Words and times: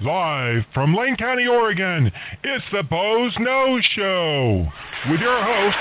Live 0.00 0.62
from 0.72 0.94
Lane 0.94 1.16
County, 1.16 1.48
Oregon, 1.48 2.12
it's 2.44 2.64
the 2.70 2.84
Boze 2.84 3.34
Noze 3.40 3.82
Show 3.96 4.64
with 5.10 5.18
your 5.18 5.42
host, 5.42 5.76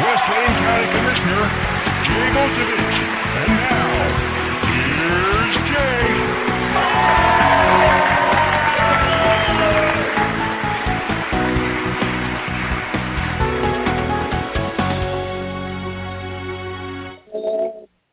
West 0.00 0.22
Lane 0.32 0.56
County 0.64 0.88
Commissioner 0.96 1.44
Jay 2.08 2.32
Bozovich. 2.32 2.96
And 3.36 3.52
now, 3.60 4.16
here's 4.96 5.56
Jay. 5.68 6.08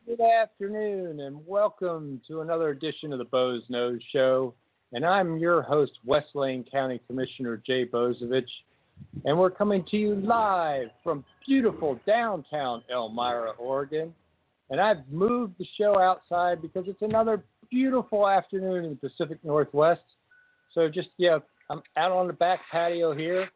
Good 0.06 0.20
afternoon, 0.20 1.20
and 1.20 1.40
welcome 1.46 2.20
to 2.28 2.42
another 2.42 2.68
edition 2.68 3.14
of 3.14 3.18
the 3.18 3.24
Boze 3.24 3.62
Noze 3.70 4.02
Show. 4.12 4.52
And 4.92 5.04
I'm 5.04 5.36
your 5.36 5.62
host, 5.62 5.92
West 6.04 6.28
Lane 6.34 6.64
County 6.70 7.00
Commissioner 7.06 7.62
Jay 7.66 7.84
Bozovich, 7.84 8.48
and 9.24 9.38
we're 9.38 9.50
coming 9.50 9.84
to 9.90 9.96
you 9.96 10.14
live 10.16 10.88
from 11.04 11.24
beautiful 11.46 12.00
downtown 12.06 12.82
Elmira, 12.90 13.50
Oregon. 13.58 14.14
And 14.70 14.80
I've 14.80 15.06
moved 15.10 15.54
the 15.58 15.66
show 15.76 15.98
outside 16.00 16.62
because 16.62 16.84
it's 16.88 17.02
another 17.02 17.42
beautiful 17.70 18.28
afternoon 18.28 18.84
in 18.84 18.98
the 19.00 19.08
Pacific 19.08 19.38
Northwest. 19.44 20.02
So 20.72 20.88
just 20.88 21.08
yeah, 21.16 21.38
I'm 21.70 21.82
out 21.96 22.12
on 22.12 22.26
the 22.26 22.32
back 22.32 22.60
patio 22.70 23.14
here, 23.14 23.48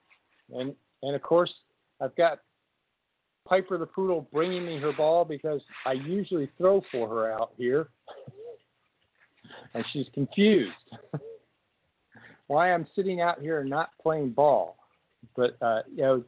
and 0.54 0.74
and 1.02 1.14
of 1.14 1.22
course 1.22 1.52
I've 2.00 2.14
got 2.16 2.40
Piper 3.46 3.76
the 3.76 3.86
poodle 3.86 4.28
bringing 4.32 4.64
me 4.64 4.78
her 4.78 4.92
ball 4.92 5.24
because 5.24 5.60
I 5.84 5.92
usually 5.92 6.50
throw 6.58 6.82
for 6.92 7.08
her 7.08 7.32
out 7.32 7.52
here, 7.58 7.88
and 9.74 9.84
she's 9.92 10.06
confused 10.14 10.72
why 12.46 12.72
I'm 12.72 12.86
sitting 12.94 13.20
out 13.20 13.40
here 13.40 13.64
not 13.64 13.90
playing 14.00 14.30
ball. 14.30 14.76
But 15.36 15.56
uh, 15.62 15.80
you 15.90 16.02
know, 16.02 16.24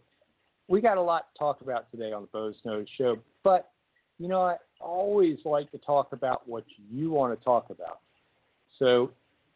we 0.68 0.80
got 0.80 0.96
a 0.96 1.02
lot 1.02 1.26
to 1.32 1.38
talk 1.38 1.60
about 1.60 1.90
today 1.90 2.12
on 2.12 2.22
the 2.22 2.28
Boze 2.28 2.54
Noze 2.64 2.86
Show. 2.96 3.18
But 3.42 3.70
you 4.18 4.28
know, 4.28 4.42
I 4.42 4.56
always 4.80 5.38
like 5.44 5.70
to 5.72 5.78
talk 5.78 6.12
about 6.12 6.48
what 6.48 6.64
you 6.90 7.10
want 7.10 7.38
to 7.38 7.44
talk 7.44 7.70
about. 7.70 8.00
So 8.78 9.10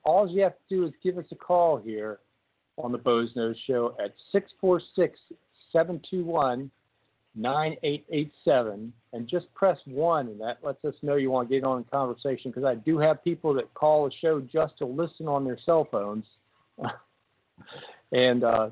all 0.05 0.29
you 0.29 0.43
have 0.43 0.53
to 0.53 0.75
do 0.75 0.85
is 0.85 0.93
give 1.03 1.19
us 1.19 1.25
a 1.31 1.37
call 1.37 1.79
here 1.79 2.19
on 2.77 2.93
the 2.93 2.99
Boze 2.99 3.33
Noze 3.35 3.56
Show 3.67 3.95
at 4.03 4.12
646 4.33 5.19
721 5.73 6.71
9887 7.38 8.93
and 9.12 9.28
just 9.28 9.53
press 9.54 9.78
1 9.87 10.28
and 10.28 10.41
that 10.41 10.59
lets 10.62 10.84
us 10.84 10.94
know 11.03 11.16
you 11.16 11.31
want 11.31 11.49
to 11.49 11.54
get 11.54 11.65
on 11.65 11.81
a 11.81 11.84
conversation 11.84 12.50
because 12.50 12.65
I 12.65 12.75
do 12.75 12.99
have 12.99 13.22
people 13.25 13.54
that 13.54 13.72
call 13.75 14.04
the 14.04 14.12
show 14.21 14.41
just 14.41 14.76
to 14.78 14.87
listen 14.87 15.28
on 15.28 15.44
their 15.44 15.59
cell 15.65 15.87
phones. 15.91 16.25
And 18.12 18.44
uh, 18.44 18.71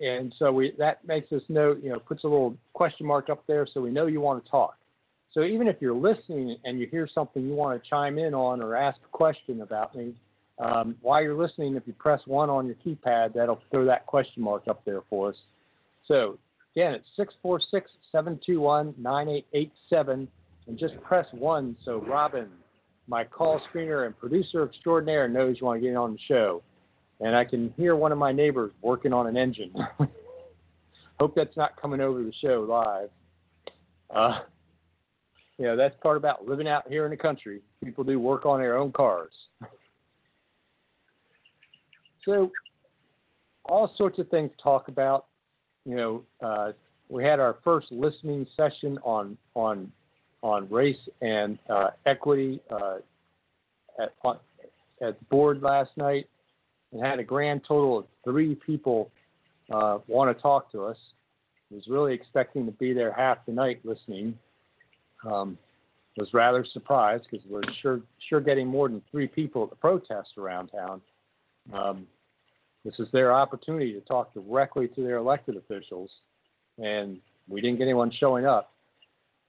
and 0.00 0.34
so 0.38 0.52
we 0.52 0.72
that 0.78 1.06
makes 1.06 1.32
us 1.32 1.42
know 1.48 1.76
you 1.82 1.90
know 1.90 1.98
puts 1.98 2.24
a 2.24 2.28
little 2.28 2.56
question 2.72 3.06
mark 3.06 3.30
up 3.30 3.42
there 3.46 3.66
so 3.72 3.80
we 3.80 3.90
know 3.90 4.06
you 4.06 4.20
want 4.20 4.44
to 4.44 4.50
talk. 4.50 4.76
So 5.32 5.42
even 5.44 5.68
if 5.68 5.76
you're 5.80 5.94
listening 5.94 6.56
and 6.64 6.78
you 6.78 6.86
hear 6.86 7.08
something 7.12 7.44
you 7.46 7.54
want 7.54 7.82
to 7.82 7.88
chime 7.88 8.18
in 8.18 8.34
on 8.34 8.62
or 8.62 8.76
ask 8.76 8.98
a 9.04 9.16
question 9.16 9.60
about 9.60 9.94
me 9.94 10.14
um, 10.58 10.96
while 11.00 11.22
you're 11.22 11.40
listening 11.40 11.76
if 11.76 11.84
you 11.86 11.92
press 11.92 12.20
1 12.26 12.48
on 12.50 12.66
your 12.66 12.76
keypad 12.76 13.34
that'll 13.34 13.60
throw 13.70 13.84
that 13.84 14.06
question 14.06 14.42
mark 14.42 14.68
up 14.68 14.84
there 14.84 15.02
for 15.08 15.30
us. 15.30 15.36
So 16.06 16.38
Again, 16.76 16.94
it's 16.94 17.08
646 17.16 17.90
721 18.12 18.94
9887. 18.98 20.28
And 20.66 20.78
just 20.78 21.00
press 21.00 21.26
1 21.32 21.76
so 21.84 22.02
Robin, 22.06 22.48
my 23.06 23.24
call 23.24 23.60
screener 23.72 24.04
and 24.06 24.16
producer 24.16 24.64
extraordinaire, 24.64 25.26
knows 25.26 25.56
you 25.60 25.66
want 25.66 25.80
to 25.80 25.88
get 25.88 25.96
on 25.96 26.12
the 26.12 26.18
show. 26.28 26.62
And 27.20 27.34
I 27.34 27.44
can 27.44 27.72
hear 27.76 27.96
one 27.96 28.12
of 28.12 28.18
my 28.18 28.32
neighbors 28.32 28.72
working 28.82 29.12
on 29.12 29.26
an 29.26 29.36
engine. 29.36 29.72
Hope 31.18 31.34
that's 31.34 31.56
not 31.56 31.80
coming 31.80 32.00
over 32.00 32.22
the 32.22 32.32
show 32.40 32.66
live. 32.68 33.08
Uh, 34.14 34.40
you 35.56 35.64
know, 35.64 35.76
that's 35.76 35.96
part 36.02 36.16
about 36.16 36.46
living 36.46 36.68
out 36.68 36.86
here 36.88 37.04
in 37.06 37.10
the 37.10 37.16
country. 37.16 37.60
People 37.82 38.04
do 38.04 38.20
work 38.20 38.46
on 38.46 38.60
their 38.60 38.76
own 38.76 38.92
cars. 38.92 39.32
So, 42.24 42.50
all 43.64 43.90
sorts 43.96 44.18
of 44.18 44.28
things 44.28 44.50
talk 44.62 44.88
about 44.88 45.26
you 45.88 45.96
know, 45.96 46.22
uh, 46.42 46.72
we 47.08 47.24
had 47.24 47.40
our 47.40 47.56
first 47.64 47.90
listening 47.90 48.46
session 48.54 48.98
on 49.02 49.38
on 49.54 49.90
on 50.42 50.68
race 50.68 50.98
and 51.22 51.58
uh, 51.70 51.88
equity 52.04 52.60
uh, 52.70 52.96
at 53.98 54.12
on, 54.22 54.36
at 55.00 55.18
the 55.18 55.24
board 55.30 55.62
last 55.62 55.90
night, 55.96 56.28
and 56.92 57.04
had 57.04 57.18
a 57.18 57.24
grand 57.24 57.62
total 57.66 58.00
of 58.00 58.04
three 58.22 58.54
people 58.54 59.10
uh, 59.72 59.98
want 60.06 60.34
to 60.34 60.42
talk 60.42 60.70
to 60.72 60.84
us. 60.84 60.98
Was 61.70 61.86
really 61.88 62.12
expecting 62.12 62.66
to 62.66 62.72
be 62.72 62.92
there 62.92 63.12
half 63.12 63.38
the 63.46 63.52
night 63.52 63.80
listening. 63.82 64.38
Um, 65.26 65.56
was 66.18 66.34
rather 66.34 66.66
surprised 66.70 67.26
because 67.30 67.46
we're 67.48 67.62
sure 67.80 68.00
sure 68.28 68.40
getting 68.40 68.66
more 68.66 68.90
than 68.90 69.00
three 69.10 69.26
people 69.26 69.64
at 69.64 69.70
the 69.70 69.76
protest 69.76 70.30
around 70.36 70.68
town. 70.68 71.00
Um, 71.72 72.06
this 72.84 72.94
is 72.98 73.08
their 73.12 73.32
opportunity 73.32 73.92
to 73.92 74.00
talk 74.00 74.32
directly 74.34 74.88
to 74.88 75.02
their 75.02 75.16
elected 75.16 75.56
officials, 75.56 76.10
and 76.78 77.18
we 77.48 77.60
didn't 77.60 77.78
get 77.78 77.84
anyone 77.84 78.10
showing 78.18 78.46
up. 78.46 78.72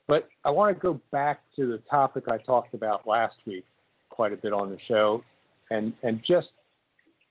But 0.08 0.28
I 0.44 0.50
want 0.50 0.76
to 0.76 0.82
go 0.82 1.00
back 1.12 1.42
to 1.56 1.68
the 1.68 1.78
topic 1.90 2.26
I 2.28 2.38
talked 2.38 2.74
about 2.74 3.08
last 3.08 3.36
week 3.46 3.66
quite 4.10 4.34
a 4.34 4.38
bit 4.38 4.54
on 4.54 4.70
the 4.70 4.78
show, 4.88 5.24
and 5.70 5.94
and 6.04 6.22
just 6.28 6.50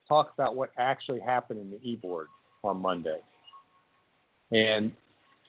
talk 0.08 0.32
about 0.32 0.56
what 0.56 0.70
actually 0.78 1.20
happened 1.20 1.60
in 1.60 1.70
the 1.70 1.80
e-board 1.82 2.28
on 2.64 2.80
Monday. 2.80 3.18
And 4.52 4.92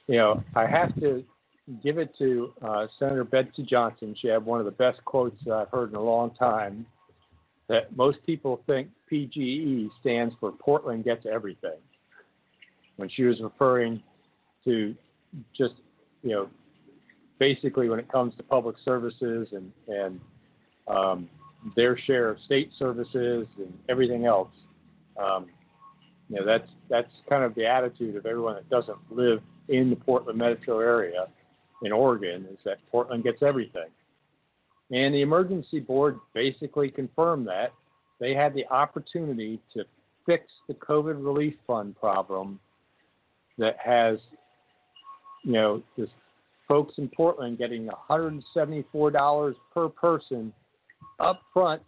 you 0.08 0.18
know, 0.18 0.44
I 0.56 0.66
have 0.66 1.00
to 1.00 1.24
give 1.84 2.00
it 2.00 2.14
to 2.18 2.52
uh, 2.62 2.88
Senator 2.98 3.24
Betsy 3.24 3.64
Johnson. 3.64 4.16
She 4.20 4.28
had 4.28 4.44
one 4.44 4.60
of 4.60 4.66
the 4.66 4.72
best 4.72 5.04
quotes 5.06 5.38
I've 5.48 5.70
heard 5.70 5.92
in 5.92 5.96
a 5.96 6.02
long 6.02 6.32
time. 6.32 6.86
That 7.70 7.96
most 7.96 8.18
people 8.26 8.62
think 8.68 8.90
PGE 9.12 9.90
stands 10.02 10.36
for 10.40 10.52
Portland 10.52 11.04
Gets 11.06 11.26
Everything. 11.32 11.78
When 12.98 13.10
she 13.10 13.24
was 13.24 13.40
referring 13.40 14.04
to 14.66 14.96
just, 15.56 15.76
you 16.24 16.32
know, 16.32 16.50
basically 17.40 17.88
when 17.88 18.00
it 18.00 18.12
comes 18.12 18.36
to 18.36 18.44
public 18.44 18.76
services 18.84 19.48
and, 19.54 19.72
and 19.88 20.20
um, 20.88 21.30
their 21.76 21.98
share 21.98 22.30
of 22.30 22.38
state 22.46 22.72
services 22.78 23.48
and 23.58 23.74
everything 23.88 24.26
else, 24.26 24.52
um, 25.18 25.46
you 26.30 26.38
know, 26.38 26.46
that's, 26.46 26.70
that's 26.90 27.12
kind 27.30 27.44
of 27.44 27.56
the 27.56 27.66
attitude 27.66 28.16
of 28.16 28.26
everyone 28.26 28.56
that 28.56 28.70
doesn't 28.70 28.98
live 29.10 29.42
in 29.70 29.90
the 29.90 29.96
Portland 29.96 30.38
metro 30.38 30.80
area 30.80 31.28
in 31.84 31.92
Oregon 31.92 32.46
is 32.52 32.58
that 32.66 32.78
Portland 32.92 33.24
gets 33.24 33.42
everything. 33.42 33.88
And 34.92 35.14
the 35.14 35.22
emergency 35.22 35.80
board 35.80 36.20
basically 36.34 36.90
confirmed 36.90 37.48
that. 37.48 37.74
They 38.20 38.34
had 38.34 38.54
the 38.54 38.68
opportunity 38.68 39.60
to 39.74 39.86
fix 40.26 40.46
the 40.68 40.74
COVID 40.74 41.24
relief 41.24 41.56
fund 41.66 41.96
problem 42.00 42.60
that 43.58 43.78
has, 43.84 44.18
you 45.44 45.54
know, 45.54 45.84
this 45.98 46.10
folks 46.68 46.96
in 46.98 47.10
Portland 47.10 47.58
getting 47.58 47.90
$174 48.10 49.56
per 49.74 49.90
person 49.90 50.54
up 51.20 51.42
front 51.54 51.82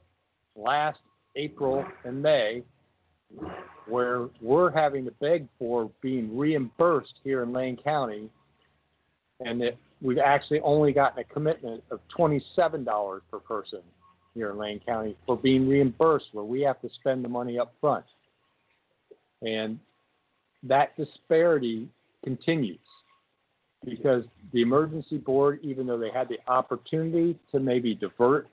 last 0.56 1.00
April 1.36 1.86
and 2.04 2.21
May, 2.21 2.63
where 3.88 4.27
we're 4.42 4.71
having 4.71 5.06
to 5.06 5.12
beg 5.21 5.47
for 5.57 5.89
being 6.01 6.38
reimbursed 6.38 7.13
here 7.24 7.44
in 7.44 7.54
Lane 7.54 7.77
County, 7.81 8.30
and 9.39 9.62
that 9.62 9.77
we've 10.01 10.18
actually 10.18 10.59
only 10.62 10.92
gotten 10.92 11.19
a 11.19 11.24
commitment 11.24 11.83
of 11.92 12.00
$27 12.18 13.21
per 13.30 13.39
person 13.39 13.81
here 14.33 14.51
in 14.51 14.57
Lane 14.57 14.81
County 14.86 15.15
for 15.25 15.38
being 15.38 15.68
reimbursed, 15.68 16.27
where 16.31 16.45
we 16.45 16.62
have 16.62 16.80
to 16.81 16.89
spend 17.00 17.24
the 17.24 17.30
money 17.30 17.59
up 17.59 17.74
front. 17.81 18.06
And 19.42 19.80
that 20.63 20.95
disparity 20.95 21.89
continues 22.24 22.80
because 23.83 24.24
the 24.53 24.62
emergency 24.62 25.18
board, 25.18 25.59
even 25.63 25.88
though 25.88 25.98
they 25.98 26.12
had 26.12 26.30
the 26.30 26.39
opportunity 26.47 27.38
to 27.51 27.59
maybe 27.59 27.95
divert 27.95 28.47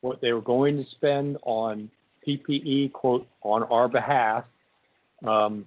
what 0.00 0.20
they 0.20 0.32
were 0.32 0.40
going 0.40 0.76
to 0.76 0.90
spend 0.90 1.38
on 1.42 1.90
PPE, 2.26 2.92
quote, 2.92 3.26
on 3.42 3.62
our 3.64 3.88
behalf, 3.88 4.44
um, 5.26 5.66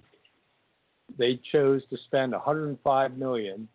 they 1.18 1.40
chose 1.52 1.82
to 1.90 1.96
spend 2.06 2.32
105 2.32 3.16
million, 3.16 3.68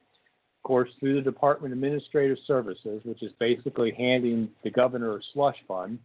course, 0.69 0.91
through 0.99 1.15
the 1.15 1.21
Department 1.21 1.73
of 1.73 1.79
Administrative 1.79 2.37
Services, 2.45 3.01
which 3.03 3.23
is 3.23 3.31
basically 3.39 3.91
handing 3.97 4.47
the 4.63 4.69
governor 4.69 5.17
a 5.17 5.19
slush 5.33 5.55
fund 5.67 5.97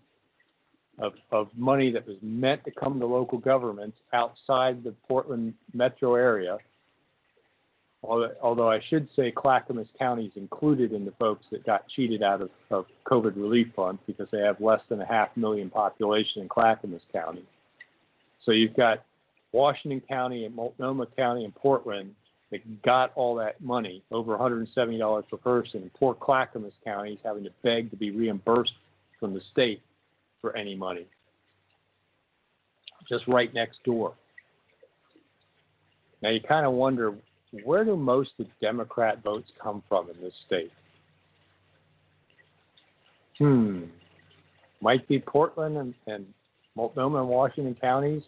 of, 0.98 1.12
of 1.30 1.48
money 1.54 1.92
that 1.92 2.08
was 2.08 2.16
meant 2.22 2.64
to 2.64 2.70
come 2.70 2.98
to 2.98 3.04
local 3.04 3.36
governments 3.36 3.98
outside 4.14 4.82
the 4.82 4.94
Portland 5.06 5.52
metro 5.74 6.14
area. 6.14 6.56
Although, 8.02 8.32
although 8.40 8.70
I 8.70 8.80
should 8.88 9.06
say 9.14 9.30
Clackamas 9.30 9.88
County 9.98 10.24
is 10.24 10.32
included 10.36 10.94
in 10.94 11.04
the 11.04 11.12
folks 11.18 11.44
that 11.52 11.66
got 11.66 11.86
cheated 11.94 12.22
out 12.22 12.40
of, 12.40 12.48
of 12.70 12.86
COVID 13.06 13.36
relief 13.36 13.66
funds 13.76 14.00
because 14.06 14.28
they 14.32 14.40
have 14.40 14.62
less 14.62 14.80
than 14.88 15.02
a 15.02 15.06
half 15.06 15.28
million 15.36 15.68
population 15.68 16.40
in 16.40 16.48
Clackamas 16.48 17.02
County. 17.12 17.44
So 18.46 18.52
you've 18.52 18.76
got 18.76 19.04
Washington 19.52 20.00
County 20.08 20.46
and 20.46 20.54
Multnomah 20.54 21.08
County 21.18 21.44
and 21.44 21.54
Portland 21.54 22.14
that 22.54 22.82
got 22.82 23.12
all 23.16 23.34
that 23.34 23.60
money, 23.60 24.02
over 24.12 24.36
$170 24.36 25.28
per 25.28 25.36
person. 25.36 25.82
And 25.82 25.94
poor 25.94 26.14
Clackamas 26.14 26.72
County 26.84 27.12
is 27.12 27.18
having 27.24 27.44
to 27.44 27.50
beg 27.62 27.90
to 27.90 27.96
be 27.96 28.10
reimbursed 28.10 28.72
from 29.18 29.34
the 29.34 29.40
state 29.50 29.82
for 30.40 30.56
any 30.56 30.74
money. 30.74 31.06
Just 33.08 33.26
right 33.26 33.52
next 33.52 33.82
door. 33.84 34.14
Now 36.22 36.30
you 36.30 36.40
kind 36.40 36.64
of 36.64 36.72
wonder 36.72 37.14
where 37.64 37.84
do 37.84 37.96
most 37.96 38.30
of 38.38 38.46
the 38.46 38.66
Democrat 38.66 39.22
votes 39.22 39.50
come 39.62 39.82
from 39.88 40.08
in 40.10 40.20
this 40.20 40.32
state? 40.46 40.72
Hmm. 43.38 43.84
Might 44.80 45.06
be 45.08 45.18
Portland 45.18 45.76
and, 45.76 45.94
and 46.06 46.26
Multnomah 46.76 47.20
and 47.20 47.28
Washington 47.28 47.76
counties. 47.80 48.22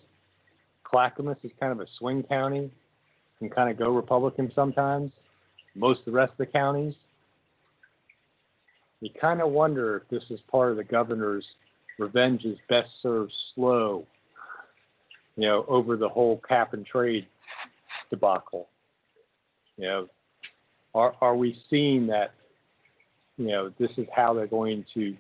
Clackamas 0.84 1.38
is 1.42 1.50
kind 1.58 1.72
of 1.72 1.80
a 1.80 1.86
swing 1.98 2.22
county, 2.22 2.70
can 3.38 3.50
kind 3.50 3.70
of 3.70 3.78
go 3.78 3.90
Republican 3.90 4.50
sometimes. 4.54 5.12
Most 5.74 6.00
of 6.00 6.06
the 6.06 6.12
rest 6.12 6.32
of 6.32 6.38
the 6.38 6.46
counties. 6.46 6.94
You 9.00 9.10
kind 9.20 9.42
of 9.42 9.50
wonder 9.50 9.98
if 9.98 10.08
this 10.08 10.24
is 10.30 10.40
part 10.50 10.70
of 10.70 10.78
the 10.78 10.84
governor's 10.84 11.44
revenge 11.98 12.44
is 12.44 12.56
best 12.68 12.88
served 13.02 13.32
slow, 13.54 14.06
you 15.36 15.46
know, 15.46 15.64
over 15.68 15.96
the 15.96 16.08
whole 16.08 16.40
cap 16.48 16.72
and 16.72 16.84
trade 16.86 17.26
debacle. 18.10 18.68
You 19.76 19.84
know, 19.84 20.08
are 20.94 21.14
are 21.20 21.36
we 21.36 21.58
seeing 21.68 22.06
that? 22.06 22.32
You 23.36 23.48
know, 23.48 23.72
this 23.78 23.90
is 23.98 24.06
how 24.14 24.32
they're 24.32 24.46
going 24.46 24.86
to 24.94 25.14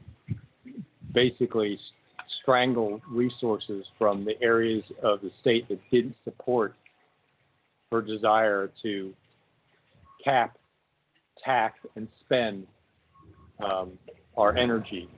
basically 1.12 1.78
strangle 2.40 3.00
resources 3.10 3.84
from 3.98 4.24
the 4.24 4.40
areas 4.42 4.84
of 5.02 5.20
the 5.20 5.30
state 5.40 5.68
that 5.68 5.78
didn't 5.90 6.16
support 6.24 6.74
her 7.92 8.02
desire 8.02 8.70
to 8.82 9.14
cap, 10.24 10.58
tax, 11.44 11.78
and 11.94 12.08
spend 12.24 12.66
um, 13.64 13.92
our 14.36 14.56
energy 14.56 15.08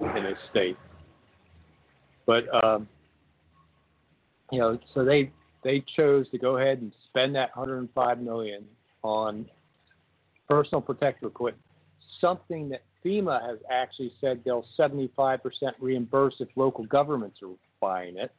in 0.00 0.22
this 0.24 0.38
state. 0.50 0.76
But 2.26 2.44
um, 2.64 2.88
you 4.50 4.58
know, 4.58 4.78
so 4.94 5.04
they 5.04 5.30
they 5.62 5.84
chose 5.96 6.28
to 6.30 6.38
go 6.38 6.58
ahead 6.58 6.80
and 6.80 6.92
spend 7.08 7.34
that 7.36 7.56
105 7.56 8.20
million 8.20 8.64
on 9.02 9.46
personal 10.48 10.80
protective 10.80 11.28
equipment, 11.28 11.62
something 12.20 12.68
that 12.68 12.82
FEMA 13.04 13.40
has 13.48 13.58
actually 13.70 14.12
said 14.20 14.40
they'll 14.44 14.64
75% 14.78 15.38
reimburse 15.80 16.34
if 16.40 16.48
local 16.56 16.84
governments 16.84 17.38
are 17.42 17.54
buying 17.80 18.16
it. 18.16 18.32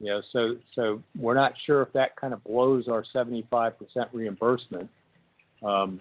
You 0.00 0.06
know, 0.06 0.22
so 0.32 0.56
so 0.74 1.02
we're 1.18 1.34
not 1.34 1.54
sure 1.66 1.82
if 1.82 1.92
that 1.92 2.14
kind 2.16 2.32
of 2.32 2.42
blows 2.44 2.86
our 2.88 3.04
75% 3.14 3.72
reimbursement. 4.12 4.88
Um, 5.64 6.00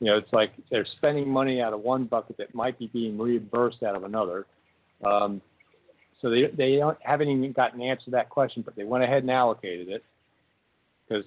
you 0.00 0.08
know, 0.08 0.18
it's 0.18 0.32
like 0.32 0.52
they're 0.70 0.86
spending 0.98 1.28
money 1.28 1.62
out 1.62 1.72
of 1.72 1.80
one 1.80 2.04
bucket 2.04 2.36
that 2.36 2.54
might 2.54 2.78
be 2.78 2.88
being 2.88 3.16
reimbursed 3.16 3.82
out 3.82 3.96
of 3.96 4.04
another. 4.04 4.44
Um, 5.04 5.40
so 6.20 6.28
they 6.28 6.46
they 6.48 6.76
don't, 6.76 6.98
haven't 7.00 7.28
even 7.28 7.52
gotten 7.52 7.80
an 7.80 7.88
answer 7.88 8.06
to 8.06 8.10
that 8.12 8.28
question, 8.28 8.62
but 8.62 8.76
they 8.76 8.84
went 8.84 9.04
ahead 9.04 9.22
and 9.22 9.30
allocated 9.30 9.88
it 9.88 10.04
because 11.08 11.24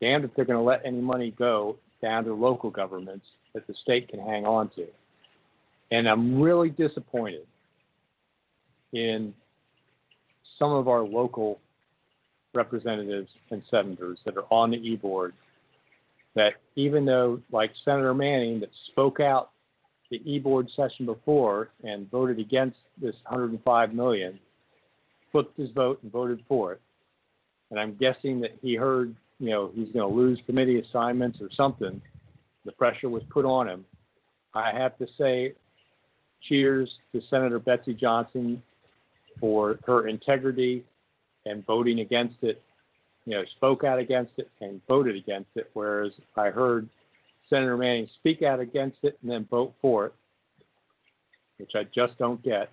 damned 0.00 0.24
if 0.24 0.34
they're 0.34 0.44
going 0.44 0.58
to 0.58 0.62
let 0.64 0.80
any 0.84 1.00
money 1.00 1.34
go 1.38 1.76
down 2.02 2.24
to 2.24 2.34
local 2.34 2.70
governments 2.70 3.26
that 3.54 3.66
the 3.66 3.74
state 3.82 4.08
can 4.08 4.20
hang 4.20 4.46
on 4.46 4.70
to. 4.70 4.86
And 5.90 6.08
I'm 6.08 6.40
really 6.40 6.70
disappointed 6.70 7.46
in 8.92 9.34
some 10.58 10.72
of 10.72 10.88
our 10.88 11.02
local 11.02 11.60
representatives 12.54 13.30
and 13.50 13.62
senators 13.70 14.18
that 14.24 14.36
are 14.36 14.46
on 14.50 14.70
the 14.70 14.76
e 14.78 14.96
board 14.96 15.34
that 16.34 16.54
even 16.76 17.04
though, 17.04 17.40
like 17.50 17.70
Senator 17.84 18.14
Manning, 18.14 18.60
that 18.60 18.70
spoke 18.88 19.20
out 19.20 19.50
the 20.10 20.20
e 20.24 20.38
board 20.38 20.68
session 20.74 21.06
before 21.06 21.70
and 21.84 22.10
voted 22.10 22.38
against 22.38 22.78
this 23.00 23.14
105 23.28 23.92
million, 23.92 24.38
flipped 25.32 25.58
his 25.58 25.70
vote 25.72 26.00
and 26.02 26.12
voted 26.12 26.42
for 26.48 26.72
it. 26.72 26.80
And 27.70 27.78
I'm 27.78 27.96
guessing 27.96 28.40
that 28.40 28.56
he 28.62 28.74
heard 28.74 29.14
you 29.38 29.50
know, 29.50 29.70
he's 29.74 29.88
going 29.92 30.08
to 30.08 30.14
lose 30.14 30.40
committee 30.46 30.80
assignments 30.80 31.38
or 31.40 31.48
something. 31.56 32.00
The 32.64 32.72
pressure 32.72 33.08
was 33.08 33.22
put 33.30 33.44
on 33.44 33.68
him. 33.68 33.84
I 34.54 34.72
have 34.72 34.98
to 34.98 35.06
say, 35.16 35.54
cheers 36.48 36.90
to 37.12 37.20
Senator 37.30 37.58
Betsy 37.58 37.94
Johnson 37.94 38.62
for 39.40 39.78
her 39.86 40.08
integrity 40.08 40.84
and 41.46 41.64
voting 41.66 42.00
against 42.00 42.36
it. 42.42 42.62
You 43.24 43.34
know, 43.34 43.44
spoke 43.56 43.84
out 43.84 43.98
against 43.98 44.32
it 44.38 44.50
and 44.60 44.80
voted 44.88 45.16
against 45.16 45.50
it, 45.54 45.70
whereas 45.74 46.12
I 46.36 46.48
heard 46.48 46.88
Senator 47.50 47.76
Manning 47.76 48.08
speak 48.18 48.42
out 48.42 48.60
against 48.60 48.98
it 49.02 49.18
and 49.22 49.30
then 49.30 49.46
vote 49.50 49.74
for 49.82 50.06
it, 50.06 50.14
which 51.58 51.72
I 51.74 51.84
just 51.94 52.16
don't 52.18 52.42
get. 52.42 52.70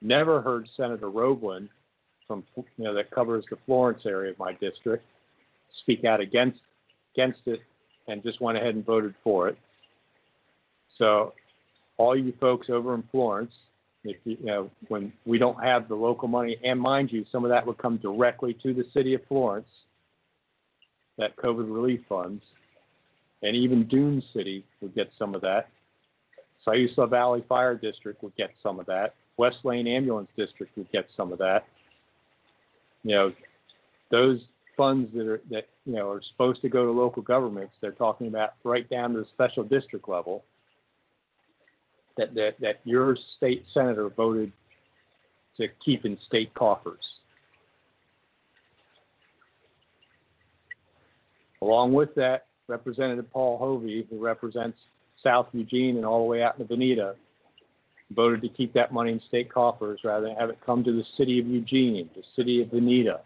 Never 0.00 0.40
heard 0.40 0.68
Senator 0.76 1.10
Roblan 1.10 1.68
from 2.26 2.42
you 2.56 2.84
know 2.84 2.94
that 2.94 3.10
covers 3.10 3.44
the 3.50 3.58
Florence 3.66 4.02
area 4.06 4.32
of 4.32 4.38
my 4.38 4.52
district 4.54 5.04
speak 5.82 6.04
out 6.04 6.20
against 6.20 6.60
against 7.14 7.40
it 7.46 7.60
and 8.08 8.22
just 8.22 8.40
went 8.40 8.56
ahead 8.58 8.74
and 8.74 8.84
voted 8.84 9.14
for 9.24 9.48
it. 9.48 9.58
So, 10.98 11.34
all 11.98 12.16
you 12.16 12.32
folks 12.40 12.68
over 12.70 12.94
in 12.94 13.02
Florence, 13.10 13.52
if 14.08 14.16
you, 14.24 14.36
know 14.42 14.70
when 14.88 15.12
we 15.24 15.38
don't 15.38 15.62
have 15.62 15.88
the 15.88 15.94
local 15.94 16.28
money, 16.28 16.56
and 16.64 16.80
mind 16.80 17.10
you, 17.12 17.24
some 17.30 17.44
of 17.44 17.50
that 17.50 17.66
would 17.66 17.78
come 17.78 17.96
directly 17.98 18.54
to 18.62 18.74
the 18.74 18.84
city 18.92 19.14
of 19.14 19.20
Florence, 19.28 19.68
that 21.18 21.36
COVID 21.36 21.72
relief 21.72 22.00
funds, 22.08 22.42
and 23.42 23.56
even 23.56 23.86
Dune 23.88 24.22
City 24.34 24.64
would 24.80 24.94
get 24.94 25.10
some 25.18 25.34
of 25.34 25.40
that. 25.42 25.68
Siuslaw 26.66 27.08
Valley 27.08 27.44
Fire 27.48 27.74
District 27.74 28.22
would 28.22 28.34
get 28.36 28.50
some 28.62 28.80
of 28.80 28.86
that. 28.86 29.14
West 29.36 29.58
Lane 29.64 29.86
Ambulance 29.86 30.30
District 30.36 30.76
would 30.76 30.90
get 30.90 31.06
some 31.16 31.32
of 31.32 31.38
that. 31.38 31.64
You 33.04 33.14
know, 33.14 33.32
those 34.10 34.40
funds 34.76 35.10
that 35.14 35.26
are 35.26 35.40
that 35.50 35.68
you 35.84 35.94
know 35.94 36.10
are 36.10 36.22
supposed 36.32 36.60
to 36.62 36.68
go 36.68 36.84
to 36.84 36.90
local 36.90 37.22
governments. 37.22 37.74
They're 37.80 37.92
talking 37.92 38.26
about 38.26 38.54
right 38.64 38.88
down 38.88 39.12
to 39.14 39.20
the 39.20 39.26
special 39.32 39.64
district 39.64 40.08
level. 40.08 40.44
That 42.16 42.34
that 42.34 42.54
that 42.60 42.80
your 42.84 43.16
state 43.36 43.64
senator 43.74 44.08
voted 44.08 44.52
to 45.58 45.68
keep 45.84 46.04
in 46.04 46.18
state 46.26 46.52
coffers. 46.54 47.04
Along 51.62 51.92
with 51.92 52.14
that, 52.14 52.46
Representative 52.68 53.30
Paul 53.32 53.58
Holvey, 53.58 54.06
who 54.08 54.22
represents 54.22 54.78
South 55.22 55.48
Eugene 55.52 55.96
and 55.96 56.04
all 56.04 56.20
the 56.20 56.24
way 56.24 56.42
out 56.42 56.58
in 56.58 56.66
Veneta, 56.66 57.14
voted 58.14 58.42
to 58.42 58.48
keep 58.48 58.72
that 58.74 58.92
money 58.92 59.12
in 59.12 59.20
state 59.28 59.52
coffers 59.52 60.00
rather 60.04 60.26
than 60.26 60.36
have 60.36 60.50
it 60.50 60.58
come 60.64 60.84
to 60.84 60.92
the 60.92 61.04
city 61.16 61.38
of 61.40 61.46
Eugene, 61.46 62.08
the 62.14 62.22
city 62.36 62.62
of 62.62 62.68
Veneta, 62.68 63.20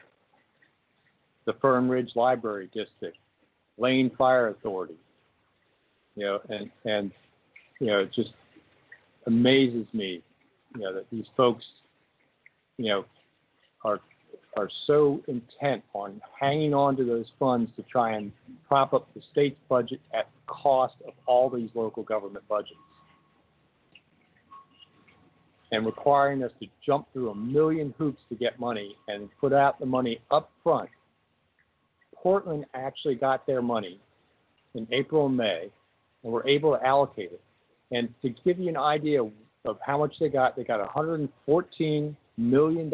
the 1.44 1.52
Fern 1.54 1.88
Ridge 1.88 2.12
Library 2.14 2.70
District, 2.72 3.16
Lane 3.76 4.10
Fire 4.16 4.48
Authority. 4.48 4.96
You 6.16 6.26
know, 6.26 6.40
and 6.48 6.70
and 6.84 7.12
you 7.80 7.86
know, 7.88 8.04
just 8.04 8.30
amazes 9.30 9.86
me, 9.92 10.22
you 10.74 10.82
know, 10.82 10.92
that 10.92 11.06
these 11.10 11.26
folks, 11.36 11.64
you 12.76 12.88
know, 12.88 13.04
are 13.84 14.00
are 14.56 14.68
so 14.88 15.22
intent 15.28 15.82
on 15.94 16.20
hanging 16.38 16.74
on 16.74 16.96
to 16.96 17.04
those 17.04 17.26
funds 17.38 17.70
to 17.76 17.84
try 17.84 18.16
and 18.16 18.32
prop 18.66 18.92
up 18.92 19.06
the 19.14 19.22
state's 19.30 19.56
budget 19.68 20.00
at 20.12 20.26
the 20.34 20.52
cost 20.52 20.94
of 21.06 21.14
all 21.26 21.48
these 21.48 21.70
local 21.74 22.02
government 22.02 22.44
budgets 22.48 22.74
and 25.70 25.86
requiring 25.86 26.42
us 26.42 26.50
to 26.60 26.66
jump 26.84 27.06
through 27.12 27.30
a 27.30 27.34
million 27.34 27.94
hoops 27.96 28.20
to 28.28 28.34
get 28.34 28.58
money 28.58 28.96
and 29.06 29.28
put 29.40 29.52
out 29.52 29.78
the 29.78 29.86
money 29.86 30.20
up 30.32 30.50
front. 30.64 30.90
Portland 32.14 32.64
actually 32.74 33.14
got 33.14 33.46
their 33.46 33.62
money 33.62 34.00
in 34.74 34.84
April 34.90 35.26
and 35.26 35.36
May 35.36 35.70
and 36.24 36.32
were 36.32 36.46
able 36.46 36.76
to 36.76 36.84
allocate 36.84 37.30
it. 37.32 37.40
And 37.90 38.12
to 38.22 38.30
give 38.44 38.58
you 38.58 38.68
an 38.68 38.76
idea 38.76 39.22
of 39.22 39.78
how 39.84 39.98
much 39.98 40.14
they 40.20 40.28
got, 40.28 40.56
they 40.56 40.64
got 40.64 40.80
$114 40.94 42.16
million 42.36 42.92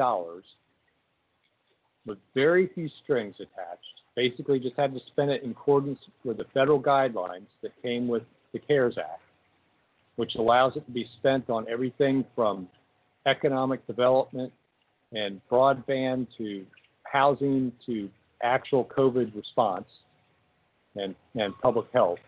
with 2.06 2.18
very 2.34 2.68
few 2.74 2.88
strings 3.02 3.34
attached. 3.36 3.82
Basically, 4.14 4.58
just 4.58 4.76
had 4.76 4.94
to 4.94 5.00
spend 5.08 5.30
it 5.30 5.42
in 5.42 5.50
accordance 5.50 5.98
with 6.24 6.38
the 6.38 6.46
federal 6.54 6.82
guidelines 6.82 7.46
that 7.62 7.72
came 7.82 8.08
with 8.08 8.22
the 8.52 8.58
CARES 8.58 8.96
Act 8.98 9.20
which 10.16 10.34
allows 10.36 10.76
it 10.76 10.84
to 10.86 10.92
be 10.92 11.08
spent 11.18 11.48
on 11.48 11.66
everything 11.70 12.24
from 12.34 12.68
economic 13.26 13.86
development 13.86 14.52
and 15.12 15.40
broadband 15.50 16.26
to 16.36 16.66
housing 17.04 17.70
to 17.84 18.10
actual 18.42 18.84
COVID 18.84 19.34
response 19.36 19.86
and, 20.96 21.14
and 21.34 21.56
public 21.60 21.86
health. 21.92 22.18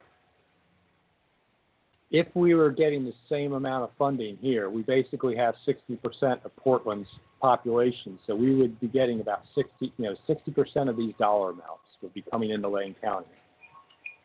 If 2.10 2.26
we 2.34 2.54
were 2.54 2.70
getting 2.70 3.04
the 3.04 3.12
same 3.28 3.52
amount 3.52 3.84
of 3.84 3.90
funding 3.98 4.38
here, 4.40 4.70
we 4.70 4.82
basically 4.82 5.36
have 5.36 5.54
60% 5.66 6.44
of 6.44 6.56
Portland's 6.56 7.08
population. 7.40 8.18
So 8.26 8.34
we 8.34 8.54
would 8.54 8.80
be 8.80 8.88
getting 8.88 9.20
about 9.20 9.42
60, 9.54 9.92
you 9.96 10.04
know, 10.04 10.16
60% 10.28 10.88
of 10.88 10.96
these 10.96 11.12
dollar 11.18 11.50
amounts 11.50 11.82
would 12.00 12.14
be 12.14 12.24
coming 12.30 12.50
into 12.50 12.68
Lane 12.68 12.94
County. 13.02 13.26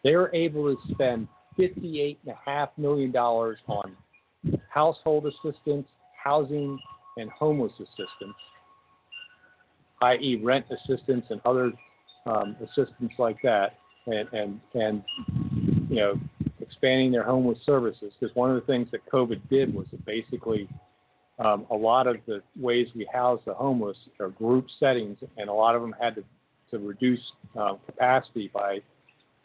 They 0.04 0.16
were 0.16 0.34
able 0.34 0.74
to 0.74 0.94
spend 0.94 1.28
$58.5 1.60 2.70
million 2.78 3.16
on 3.16 3.98
household 4.70 5.26
assistance, 5.28 5.88
housing, 6.22 6.80
and 7.18 7.30
homeless 7.32 7.74
assistance, 7.80 8.38
i.e., 10.02 10.42
rent 10.44 10.66
assistance 10.72 11.26
and 11.30 11.40
other 11.46 11.72
um, 12.26 12.56
assistance 12.62 13.12
like 13.20 13.38
that, 13.44 13.78
and, 14.08 14.28
and, 14.34 14.60
and 14.74 15.04
you 15.90 15.96
know, 15.96 16.20
expanding 16.74 17.12
their 17.12 17.24
homeless 17.24 17.60
services. 17.66 18.14
Because 18.20 18.36
one 18.36 18.50
of 18.50 18.56
the 18.56 18.66
things 18.66 18.88
that 18.92 19.06
COVID 19.12 19.42
did 19.50 19.74
was 19.74 19.88
basically 20.06 20.68
um, 21.40 21.66
a 21.72 21.76
lot 21.76 22.08
of 22.08 22.18
the 22.28 22.42
ways 22.60 22.88
we 22.96 23.08
house 23.12 23.42
the 23.46 23.54
homeless 23.54 23.98
are 24.20 24.30
group 24.30 24.66
settings, 24.80 25.18
and 25.38 25.50
a 25.50 25.54
lot 25.54 25.76
of 25.76 25.82
them 25.82 25.96
had 26.00 26.16
to, 26.16 26.24
to 26.72 26.80
reduce 26.80 27.20
uh, 27.60 27.76
capacity 27.86 28.50
by 28.54 28.80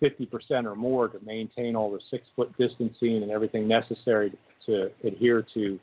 50% 0.02 0.64
or 0.64 0.74
more 0.76 1.08
to 1.08 1.18
maintain 1.24 1.74
all 1.74 1.90
the 1.90 2.00
six 2.10 2.26
foot 2.36 2.52
distancing 2.58 3.22
and 3.22 3.30
everything 3.30 3.66
necessary 3.66 4.30
to, 4.30 4.36
to 4.66 5.06
adhere 5.06 5.44
to 5.54 5.78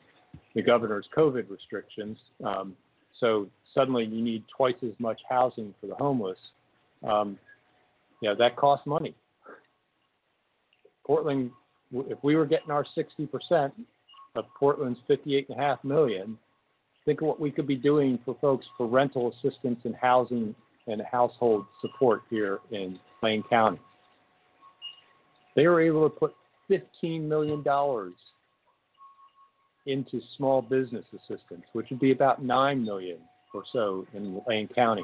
the 0.53 0.61
governor's 0.61 1.07
COVID 1.15 1.49
restrictions. 1.49 2.17
Um, 2.43 2.75
so 3.19 3.47
suddenly 3.73 4.05
you 4.05 4.23
need 4.23 4.43
twice 4.55 4.75
as 4.83 4.97
much 4.99 5.19
housing 5.29 5.73
for 5.81 5.87
the 5.87 5.95
homeless. 5.95 6.37
Um, 7.07 7.37
yeah, 8.21 8.33
that 8.37 8.55
costs 8.55 8.85
money. 8.85 9.15
Portland, 11.05 11.51
if 11.93 12.17
we 12.23 12.35
were 12.35 12.45
getting 12.45 12.71
our 12.71 12.85
60% 12.97 13.71
of 14.35 14.45
Portland's 14.59 14.99
58.5 15.09 15.83
million, 15.83 16.37
think 17.05 17.21
of 17.21 17.27
what 17.27 17.39
we 17.39 17.51
could 17.51 17.67
be 17.67 17.75
doing 17.75 18.19
for 18.25 18.35
folks 18.41 18.65
for 18.77 18.87
rental 18.87 19.33
assistance 19.33 19.79
and 19.83 19.95
housing 19.95 20.55
and 20.87 21.01
household 21.09 21.65
support 21.81 22.21
here 22.29 22.59
in 22.71 22.99
Lane 23.23 23.43
County. 23.49 23.79
They 25.55 25.67
were 25.67 25.81
able 25.81 26.09
to 26.09 26.15
put 26.15 26.35
$15 26.69 27.21
million 27.21 27.63
into 29.85 30.21
small 30.35 30.61
business 30.61 31.05
assistance, 31.13 31.63
which 31.73 31.87
would 31.89 31.99
be 31.99 32.11
about 32.11 32.43
9 32.43 32.83
million 32.83 33.17
or 33.53 33.63
so 33.71 34.05
in 34.13 34.41
Lane 34.47 34.67
County. 34.75 35.03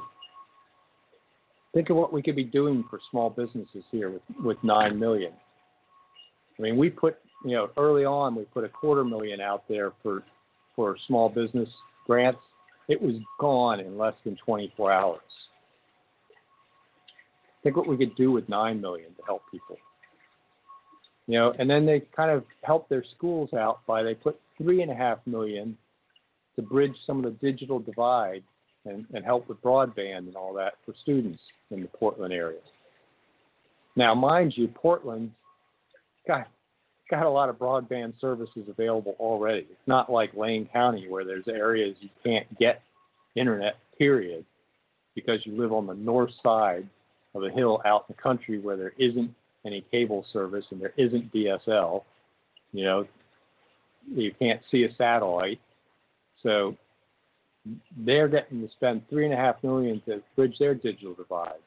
Think 1.73 1.89
of 1.89 1.95
what 1.95 2.11
we 2.11 2.21
could 2.21 2.35
be 2.35 2.43
doing 2.43 2.83
for 2.89 2.99
small 3.09 3.29
businesses 3.29 3.83
here 3.91 4.09
with, 4.09 4.21
with 4.43 4.57
$9 4.57 4.97
million. 4.97 5.31
I 6.61 6.65
mean, 6.65 6.77
we 6.77 6.89
put, 6.89 7.17
you 7.43 7.51
know, 7.51 7.69
early 7.75 8.05
on, 8.05 8.35
we 8.35 8.43
put 8.43 8.63
a 8.63 8.69
quarter 8.69 9.03
million 9.03 9.41
out 9.41 9.63
there 9.67 9.93
for, 10.03 10.23
for 10.75 10.95
small 11.07 11.27
business 11.27 11.69
grants. 12.05 12.39
It 12.87 13.01
was 13.01 13.15
gone 13.39 13.79
in 13.79 13.97
less 13.97 14.13
than 14.23 14.37
24 14.45 14.91
hours. 14.91 15.19
Think 17.63 17.77
what 17.77 17.87
we 17.87 17.97
could 17.97 18.15
do 18.15 18.31
with 18.31 18.47
9 18.47 18.79
million 18.79 19.09
to 19.15 19.23
help 19.25 19.41
people 19.51 19.77
you 21.31 21.37
know, 21.37 21.53
and 21.57 21.69
then 21.69 21.85
they 21.85 22.01
kind 22.13 22.29
of 22.29 22.43
helped 22.61 22.89
their 22.89 23.05
schools 23.15 23.53
out 23.53 23.85
by 23.85 24.03
they 24.03 24.13
put 24.13 24.37
three 24.57 24.81
and 24.81 24.91
a 24.91 24.95
half 24.95 25.19
million 25.25 25.77
to 26.57 26.61
bridge 26.61 26.95
some 27.05 27.23
of 27.23 27.23
the 27.23 27.51
digital 27.51 27.79
divide 27.79 28.43
and, 28.83 29.05
and 29.13 29.23
help 29.23 29.47
with 29.47 29.61
broadband 29.61 30.27
and 30.27 30.35
all 30.35 30.53
that 30.53 30.73
for 30.85 30.93
students 31.01 31.39
in 31.69 31.81
the 31.81 31.87
Portland 31.87 32.33
area. 32.33 32.59
Now, 33.95 34.13
mind 34.13 34.53
you, 34.57 34.67
Portland's 34.67 35.31
got 36.31 36.47
got 37.09 37.25
a 37.25 37.29
lot 37.29 37.49
of 37.49 37.57
broadband 37.57 38.13
services 38.21 38.63
available 38.69 39.15
already. 39.19 39.67
It's 39.69 39.87
not 39.87 40.09
like 40.09 40.33
Lane 40.33 40.69
County 40.71 41.09
where 41.09 41.25
there's 41.25 41.47
areas 41.47 41.97
you 41.99 42.09
can't 42.23 42.47
get 42.57 42.81
internet, 43.35 43.75
period, 43.97 44.45
because 45.13 45.45
you 45.45 45.57
live 45.57 45.73
on 45.73 45.87
the 45.87 45.93
north 45.93 46.31
side 46.41 46.87
of 47.35 47.43
a 47.43 47.49
hill 47.49 47.81
out 47.85 48.05
in 48.07 48.15
the 48.15 48.21
country 48.21 48.59
where 48.59 48.77
there 48.77 48.93
isn't 48.97 49.33
any 49.65 49.83
cable 49.91 50.25
service 50.31 50.65
and 50.71 50.81
there 50.81 50.93
isn't 50.95 51.33
DSL. 51.33 52.03
You 52.71 52.85
know, 52.85 53.07
you 54.09 54.33
can't 54.39 54.61
see 54.71 54.83
a 54.83 54.95
satellite. 54.95 55.59
So 56.43 56.77
they're 57.97 58.29
getting 58.29 58.61
to 58.61 58.71
spend 58.71 59.07
three 59.09 59.25
and 59.25 59.33
a 59.33 59.37
half 59.37 59.61
million 59.63 60.01
to 60.05 60.21
bridge 60.37 60.57
their 60.59 60.75
digital 60.75 61.13
divide. 61.13 61.59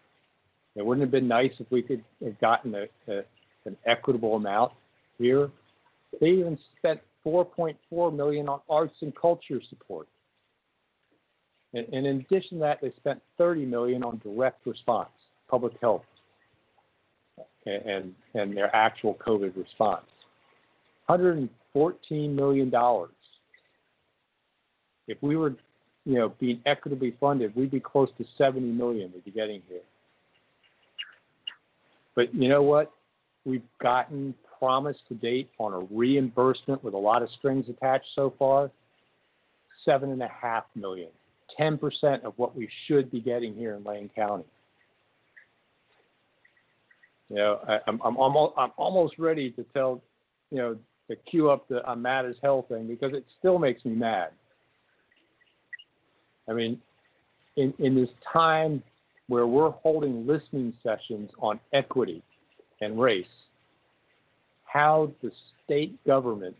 It 0.75 0.85
wouldn't 0.85 1.02
have 1.02 1.12
been 1.12 1.28
nice 1.28 1.52
if 1.59 1.71
we 1.71 1.83
could 1.83 2.02
have 2.25 2.40
gotten 2.40 2.75
a, 2.75 3.12
a, 3.12 3.25
an 3.66 3.76
equitable 3.87 4.37
amount 4.37 4.73
here. 5.18 5.50
They 6.21 6.28
even 6.28 6.59
spent 6.78 7.00
4.4 7.26 8.14
million 8.14 8.49
on 8.49 8.61
arts 8.68 8.97
and 9.00 9.14
culture 9.16 9.61
support. 9.68 10.09
And, 11.73 11.87
and 11.92 12.06
in 12.06 12.21
addition 12.21 12.59
to 12.59 12.62
that, 12.62 12.80
they 12.80 12.92
spent 12.97 13.21
30 13.38 13.64
million 13.66 14.04
on 14.04 14.21
direct 14.25 14.66
response, 14.66 15.11
public 15.49 15.75
health 15.80 16.02
and, 17.66 18.14
and 18.35 18.56
their 18.56 18.75
actual 18.75 19.14
COVID 19.26 19.56
response. 19.56 20.04
$114 21.09 21.49
million. 22.11 22.73
If 25.06 25.18
we 25.23 25.37
were, 25.37 25.54
you 26.04 26.14
know, 26.14 26.35
being 26.40 26.61
equitably 26.66 27.16
funded, 27.21 27.54
we'd 27.54 27.71
be 27.71 27.80
close 27.80 28.09
to 28.18 28.25
70 28.38 28.66
million 28.73 29.11
we'd 29.12 29.25
be 29.25 29.30
getting 29.30 29.62
here. 29.68 29.80
But 32.14 32.35
you 32.35 32.49
know 32.49 32.62
what? 32.62 32.92
We've 33.44 33.62
gotten 33.80 34.34
promise 34.58 34.96
to 35.08 35.14
date 35.14 35.50
on 35.58 35.74
a 35.74 35.80
reimbursement 35.94 36.82
with 36.82 36.94
a 36.94 36.98
lot 36.98 37.22
of 37.22 37.28
strings 37.38 37.66
attached 37.68 38.06
so 38.14 38.32
far. 38.38 38.70
Seven 39.84 40.10
and 40.10 40.22
a 40.22 40.28
half 40.28 40.64
million. 40.74 41.10
10% 41.60 42.22
of 42.24 42.32
what 42.36 42.56
we 42.56 42.68
should 42.86 43.10
be 43.10 43.20
getting 43.20 43.54
here 43.54 43.74
in 43.74 43.84
Lane 43.84 44.10
County. 44.14 44.44
You 47.28 47.36
know, 47.36 47.60
I, 47.68 47.78
I'm 47.86 48.00
I'm 48.04 48.16
almost 48.16 48.54
I'm 48.56 48.70
almost 48.76 49.18
ready 49.18 49.50
to 49.52 49.64
tell, 49.74 50.00
you 50.50 50.58
know, 50.58 50.76
to 51.10 51.16
cue 51.16 51.50
up 51.50 51.68
the 51.68 51.82
I'm 51.86 52.02
mad 52.02 52.26
as 52.26 52.36
hell 52.42 52.64
thing 52.68 52.86
because 52.86 53.12
it 53.14 53.24
still 53.38 53.58
makes 53.58 53.84
me 53.84 53.92
mad. 53.92 54.30
I 56.48 56.52
mean, 56.52 56.80
in 57.56 57.74
in 57.78 57.94
this 57.94 58.10
time 58.32 58.82
where 59.28 59.46
we're 59.46 59.70
holding 59.70 60.26
listening 60.26 60.74
sessions 60.82 61.30
on 61.40 61.58
equity 61.72 62.22
and 62.80 63.00
race, 63.00 63.26
how 64.64 65.10
the 65.22 65.30
state 65.64 66.02
government 66.04 66.56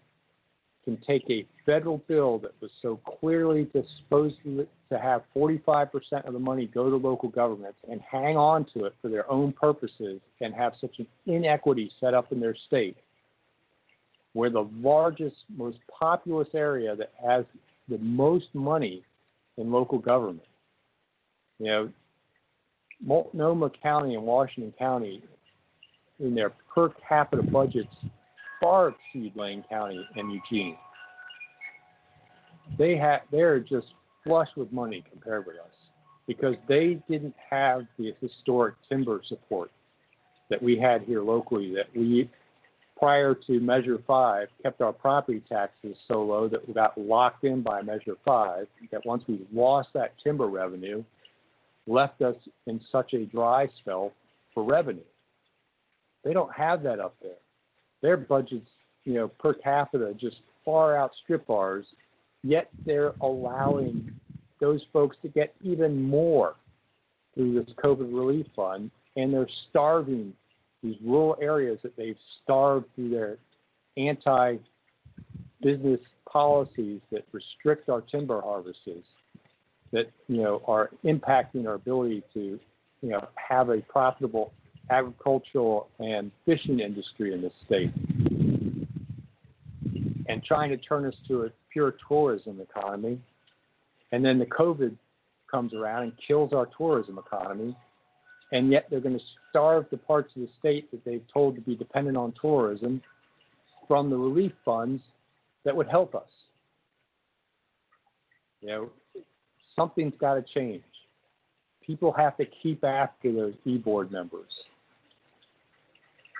can 0.85 0.99
take 1.07 1.25
a 1.31 1.47
federal 1.65 1.99
bill 2.07 2.39
that 2.39 2.53
was 2.61 2.71
so 2.83 3.01
clearly 3.19 3.67
supposed 3.73 4.37
to 4.45 4.99
have 4.99 5.23
45% 5.35 5.89
of 6.27 6.33
the 6.33 6.39
money 6.39 6.67
go 6.67 6.91
to 6.91 6.97
local 6.97 7.29
governments 7.29 7.79
and 7.91 8.01
hang 8.01 8.37
on 8.37 8.67
to 8.75 8.85
it 8.85 8.95
for 9.01 9.09
their 9.09 9.31
own 9.31 9.53
purposes 9.53 10.21
and 10.41 10.55
have 10.55 10.75
such 10.81 10.99
an 10.99 11.07
inequity 11.27 11.91
set 12.01 12.13
up 12.15 12.33
in 12.33 12.41
their 12.41 12.55
state 12.67 12.97
where 14.35 14.51
the 14.51 14.69
largest, 14.81 15.37
most 15.57 15.79
populous 15.89 16.49
area 16.55 16.95
that 16.95 17.13
has 17.27 17.45
the 17.89 17.99
most 17.99 18.47
money 18.53 19.03
in 19.57 19.71
local 19.71 19.99
government. 19.99 20.47
You 21.59 21.67
know, 21.67 21.93
Multnomah 23.01 23.71
County 23.83 24.15
and 24.15 24.25
Washington 24.25 24.75
County, 24.79 25.23
in 26.21 26.35
their 26.35 26.51
per 26.73 26.91
capita 27.09 27.43
budgets, 27.43 27.95
far 28.61 28.89
exceed 28.89 29.35
Lane 29.37 29.65
County 29.69 30.07
and 30.17 30.33
Eugene. 30.33 30.77
They 32.79 32.97
have 32.97 33.23
they're 33.31 33.61
just 33.61 33.89
flush 34.25 34.49
with 34.57 34.73
money 34.73 35.05
compared 35.11 35.47
with 35.47 35.57
us. 35.57 35.71
because 36.27 36.55
they 36.69 37.03
didn't 37.09 37.35
have 37.51 37.83
the 37.99 38.15
historic 38.21 38.75
timber 38.89 39.21
support 39.29 39.71
that 40.51 40.63
we 40.63 40.79
had 40.79 41.03
here 41.03 41.23
locally 41.23 41.75
that 41.75 41.87
we 41.95 42.31
prior 42.97 43.35
to 43.35 43.61
measure 43.61 43.99
5 44.07 44.49
kept 44.63 44.81
our 44.81 44.93
property 44.93 45.43
taxes 45.49 45.97
so 46.09 46.23
low 46.23 46.49
that 46.49 46.67
we 46.67 46.73
got 46.73 46.97
locked 46.97 47.45
in 47.45 47.61
by 47.63 47.83
measure 47.83 48.15
5 48.25 48.67
that 48.91 49.05
once 49.05 49.23
we 49.29 49.47
lost 49.53 49.89
that 49.95 50.15
timber 50.23 50.47
revenue 50.47 51.03
left 51.87 52.23
us 52.23 52.37
in 52.67 52.81
such 52.91 53.13
a 53.13 53.27
dry 53.27 53.69
spell 53.81 54.13
for 54.55 54.65
revenue 54.65 55.03
they 56.25 56.33
don't 56.33 56.53
have 56.53 56.83
that 56.83 57.01
up 57.01 57.15
there. 57.23 57.39
Their 58.03 58.17
budgets 58.17 58.69
you 59.05 59.15
know 59.15 59.29
per 59.29 59.55
capita 59.55 60.15
just 60.19 60.37
far 60.65 60.97
outstrip 60.97 61.49
ours 61.51 61.85
yet 62.45 62.69
they're 62.87 63.15
allowing 63.21 64.11
those 64.61 64.83
folks 64.93 65.17
to 65.23 65.29
get 65.29 65.55
even 65.63 66.03
more 66.03 66.55
through 67.35 67.55
this 67.55 67.75
COVID 67.83 68.15
relief 68.15 68.47
fund, 68.55 68.91
and 69.17 69.33
they're 69.33 69.49
starving 69.71 70.33
these 70.83 70.97
rural 71.03 71.37
areas 71.41 71.79
that 71.83 71.97
they've 71.97 72.17
starved 72.43 72.87
through 72.95 73.11
their 73.11 73.39
anti 73.97 74.57
business 75.63 76.01
policies 76.31 77.01
that 77.11 77.25
restrict 77.33 77.89
our 77.89 78.03
timber 78.03 78.41
harvests 78.41 78.89
that 79.93 80.11
you 80.29 80.43
know 80.43 80.63
are 80.67 80.91
impacting 81.05 81.67
our 81.67 81.75
ability 81.75 82.23
to 82.35 82.59
you 83.01 83.09
know 83.09 83.27
have 83.37 83.71
a 83.71 83.79
profitable 83.83 84.53
agricultural 84.91 85.89
and 85.99 86.31
fishing 86.45 86.81
industry 86.81 87.33
in 87.33 87.41
this 87.43 87.53
state 87.67 87.91
and 90.29 90.43
trying 90.45 90.71
to 90.71 90.77
turn 90.77 91.07
us 91.07 91.15
to 91.29 91.45
a 91.45 91.49
pure 91.73 91.95
tourism 92.09 92.61
economy 92.61 93.19
and 94.15 94.25
then 94.25 94.39
the 94.39 94.47
COVID 94.47 94.97
comes 95.51 95.75
around 95.75 96.05
and 96.05 96.13
kills 96.25 96.53
our 96.53 96.69
tourism 96.79 97.19
economy. 97.19 97.77
And 98.53 98.71
yet 98.71 98.87
they're 98.89 99.01
going 99.01 99.19
to 99.19 99.25
starve 99.51 99.87
the 99.91 99.97
parts 99.97 100.31
of 100.37 100.43
the 100.43 100.49
state 100.59 100.89
that 100.93 101.05
they've 101.05 101.25
told 101.33 101.57
to 101.57 101.61
be 101.61 101.75
dependent 101.75 102.17
on 102.17 102.33
tourism 102.41 103.03
from 103.89 104.11
the 104.11 104.17
relief 104.17 104.53
funds 104.65 105.03
that 105.65 105.75
would 105.75 105.89
help 105.89 106.15
us. 106.15 106.29
You 108.61 108.69
know, 108.69 108.91
something's 109.75 110.15
got 110.21 110.35
to 110.35 110.45
change. 110.55 110.85
People 111.85 112.13
have 112.13 112.37
to 112.37 112.45
keep 112.63 112.85
after 112.85 113.33
those 113.33 113.55
e-board 113.65 114.13
members. 114.13 114.51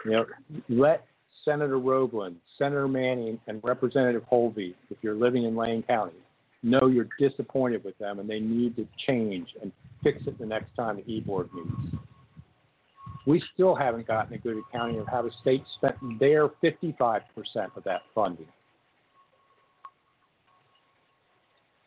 You 0.05 0.11
know, 0.11 0.27
let 0.69 1.07
Senator 1.45 1.79
Roblan, 1.79 2.37
Senator 2.59 2.89
Manning, 2.89 3.39
and 3.47 3.61
Representative 3.63 4.23
Holvey, 4.31 4.75
if 4.91 4.99
you're 5.03 5.15
living 5.15 5.45
in 5.45 5.57
Lane 5.57 5.83
County, 5.83 6.17
know 6.63 6.87
you're 6.87 7.09
disappointed 7.19 7.85
with 7.85 7.97
them 7.99 8.19
and 8.19 8.29
they 8.29 8.41
need 8.41 8.77
to 8.77 8.87
change 9.07 9.49
and 9.63 9.71
fix 10.03 10.23
it 10.27 10.39
the 10.39 10.47
next 10.47 10.75
time 10.77 10.97
the 10.97 11.11
e-board 11.11 11.49
meets. 11.55 11.97
We 13.27 13.43
still 13.55 13.75
haven't 13.75 14.07
gotten 14.07 14.35
a 14.35 14.39
good 14.39 14.59
accounting 14.59 15.01
of 15.01 15.07
how 15.07 15.23
the 15.23 15.31
state 15.41 15.63
spent 15.77 15.97
their 16.21 16.49
55% 16.49 17.23
of 17.77 17.85
that 17.85 18.03
funding. 18.15 18.47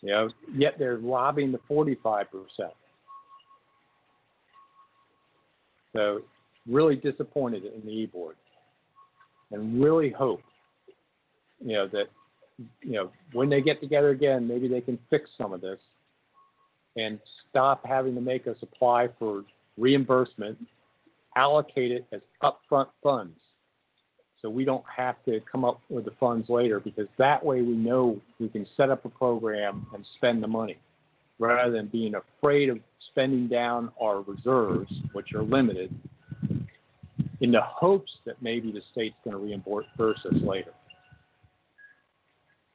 You 0.01 0.09
know, 0.09 0.29
yet 0.55 0.75
they're 0.79 0.97
lobbying 0.97 1.51
the 1.51 1.59
45%. 1.69 2.25
So 5.93 6.21
really 6.67 6.95
disappointed 6.95 7.63
in 7.65 7.81
the 7.85 7.91
e-board 7.91 8.35
and 9.51 9.81
really 9.81 10.11
hope, 10.11 10.41
you 11.63 11.73
know, 11.73 11.87
that 11.87 12.07
you 12.81 12.93
know, 12.93 13.11
when 13.33 13.49
they 13.49 13.61
get 13.61 13.79
together 13.81 14.09
again, 14.09 14.47
maybe 14.47 14.67
they 14.67 14.81
can 14.81 14.97
fix 15.09 15.29
some 15.37 15.53
of 15.53 15.61
this 15.61 15.79
and 16.95 17.19
stop 17.49 17.85
having 17.85 18.15
to 18.15 18.21
make 18.21 18.47
us 18.47 18.57
apply 18.61 19.07
for 19.19 19.43
reimbursement, 19.77 20.57
allocate 21.35 21.91
it 21.91 22.05
as 22.11 22.21
upfront 22.41 22.87
funds. 23.03 23.37
So 24.41 24.49
we 24.49 24.65
don't 24.65 24.83
have 24.95 25.15
to 25.25 25.39
come 25.51 25.65
up 25.65 25.81
with 25.89 26.05
the 26.05 26.13
funds 26.19 26.49
later 26.49 26.79
because 26.79 27.07
that 27.17 27.43
way 27.43 27.61
we 27.61 27.73
know 27.73 28.19
we 28.39 28.49
can 28.49 28.67
set 28.75 28.89
up 28.89 29.05
a 29.05 29.09
program 29.09 29.85
and 29.93 30.05
spend 30.15 30.43
the 30.43 30.47
money 30.47 30.77
rather 31.39 31.71
than 31.71 31.87
being 31.87 32.15
afraid 32.15 32.69
of 32.69 32.79
spending 33.11 33.47
down 33.47 33.91
our 34.01 34.21
reserves, 34.21 34.91
which 35.13 35.33
are 35.33 35.43
limited, 35.43 35.93
in 37.41 37.51
the 37.51 37.61
hopes 37.61 38.11
that 38.25 38.41
maybe 38.41 38.71
the 38.71 38.81
state's 38.91 39.15
going 39.23 39.33
to 39.33 39.43
reimburse 39.43 40.25
us 40.25 40.41
later. 40.41 40.73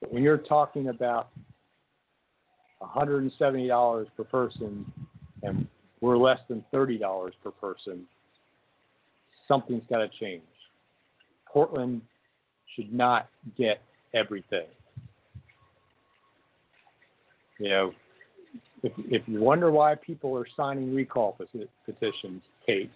But 0.01 0.13
when 0.13 0.23
you're 0.23 0.39
talking 0.39 0.89
about 0.89 1.29
$170 2.81 4.07
per 4.17 4.25
person 4.25 4.91
and 5.43 5.67
we're 6.01 6.17
less 6.17 6.39
than 6.49 6.65
$30 6.73 7.33
per 7.43 7.51
person, 7.51 8.05
something's 9.47 9.85
got 9.89 9.99
to 9.99 10.09
change. 10.21 10.43
Portland 11.47 12.03
should 12.75 12.93
not 12.93 13.29
get 13.57 13.83
everything. 14.15 14.67
You 17.59 17.69
know, 17.69 17.93
if, 18.83 18.93
if 18.99 19.23
you 19.27 19.41
wonder 19.41 19.71
why 19.71 19.95
people 19.95 20.37
are 20.37 20.47
signing 20.57 20.95
recall 20.95 21.37
petitions, 21.87 22.43
Kate, 22.67 22.91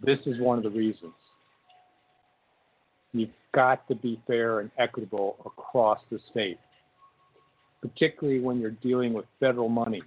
this 0.00 0.18
is 0.26 0.40
one 0.40 0.58
of 0.58 0.64
the 0.64 0.70
reasons. 0.70 1.12
You've 3.12 3.30
got 3.54 3.86
to 3.88 3.94
be 3.94 4.20
fair 4.26 4.60
and 4.60 4.70
equitable 4.78 5.36
across 5.46 6.00
the 6.10 6.18
state, 6.30 6.58
particularly 7.80 8.40
when 8.40 8.60
you're 8.60 8.72
dealing 8.72 9.12
with 9.12 9.24
federal 9.38 9.68
money. 9.68 10.02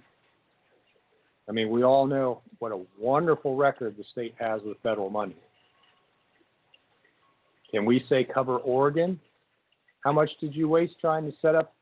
I 1.48 1.52
mean, 1.52 1.70
we 1.70 1.82
all 1.82 2.06
know 2.06 2.42
what 2.58 2.72
a 2.72 2.80
wonderful 3.00 3.56
record 3.56 3.96
the 3.96 4.04
state 4.12 4.34
has 4.38 4.60
with 4.62 4.76
federal 4.82 5.08
money. 5.08 5.36
Can 7.70 7.84
we 7.84 8.04
say 8.08 8.24
cover 8.24 8.58
Oregon? 8.58 9.18
How 10.04 10.12
much 10.12 10.30
did 10.40 10.54
you 10.54 10.68
waste 10.68 10.94
trying 11.00 11.24
to 11.30 11.36
set 11.40 11.54
up 11.54 11.74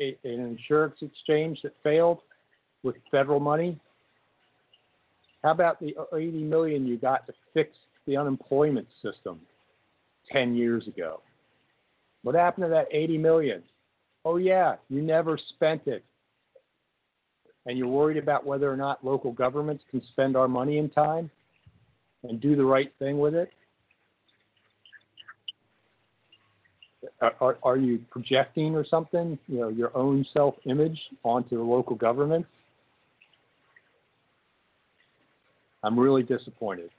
a, 0.00 0.16
an 0.24 0.40
insurance 0.40 0.96
exchange 1.02 1.60
that 1.62 1.72
failed 1.82 2.20
with 2.82 2.96
federal 3.10 3.40
money? 3.40 3.78
How 5.42 5.52
about 5.52 5.80
the 5.80 5.94
80 6.14 6.42
million 6.44 6.86
you 6.86 6.98
got 6.98 7.26
to 7.26 7.32
fix 7.54 7.70
the 8.06 8.16
unemployment 8.16 8.88
system? 9.02 9.40
10 10.32 10.54
years 10.54 10.86
ago. 10.86 11.20
What 12.22 12.34
happened 12.34 12.66
to 12.66 12.68
that 12.70 12.86
80 12.90 13.18
million? 13.18 13.62
Oh 14.24 14.36
yeah, 14.36 14.76
you 14.88 15.00
never 15.00 15.38
spent 15.54 15.86
it. 15.86 16.04
And 17.66 17.78
you're 17.78 17.88
worried 17.88 18.16
about 18.16 18.46
whether 18.46 18.70
or 18.70 18.76
not 18.76 19.04
local 19.04 19.32
governments 19.32 19.84
can 19.90 20.02
spend 20.12 20.36
our 20.36 20.48
money 20.48 20.78
in 20.78 20.90
time 20.90 21.30
and 22.24 22.40
do 22.40 22.56
the 22.56 22.64
right 22.64 22.92
thing 22.98 23.18
with 23.18 23.34
it? 23.34 23.50
Are, 27.20 27.58
are, 27.62 27.76
you 27.76 28.00
projecting 28.10 28.74
or 28.74 28.84
something, 28.84 29.38
you 29.46 29.58
know, 29.58 29.68
your 29.68 29.96
own 29.96 30.24
self-image 30.32 30.98
onto 31.24 31.56
the 31.56 31.62
local 31.62 31.96
governments? 31.96 32.48
I'm 35.82 35.98
really 35.98 36.22
disappointed, 36.22 36.90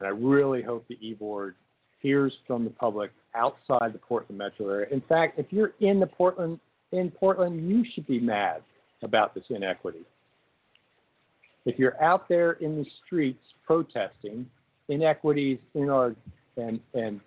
and 0.00 0.06
I 0.06 0.10
really 0.10 0.62
hope 0.62 0.86
the 0.88 0.98
e-board 1.00 1.54
hears 2.00 2.32
from 2.46 2.64
the 2.64 2.70
public 2.70 3.10
outside 3.34 3.92
the 3.92 3.98
Portland 3.98 4.38
metro 4.38 4.68
area. 4.68 4.86
In 4.90 5.00
fact, 5.02 5.38
if 5.38 5.46
you're 5.50 5.74
in 5.80 6.00
the 6.00 6.06
Portland 6.06 6.60
in 6.92 7.10
Portland, 7.10 7.68
you 7.68 7.84
should 7.94 8.06
be 8.06 8.20
mad 8.20 8.62
about 9.02 9.34
this 9.34 9.44
inequity. 9.50 10.04
If 11.64 11.78
you're 11.78 12.00
out 12.02 12.28
there 12.28 12.52
in 12.52 12.76
the 12.76 12.86
streets 13.04 13.42
protesting 13.64 14.46
inequities 14.88 15.58
in 15.74 15.90
our 15.90 16.14
and 16.56 16.80
and 16.94 17.20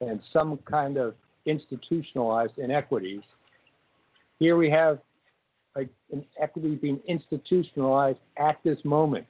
and 0.00 0.20
some 0.32 0.58
kind 0.70 0.96
of 0.96 1.14
institutionalized 1.46 2.58
inequities, 2.58 3.22
here 4.38 4.56
we 4.56 4.70
have 4.70 4.98
a, 5.76 5.80
an 6.12 6.24
equity 6.40 6.76
being 6.76 7.00
institutionalized 7.08 8.18
at 8.38 8.58
this 8.64 8.78
moment 8.84 9.26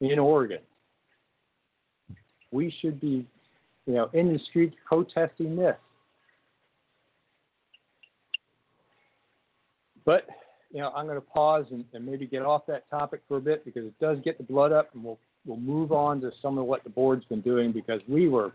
in 0.00 0.18
Oregon. 0.18 0.60
We 2.50 2.74
should 2.80 3.00
be 3.00 3.26
you 3.86 3.94
know, 3.94 4.10
in 4.12 4.32
the 4.32 4.38
streets 4.50 4.74
protesting 4.86 5.56
this. 5.56 5.76
But, 10.04 10.26
you 10.70 10.80
know, 10.80 10.90
I'm 10.90 11.06
going 11.06 11.20
to 11.20 11.26
pause 11.26 11.66
and, 11.70 11.84
and 11.92 12.04
maybe 12.04 12.26
get 12.26 12.42
off 12.42 12.66
that 12.66 12.88
topic 12.90 13.20
for 13.28 13.38
a 13.38 13.40
bit 13.40 13.64
because 13.64 13.84
it 13.84 13.98
does 14.00 14.18
get 14.24 14.38
the 14.38 14.44
blood 14.44 14.72
up, 14.72 14.90
and 14.94 15.02
we'll 15.02 15.18
we'll 15.46 15.58
move 15.58 15.92
on 15.92 16.20
to 16.22 16.30
some 16.40 16.58
of 16.58 16.64
what 16.64 16.84
the 16.84 16.90
board's 16.90 17.24
been 17.26 17.42
doing 17.42 17.72
because 17.72 18.00
we 18.08 18.28
were 18.28 18.52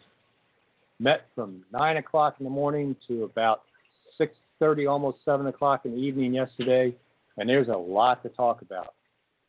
met 0.99 1.27
from 1.35 1.63
nine 1.71 1.97
o'clock 1.97 2.35
in 2.39 2.43
the 2.43 2.49
morning 2.49 2.95
to 3.07 3.23
about 3.23 3.61
six 4.17 4.35
thirty, 4.59 4.85
almost 4.85 5.17
seven 5.25 5.47
o'clock 5.47 5.85
in 5.85 5.91
the 5.91 5.97
evening 5.97 6.33
yesterday, 6.33 6.93
and 7.37 7.49
there's 7.49 7.67
a 7.67 7.77
lot 7.77 8.21
to 8.23 8.29
talk 8.29 8.61
about. 8.61 8.93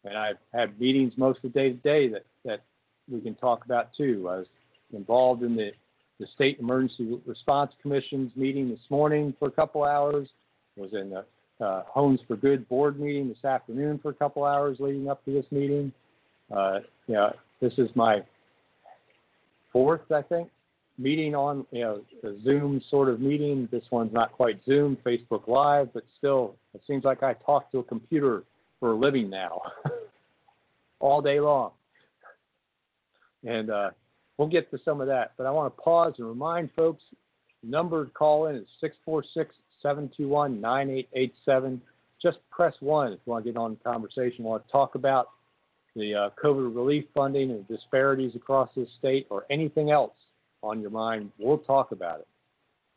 And 0.05 0.17
I've 0.17 0.39
had 0.53 0.81
meetings 0.81 1.13
most 1.17 1.39
of 1.45 1.53
the 1.53 1.59
day 1.59 1.71
today 1.71 2.09
that 2.09 2.25
that 2.45 2.63
we 3.11 3.21
can 3.21 3.35
talk 3.35 3.65
about 3.65 3.91
too. 3.97 4.29
I 4.29 4.39
was 4.39 4.47
involved 4.93 5.43
in 5.43 5.57
the, 5.57 5.73
the 6.19 6.27
State 6.35 6.59
Emergency 6.61 7.21
Response 7.27 7.73
Commission's 7.83 8.35
meeting 8.37 8.69
this 8.69 8.81
morning 8.89 9.35
for 9.39 9.49
a 9.49 9.51
couple 9.51 9.85
hours, 9.85 10.29
was 10.77 10.93
in 10.93 11.11
the 11.11 11.25
uh, 11.65 11.83
Homes 11.89 12.21
for 12.27 12.37
Good 12.37 12.69
board 12.69 12.99
meeting 12.99 13.29
this 13.29 13.45
afternoon 13.45 13.99
for 14.03 14.11
a 14.11 14.15
couple 14.15 14.45
hours 14.45 14.79
leading 14.81 15.09
up 15.09 15.25
to 15.25 15.33
this 15.33 15.45
meeting. 15.51 15.93
Uh, 16.51 16.81
you 17.07 17.15
know, 17.15 17.35
this 17.61 17.73
is 17.77 17.89
my 17.95 18.23
fourth, 19.73 20.11
I 20.11 20.23
think, 20.23 20.49
meeting 20.99 21.35
on 21.35 21.67
you 21.71 21.81
know 21.81 22.03
a 22.25 22.43
Zoom 22.43 22.81
sort 22.91 23.09
of 23.09 23.21
meeting. 23.21 23.69
This 23.71 23.85
one's 23.91 24.13
not 24.13 24.33
quite 24.33 24.61
Zoom, 24.65 24.97
Facebook 25.05 25.47
Live, 25.49 25.93
but 25.93 26.05
still, 26.19 26.57
it 26.75 26.83
seems 26.87 27.05
like 27.05 27.23
I 27.23 27.35
talk 27.35 27.71
to 27.73 27.79
a 27.79 27.85
computer 27.85 28.45
for 28.81 28.93
a 28.93 28.97
living 28.97 29.31
now, 29.31 29.61
all 31.01 31.21
day 31.21 31.39
long. 31.39 31.71
And 33.47 33.71
uh, 33.71 33.91
we'll 34.37 34.49
get 34.49 34.71
to 34.71 34.79
some 34.85 35.01
of 35.01 35.07
that, 35.07 35.33
but 35.37 35.47
I 35.47 35.51
want 35.51 35.75
to 35.75 35.83
pause 35.83 36.15
and 36.19 36.27
remind 36.27 36.71
folks. 36.75 37.03
Number 37.63 38.07
to 38.07 38.11
call 38.11 38.47
in 38.47 38.57
is 38.57 38.67
646 38.81 39.55
721 39.83 40.61
9887. 40.61 41.81
Just 42.23 42.39
press 42.51 42.75
one 42.81 43.13
if 43.13 43.21
you 43.25 43.33
want 43.33 43.45
to 43.45 43.53
get 43.53 43.59
on 43.59 43.73
the 43.73 43.91
conversation. 43.91 44.45
want 44.45 44.67
to 44.67 44.73
talk 44.73 44.95
about 44.95 45.29
the 45.97 46.15
uh, 46.15 46.31
COVID 46.43 46.75
relief 46.75 47.05
funding 47.15 47.51
and 47.51 47.67
disparities 47.69 48.35
across 48.35 48.71
this 48.77 48.89
state 48.99 49.27
or 49.31 49.45
anything 49.51 49.91
else 49.91 50.13
on 50.63 50.81
your 50.81 50.91
mind, 50.91 51.31
we'll 51.39 51.59
talk 51.59 51.93
about 51.93 52.21
it. 52.21 52.27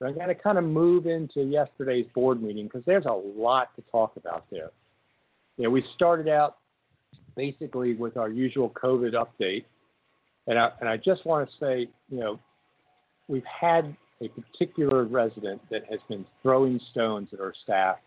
I'm 0.04 0.16
going 0.16 0.28
to 0.28 0.36
kind 0.36 0.58
of 0.58 0.66
move 0.66 1.08
into 1.08 1.44
yesterday's 1.44 2.06
board 2.14 2.42
meeting 2.42 2.66
because 2.66 2.84
there's 2.86 3.06
a 3.06 3.14
lot 3.14 3.74
to 3.76 3.84
talk 3.90 4.18
about 4.18 4.46
there. 4.52 4.72
Know, 5.58 5.70
we 5.70 5.84
started 5.96 6.28
out 6.28 6.58
basically 7.36 7.94
with 7.94 8.18
our 8.18 8.30
usual 8.30 8.70
COVID 8.72 9.14
update, 9.14 9.66
and 10.48 10.58
I, 10.58 10.72
and 10.80 10.90
I 10.90 10.98
just 10.98 11.26
want 11.26 11.50
to 11.50 11.56
say, 11.60 11.88
you 12.10 12.20
know, 12.20 12.40
we've 13.28 13.46
had 13.46 13.96
a 14.22 14.30
particular 14.30 15.04
resident 15.04 15.62
that 15.70 15.84
has 15.90 16.00
been 16.10 16.26
throwing 16.42 16.80
stones 16.92 17.30
at 17.34 17.40
our 17.40 17.54
staff 17.64 17.98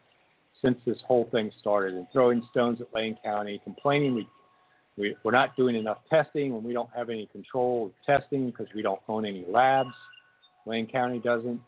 since 0.63 0.79
this 0.87 0.99
whole 1.07 1.29
thing 1.31 1.51
started 1.61 1.95
and 1.95 2.07
throwing 2.13 2.43
stones 2.51 2.81
at 2.81 2.93
Lane 2.95 3.17
County, 3.23 3.61
complaining 3.63 4.15
we, 4.15 4.29
we, 4.97 5.17
we're 5.23 5.33
not 5.33 5.55
doing 5.57 5.77
enough 5.77 5.99
testing 6.09 6.55
when 6.55 6.65
we 6.65 6.73
don't 6.73 6.89
have 6.97 7.11
any 7.11 7.27
control 7.27 7.87
of 7.87 7.93
testing 8.07 8.47
because 8.47 8.67
we 8.75 8.83
don't 8.83 9.01
own 9.09 9.27
any 9.27 9.45
labs. 9.49 9.95
Lane 10.65 10.87
County 10.87 11.19
doesn't. 11.19 11.61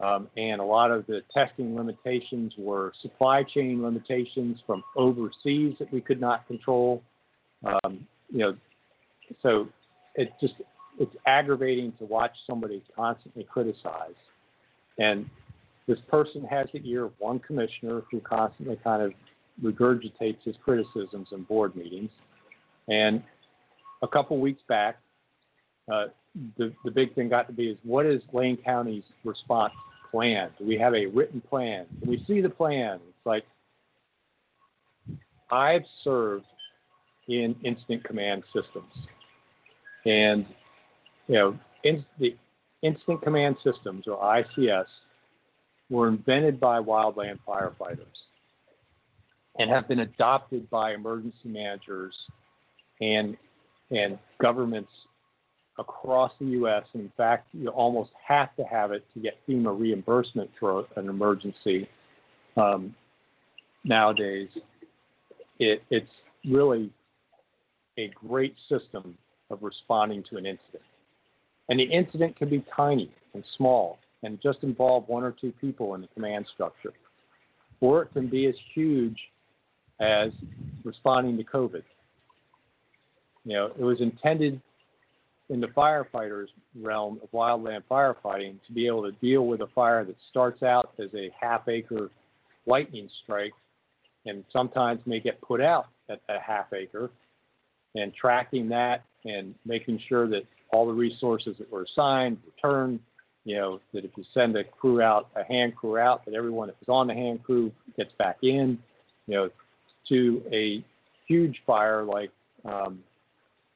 Um, 0.00 0.28
and 0.36 0.60
a 0.60 0.64
lot 0.64 0.90
of 0.90 1.06
the 1.06 1.22
testing 1.32 1.76
limitations 1.76 2.52
were 2.58 2.92
supply 3.00 3.44
chain 3.44 3.82
limitations 3.82 4.58
from 4.66 4.82
overseas 4.96 5.76
that 5.78 5.92
we 5.92 6.00
could 6.00 6.20
not 6.20 6.46
control. 6.48 7.02
Um, 7.64 8.06
you 8.28 8.38
know, 8.40 8.56
so 9.42 9.68
it 10.16 10.32
just 10.40 10.54
it's 10.98 11.14
aggravating 11.26 11.92
to 11.98 12.04
watch 12.04 12.32
somebody 12.48 12.82
constantly 12.94 13.44
criticize. 13.44 14.14
And 14.98 15.28
this 15.86 15.98
person 16.08 16.44
has 16.44 16.66
the 16.72 16.80
ear 16.88 17.04
of 17.04 17.12
one 17.18 17.38
commissioner 17.40 18.02
who 18.10 18.20
constantly 18.20 18.78
kind 18.82 19.02
of 19.02 19.12
regurgitates 19.62 20.42
his 20.44 20.56
criticisms 20.64 21.28
in 21.32 21.42
board 21.42 21.76
meetings. 21.76 22.10
And 22.88 23.22
a 24.02 24.08
couple 24.08 24.38
weeks 24.38 24.62
back, 24.68 24.98
uh, 25.92 26.06
the, 26.56 26.72
the 26.84 26.90
big 26.90 27.14
thing 27.14 27.28
got 27.28 27.46
to 27.46 27.52
be 27.52 27.68
is 27.68 27.78
what 27.84 28.06
is 28.06 28.22
Lane 28.32 28.56
County's 28.56 29.04
response 29.24 29.72
plan? 30.10 30.50
Do 30.58 30.66
we 30.66 30.76
have 30.78 30.94
a 30.94 31.06
written 31.06 31.40
plan? 31.40 31.86
Can 32.00 32.10
we 32.10 32.24
see 32.26 32.40
the 32.40 32.48
plan? 32.48 33.00
It's 33.08 33.26
like 33.26 33.44
I've 35.50 35.84
served 36.02 36.46
in 37.28 37.56
incident 37.62 38.04
command 38.04 38.42
systems. 38.52 38.92
And 40.04 40.46
you 41.28 41.34
know, 41.34 41.58
in, 41.84 42.04
the 42.18 42.36
Incident 42.82 43.22
Command 43.22 43.56
Systems, 43.64 44.06
or 44.06 44.18
ICS, 44.18 44.84
were 45.88 46.08
invented 46.08 46.60
by 46.60 46.80
wildland 46.80 47.38
firefighters 47.46 48.04
and 49.58 49.70
have 49.70 49.88
been 49.88 50.00
adopted 50.00 50.68
by 50.68 50.92
emergency 50.92 51.46
managers 51.46 52.14
and 53.00 53.36
and 53.90 54.18
governments 54.40 54.90
across 55.78 56.32
the 56.38 56.46
U.S. 56.46 56.84
And 56.92 57.02
in 57.02 57.12
fact, 57.16 57.48
you 57.52 57.68
almost 57.68 58.10
have 58.26 58.54
to 58.56 58.62
have 58.64 58.92
it 58.92 59.04
to 59.14 59.20
get 59.20 59.34
FEMA 59.48 59.78
reimbursement 59.78 60.50
for 60.58 60.86
an 60.96 61.08
emergency. 61.08 61.88
Um, 62.56 62.94
nowadays, 63.82 64.48
it, 65.58 65.82
it's 65.90 66.10
really 66.44 66.90
a 67.98 68.10
great 68.26 68.54
system 68.68 69.16
of 69.50 69.62
responding 69.62 70.24
to 70.30 70.36
an 70.36 70.46
incident. 70.46 70.82
And 71.68 71.78
the 71.78 71.84
incident 71.84 72.36
can 72.36 72.50
be 72.50 72.64
tiny 72.74 73.10
and 73.34 73.44
small 73.56 73.98
and 74.22 74.40
just 74.42 74.62
involve 74.62 75.08
one 75.08 75.22
or 75.22 75.32
two 75.32 75.52
people 75.60 75.94
in 75.94 76.00
the 76.00 76.08
command 76.08 76.46
structure. 76.52 76.92
Or 77.80 78.02
it 78.02 78.12
can 78.12 78.28
be 78.28 78.46
as 78.46 78.54
huge 78.74 79.18
as 80.00 80.30
responding 80.84 81.36
to 81.36 81.44
COVID. 81.44 81.82
You 83.44 83.52
know, 83.52 83.72
it 83.78 83.82
was 83.82 84.00
intended 84.00 84.60
in 85.50 85.60
the 85.60 85.66
firefighters 85.68 86.46
realm 86.80 87.20
of 87.22 87.30
wildland 87.32 87.82
firefighting 87.90 88.56
to 88.66 88.72
be 88.72 88.86
able 88.86 89.02
to 89.02 89.12
deal 89.20 89.46
with 89.46 89.60
a 89.60 89.66
fire 89.68 90.04
that 90.04 90.16
starts 90.30 90.62
out 90.62 90.92
as 90.98 91.12
a 91.14 91.30
half 91.38 91.68
acre 91.68 92.10
lightning 92.66 93.08
strike 93.22 93.52
and 94.26 94.44
sometimes 94.52 95.00
may 95.06 95.20
get 95.20 95.40
put 95.40 95.60
out 95.60 95.86
at 96.08 96.20
a 96.28 96.38
half 96.40 96.72
acre 96.72 97.10
and 97.94 98.12
tracking 98.14 98.68
that 98.68 99.04
and 99.24 99.54
making 99.64 100.00
sure 100.08 100.28
that 100.28 100.42
all 100.72 100.86
the 100.86 100.92
resources 100.92 101.56
that 101.58 101.70
were 101.70 101.84
assigned 101.84 102.38
returned. 102.44 103.00
You 103.44 103.56
know 103.56 103.80
that 103.92 104.04
if 104.04 104.10
you 104.16 104.24
send 104.32 104.56
a 104.56 104.64
crew 104.64 105.02
out, 105.02 105.28
a 105.36 105.44
hand 105.44 105.76
crew 105.76 105.98
out, 105.98 106.24
that 106.24 106.34
everyone 106.34 106.68
that 106.68 106.76
was 106.80 106.88
on 106.88 107.06
the 107.06 107.14
hand 107.14 107.42
crew 107.44 107.70
gets 107.96 108.10
back 108.18 108.38
in. 108.42 108.78
You 109.26 109.34
know, 109.34 109.50
to 110.08 110.42
a 110.50 110.82
huge 111.28 111.62
fire 111.66 112.04
like 112.04 112.30
um, 112.64 113.00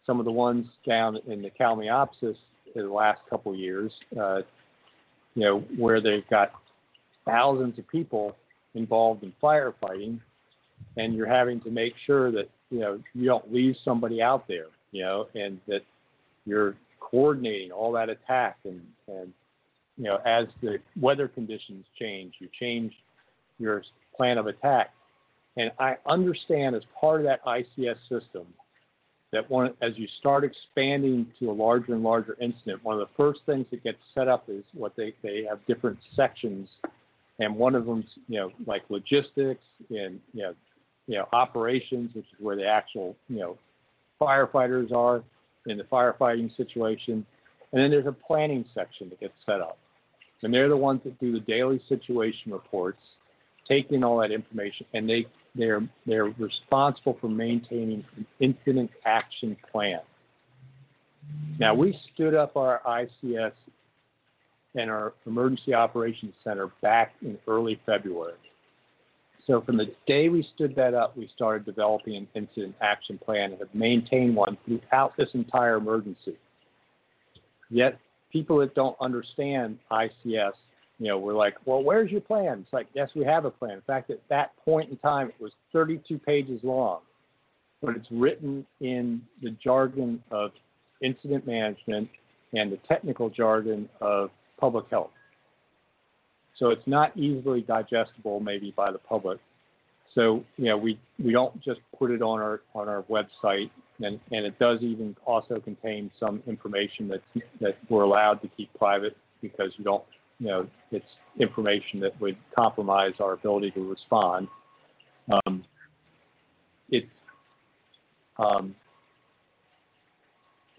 some 0.08 0.18
of 0.18 0.24
the 0.24 0.32
ones 0.32 0.66
down 0.86 1.18
in 1.26 1.42
the 1.42 1.50
Kalmiopsis 1.50 2.36
in 2.74 2.82
the 2.82 2.92
last 2.92 3.20
couple 3.28 3.52
of 3.52 3.58
years. 3.58 3.92
Uh, 4.18 4.40
you 5.34 5.44
know, 5.44 5.60
where 5.76 6.00
they've 6.00 6.28
got 6.30 6.50
thousands 7.26 7.78
of 7.78 7.86
people 7.88 8.34
involved 8.74 9.22
in 9.22 9.32
firefighting, 9.42 10.18
and 10.96 11.14
you're 11.14 11.28
having 11.28 11.60
to 11.60 11.70
make 11.70 11.92
sure 12.06 12.32
that 12.32 12.48
you 12.70 12.80
know 12.80 12.98
you 13.14 13.26
don't 13.26 13.52
leave 13.52 13.76
somebody 13.84 14.22
out 14.22 14.48
there. 14.48 14.66
You 14.90 15.04
know, 15.04 15.26
and 15.34 15.60
that 15.68 15.82
you're 16.46 16.74
coordinating 16.98 17.70
all 17.70 17.92
that 17.92 18.08
attack 18.08 18.56
and, 18.64 18.80
and 19.06 19.32
you 19.96 20.04
know 20.04 20.18
as 20.26 20.46
the 20.62 20.78
weather 21.00 21.28
conditions 21.28 21.84
change 21.98 22.34
you 22.38 22.48
change 22.58 22.92
your 23.58 23.82
plan 24.16 24.36
of 24.36 24.46
attack 24.46 24.90
and 25.56 25.70
i 25.78 25.96
understand 26.06 26.76
as 26.76 26.82
part 27.00 27.20
of 27.20 27.26
that 27.26 27.42
ics 27.44 27.96
system 28.08 28.46
that 29.32 29.48
one 29.50 29.74
as 29.82 29.92
you 29.96 30.06
start 30.18 30.44
expanding 30.44 31.26
to 31.38 31.50
a 31.50 31.52
larger 31.52 31.94
and 31.94 32.02
larger 32.02 32.36
incident 32.40 32.82
one 32.82 32.98
of 32.98 33.00
the 33.00 33.14
first 33.16 33.40
things 33.46 33.66
that 33.70 33.82
gets 33.84 33.98
set 34.14 34.28
up 34.28 34.44
is 34.48 34.64
what 34.74 34.94
they 34.96 35.12
they 35.22 35.44
have 35.48 35.58
different 35.66 35.98
sections 36.16 36.68
and 37.38 37.54
one 37.54 37.74
of 37.74 37.86
them's 37.86 38.06
you 38.28 38.38
know 38.38 38.50
like 38.66 38.82
logistics 38.88 39.64
and 39.90 40.20
you 40.32 40.42
know 40.42 40.54
you 41.06 41.16
know 41.16 41.26
operations 41.32 42.10
which 42.14 42.24
is 42.24 42.40
where 42.40 42.56
the 42.56 42.66
actual 42.66 43.16
you 43.28 43.38
know 43.38 43.58
firefighters 44.20 44.92
are 44.92 45.22
in 45.66 45.78
the 45.78 45.84
firefighting 45.84 46.54
situation. 46.56 47.24
And 47.72 47.82
then 47.82 47.90
there's 47.90 48.06
a 48.06 48.12
planning 48.12 48.64
section 48.74 49.08
that 49.10 49.20
gets 49.20 49.34
set 49.44 49.60
up. 49.60 49.78
And 50.42 50.52
they're 50.54 50.68
the 50.68 50.76
ones 50.76 51.00
that 51.04 51.18
do 51.18 51.32
the 51.32 51.40
daily 51.40 51.80
situation 51.88 52.52
reports, 52.52 53.00
take 53.68 53.90
in 53.90 54.04
all 54.04 54.18
that 54.18 54.30
information, 54.30 54.86
and 54.94 55.08
they, 55.08 55.26
they're, 55.58 55.86
they're 56.06 56.32
responsible 56.38 57.18
for 57.20 57.28
maintaining 57.28 58.04
an 58.16 58.26
incident 58.40 58.90
action 59.04 59.56
plan. 59.70 60.00
Now, 61.58 61.74
we 61.74 61.98
stood 62.14 62.34
up 62.34 62.56
our 62.56 62.80
ICS 62.86 63.52
and 64.74 64.90
our 64.90 65.12
Emergency 65.26 65.74
Operations 65.74 66.32
Center 66.44 66.70
back 66.80 67.12
in 67.22 67.36
early 67.46 67.80
February. 67.84 68.34
So 69.46 69.62
from 69.62 69.78
the 69.78 69.92
day 70.06 70.28
we 70.28 70.46
stood 70.54 70.76
that 70.76 70.94
up, 70.94 71.16
we 71.16 71.28
started 71.34 71.64
developing 71.64 72.16
an 72.16 72.28
incident 72.34 72.76
action 72.82 73.18
plan 73.18 73.52
and 73.52 73.58
have 73.58 73.74
maintained 73.74 74.36
one 74.36 74.58
throughout 74.64 75.16
this 75.16 75.30
entire 75.32 75.76
emergency. 75.76 76.36
Yet 77.70 77.98
people 78.30 78.58
that 78.58 78.74
don't 78.74 78.96
understand 79.00 79.78
ICS, 79.90 80.52
you 80.98 81.08
know, 81.08 81.18
we're 81.18 81.34
like, 81.34 81.54
well, 81.64 81.82
where's 81.82 82.10
your 82.10 82.20
plan? 82.20 82.60
It's 82.64 82.72
like, 82.72 82.88
yes, 82.92 83.08
we 83.14 83.24
have 83.24 83.44
a 83.44 83.50
plan. 83.50 83.72
In 83.72 83.80
fact, 83.82 84.10
at 84.10 84.20
that 84.30 84.52
point 84.64 84.90
in 84.90 84.96
time, 84.98 85.28
it 85.28 85.40
was 85.40 85.52
32 85.72 86.18
pages 86.18 86.60
long, 86.64 87.00
but 87.80 87.96
it's 87.96 88.08
written 88.10 88.66
in 88.80 89.22
the 89.42 89.50
jargon 89.62 90.22
of 90.30 90.50
incident 91.00 91.46
management 91.46 92.08
and 92.52 92.72
the 92.72 92.78
technical 92.88 93.30
jargon 93.30 93.88
of 94.00 94.30
public 94.58 94.86
health. 94.90 95.10
So 96.58 96.70
it's 96.70 96.86
not 96.86 97.16
easily 97.16 97.60
digestible 97.60 98.40
maybe 98.40 98.74
by 98.76 98.90
the 98.90 98.98
public. 98.98 99.38
So 100.14 100.42
you 100.56 100.64
know 100.64 100.76
we 100.76 100.98
we 101.22 101.32
don't 101.32 101.62
just 101.62 101.80
put 101.96 102.10
it 102.10 102.22
on 102.22 102.40
our 102.40 102.62
on 102.74 102.88
our 102.88 103.02
website, 103.02 103.70
and 104.00 104.18
and 104.32 104.46
it 104.46 104.58
does 104.58 104.80
even 104.80 105.14
also 105.24 105.60
contain 105.60 106.10
some 106.18 106.42
information 106.48 107.06
that 107.08 107.20
that 107.60 107.76
we're 107.88 108.02
allowed 108.02 108.40
to 108.42 108.48
keep 108.56 108.72
private 108.74 109.16
because 109.40 109.70
you 109.76 109.84
don't 109.84 110.02
you 110.38 110.46
know 110.46 110.66
it's 110.90 111.06
information 111.38 112.00
that 112.00 112.18
would 112.20 112.36
compromise 112.56 113.12
our 113.20 113.32
ability 113.32 113.70
to 113.72 113.88
respond. 113.88 114.48
Um, 115.46 115.64
it's 116.90 117.06
um, 118.38 118.74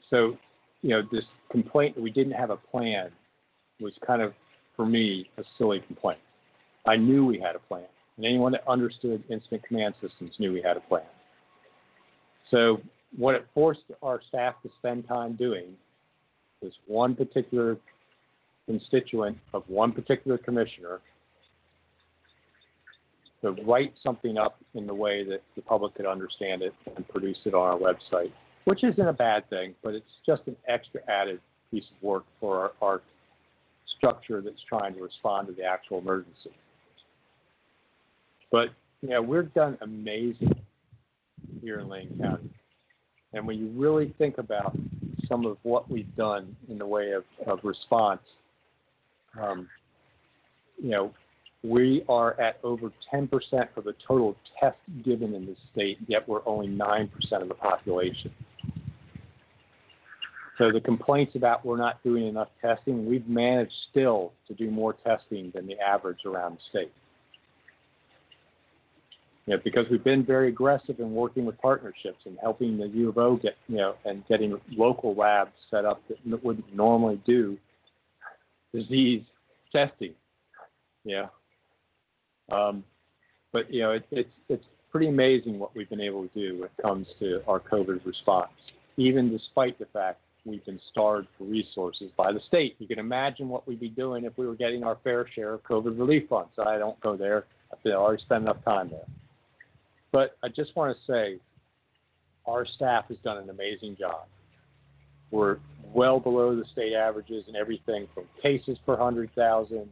so 0.10 0.38
you 0.82 0.90
know 0.90 1.02
this 1.12 1.26
complaint 1.52 1.96
that 1.96 2.02
we 2.02 2.12
didn't 2.12 2.34
have 2.34 2.50
a 2.50 2.58
plan 2.58 3.10
was 3.80 3.94
kind 4.06 4.22
of 4.22 4.34
for 4.76 4.86
me 4.86 5.30
a 5.38 5.44
silly 5.58 5.82
complaint. 5.86 6.20
I 6.86 6.96
knew 6.96 7.26
we 7.26 7.40
had 7.40 7.56
a 7.56 7.60
plan, 7.60 7.86
and 8.18 8.26
anyone 8.26 8.54
that 8.54 8.68
understood 8.68 9.24
incident 9.30 9.64
command 9.64 9.96
systems 10.02 10.34
knew 10.40 10.54
we 10.54 10.62
had 10.62 10.78
a 10.78 10.82
plan. 10.82 11.04
So 12.50 12.82
what 13.18 13.36
it 13.36 13.46
forced 13.54 13.82
our 14.02 14.22
staff 14.28 14.56
to 14.64 14.70
spend 14.80 15.08
time 15.08 15.34
doing 15.34 15.76
was 16.62 16.72
one 16.88 17.16
particular 17.16 17.78
constituent 18.70 19.36
of 19.54 19.64
one 19.68 19.92
particular 19.92 20.38
commissioner 20.38 21.00
to 23.42 23.52
write 23.66 23.94
something 24.04 24.38
up 24.38 24.58
in 24.76 24.86
the 24.86 24.94
way 24.94 25.24
that 25.24 25.42
the 25.56 25.62
public 25.64 25.96
could 25.96 26.06
understand 26.06 26.62
it 26.62 26.74
and 26.96 27.08
produce 27.08 27.38
it 27.46 27.56
on 27.56 27.62
our 27.62 27.78
website, 27.80 28.32
which 28.66 28.84
isn't 28.84 29.08
a 29.08 29.14
bad 29.14 29.50
thing, 29.50 29.74
but 29.82 29.96
it's 29.96 30.12
just 30.24 30.44
an 30.46 30.56
extra 30.68 31.02
added 31.10 31.40
piece 31.72 31.86
of 31.96 32.04
work 32.04 32.26
for 32.40 32.60
our, 32.60 32.72
our 32.82 33.02
structure 33.98 34.40
that's 34.40 34.62
trying 34.68 34.94
to 34.94 35.02
respond 35.02 35.48
to 35.48 35.54
the 35.54 35.64
actual 35.64 35.98
emergency. 35.98 36.52
But 38.52 38.70
know, 39.02 39.22
we've 39.22 39.52
done 39.54 39.78
amazing 39.82 40.56
here 41.62 41.80
in 41.80 41.90
Lane 41.90 42.20
County. 42.22 42.50
And 43.34 43.48
when 43.48 43.58
you 43.58 43.68
really 43.76 44.14
think 44.18 44.38
about 44.38 44.78
some 45.28 45.46
of 45.46 45.58
what 45.64 45.90
we've 45.90 46.14
done 46.16 46.56
in 46.70 46.78
the 46.78 46.86
way 46.86 47.12
of, 47.12 47.24
of 47.48 47.60
response, 47.64 48.22
um, 49.42 49.68
you 50.78 50.90
know, 50.90 51.14
we 51.64 52.04
are 52.08 52.40
at 52.40 52.60
over 52.64 52.92
10% 53.14 53.30
of 53.76 53.84
the 53.84 53.94
total 54.08 54.36
tests 54.60 54.80
given 55.04 55.34
in 55.34 55.46
the 55.46 55.56
state, 55.72 55.98
yet 56.08 56.28
we're 56.28 56.46
only 56.46 56.68
9% 56.68 57.10
of 57.42 57.48
the 57.48 57.54
population. 57.54 58.32
So 60.58 60.72
the 60.72 60.82
complaints 60.82 61.36
about 61.36 61.66
we're 61.66 61.78
not 61.78 62.04
doing 62.04 62.28
enough 62.28 62.50
testing, 62.62 63.06
we've 63.06 63.28
managed 63.28 63.74
still 63.92 64.34
to 64.48 64.54
do 64.54 64.70
more 64.70 64.94
testing 64.94 65.52
than 65.56 65.68
the 65.68 65.80
average 65.80 66.20
around 66.26 66.58
the 66.58 66.62
state. 66.70 66.92
You 69.46 69.56
know, 69.56 69.62
because 69.64 69.86
we've 69.90 70.04
been 70.04 70.24
very 70.24 70.50
aggressive 70.50 71.00
in 71.00 71.14
working 71.14 71.46
with 71.46 71.60
partnerships 71.60 72.20
and 72.26 72.38
helping 72.42 72.78
the 72.78 72.88
U 72.88 73.10
of 73.10 73.18
O 73.18 73.38
get, 73.38 73.56
you 73.68 73.78
know, 73.78 73.96
and 74.06 74.24
getting 74.28 74.60
local 74.72 75.16
labs 75.16 75.52
set 75.72 75.86
up 75.86 76.02
that 76.08 76.44
wouldn't 76.44 76.76
normally 76.76 77.22
do 77.26 77.58
disease 78.74 79.24
testing. 79.72 80.14
Yeah. 81.04 81.28
Um, 82.52 82.84
but 83.52 83.72
you 83.74 83.82
know, 83.82 83.92
it, 83.92 84.06
it's 84.12 84.34
it's 84.48 84.66
pretty 84.92 85.08
amazing 85.08 85.60
what 85.60 85.76
we've 85.76 85.90
been 85.90 86.02
able 86.02 86.28
to 86.28 86.34
do 86.34 86.60
when 86.60 86.66
it 86.66 86.82
comes 86.82 87.08
to 87.20 87.42
our 87.48 87.60
COVID 87.60 88.06
response, 88.06 88.52
even 88.98 89.32
despite 89.32 89.78
the 89.80 89.86
fact 89.94 90.20
we've 90.46 90.66
been 90.66 90.80
starved 90.92 91.28
for 91.38 91.44
resources 91.44 92.12
by 92.18 92.32
the 92.32 92.40
state. 92.48 92.76
You 92.80 92.88
can 92.88 93.00
imagine 93.00 93.50
what 93.50 93.68
we'd 93.68 93.80
be 93.80 93.90
doing 93.90 94.26
if 94.26 94.38
we 94.38 94.48
were 94.48 94.56
getting 94.56 94.84
our 94.84 94.98
fair 95.04 95.28
share 95.36 95.54
of 95.54 95.64
COVID 95.64 96.00
relief 96.00 96.30
funds. 96.30 96.52
I 96.58 96.78
don't 96.78 97.00
go 97.02 97.16
there. 97.16 97.46
I 97.72 97.90
already 97.90 98.22
spent 98.24 98.44
enough 98.44 98.64
time 98.66 98.90
there. 98.90 99.06
But 100.12 100.38
I 100.44 100.48
just 100.48 100.76
want 100.76 100.96
to 100.98 101.12
say, 101.12 101.40
our 102.48 102.66
staff 102.66 103.06
has 103.10 103.18
done 103.20 103.38
an 103.38 103.50
amazing 103.50 103.96
job. 104.00 104.26
We're 105.30 105.58
well 105.94 106.20
below 106.20 106.56
the 106.56 106.66
state 106.72 106.94
averages 106.94 107.46
in 107.48 107.56
everything 107.56 108.08
from 108.14 108.26
cases 108.42 108.78
per 108.86 108.96
100,000, 108.96 109.90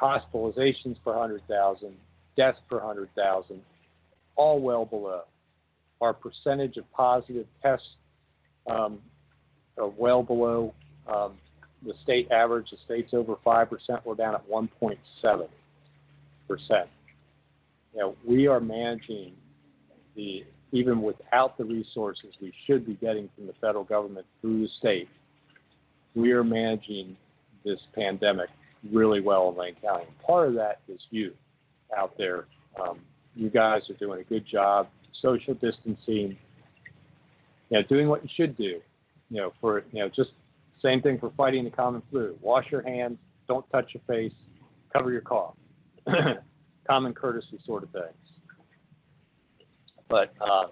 hospitalizations 0.00 0.96
per 1.04 1.12
100,000, 1.12 1.94
deaths 2.36 2.58
per 2.68 2.78
100,000, 2.78 3.60
all 4.36 4.60
well 4.60 4.84
below. 4.84 5.22
Our 6.00 6.12
percentage 6.12 6.76
of 6.76 6.90
positive 6.92 7.46
tests 7.62 7.86
um, 8.70 9.00
are 9.76 9.88
well 9.88 10.22
below 10.22 10.74
um, 11.12 11.34
the 11.84 11.94
state 12.02 12.30
average. 12.30 12.70
The 12.70 12.76
state's 12.84 13.12
over 13.14 13.34
5%. 13.44 13.68
We're 14.04 14.14
down 14.14 14.34
at 14.34 14.48
1.7%. 14.48 15.48
You 17.94 18.00
know, 18.00 18.16
we 18.24 18.46
are 18.46 18.60
managing 18.60 19.32
the 20.14 20.44
even 20.72 21.02
without 21.02 21.56
the 21.56 21.64
resources 21.64 22.34
we 22.40 22.52
should 22.66 22.86
be 22.86 22.94
getting 22.94 23.28
from 23.34 23.46
the 23.46 23.54
federal 23.60 23.84
government 23.84 24.26
through 24.40 24.62
the 24.62 24.68
state, 24.78 25.08
we 26.14 26.32
are 26.32 26.44
managing 26.44 27.16
this 27.64 27.78
pandemic 27.94 28.48
really 28.92 29.20
well 29.20 29.50
in 29.50 29.56
Lane 29.56 29.76
County. 29.82 30.04
And 30.06 30.18
part 30.20 30.48
of 30.48 30.54
that 30.54 30.80
is 30.88 31.00
you 31.10 31.32
out 31.96 32.16
there. 32.18 32.46
Um, 32.80 33.00
you 33.34 33.50
guys 33.50 33.82
are 33.88 33.94
doing 33.94 34.20
a 34.20 34.24
good 34.24 34.44
job, 34.46 34.88
social 35.22 35.54
distancing, 35.54 36.36
you 37.70 37.78
know, 37.78 37.82
doing 37.82 38.08
what 38.08 38.22
you 38.22 38.30
should 38.36 38.56
do. 38.56 38.80
You 39.30 39.36
know, 39.36 39.52
for 39.60 39.84
you 39.92 40.00
know, 40.00 40.08
just 40.08 40.30
same 40.82 41.02
thing 41.02 41.18
for 41.18 41.30
fighting 41.36 41.64
the 41.64 41.70
common 41.70 42.02
flu. 42.10 42.36
Wash 42.40 42.66
your 42.70 42.82
hands, 42.82 43.18
don't 43.46 43.68
touch 43.70 43.90
your 43.92 44.02
face, 44.06 44.32
cover 44.92 45.12
your 45.12 45.20
cough. 45.20 45.54
common 46.86 47.12
courtesy 47.12 47.58
sort 47.66 47.82
of 47.82 47.90
things. 47.90 48.27
But 50.08 50.32
uh, 50.40 50.68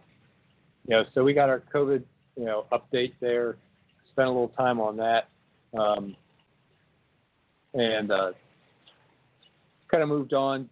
you 0.86 0.96
know, 0.96 1.04
so 1.14 1.24
we 1.24 1.34
got 1.34 1.48
our 1.48 1.62
COVID 1.74 2.02
you 2.36 2.44
know 2.44 2.66
update 2.72 3.12
there. 3.20 3.56
Spent 4.12 4.28
a 4.28 4.30
little 4.30 4.48
time 4.48 4.80
on 4.80 4.96
that, 4.96 5.28
um, 5.78 6.16
and 7.74 8.10
uh, 8.10 8.32
kind 9.90 10.02
of 10.02 10.08
moved 10.08 10.32
on 10.32 10.68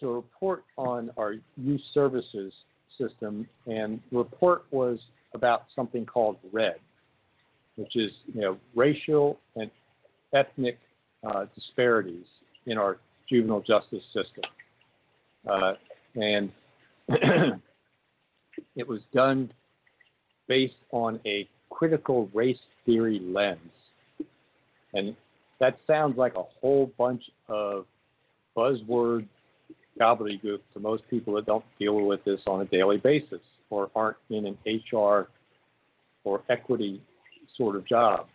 to 0.00 0.08
a 0.08 0.14
report 0.14 0.64
on 0.76 1.10
our 1.16 1.34
youth 1.56 1.80
services 1.92 2.52
system. 2.98 3.46
And 3.66 4.00
the 4.10 4.18
report 4.18 4.64
was 4.70 4.98
about 5.34 5.64
something 5.74 6.06
called 6.06 6.38
RED, 6.52 6.76
which 7.76 7.96
is 7.96 8.10
you 8.32 8.40
know 8.40 8.58
racial 8.74 9.38
and 9.56 9.70
ethnic 10.34 10.78
uh, 11.26 11.46
disparities 11.54 12.26
in 12.66 12.78
our 12.78 12.98
juvenile 13.28 13.60
justice 13.60 14.02
system. 14.14 14.44
Uh, 15.48 15.74
and 16.14 16.50
it 18.76 18.86
was 18.86 19.00
done 19.12 19.50
based 20.48 20.74
on 20.92 21.18
a 21.26 21.48
critical 21.70 22.30
race 22.32 22.58
theory 22.84 23.18
lens. 23.20 23.58
And 24.94 25.16
that 25.58 25.78
sounds 25.86 26.16
like 26.16 26.34
a 26.36 26.44
whole 26.60 26.92
bunch 26.98 27.22
of 27.48 27.86
buzzword 28.56 29.26
gobbledygook 30.00 30.60
to 30.74 30.80
most 30.80 31.02
people 31.08 31.34
that 31.34 31.46
don't 31.46 31.64
deal 31.78 31.94
with 32.06 32.22
this 32.24 32.40
on 32.46 32.60
a 32.60 32.64
daily 32.66 32.98
basis 32.98 33.40
or 33.70 33.90
aren't 33.96 34.18
in 34.30 34.46
an 34.46 34.58
HR 34.66 35.28
or 36.24 36.42
equity 36.48 37.00
sort 37.56 37.76
of 37.76 37.86
job. 37.86 38.26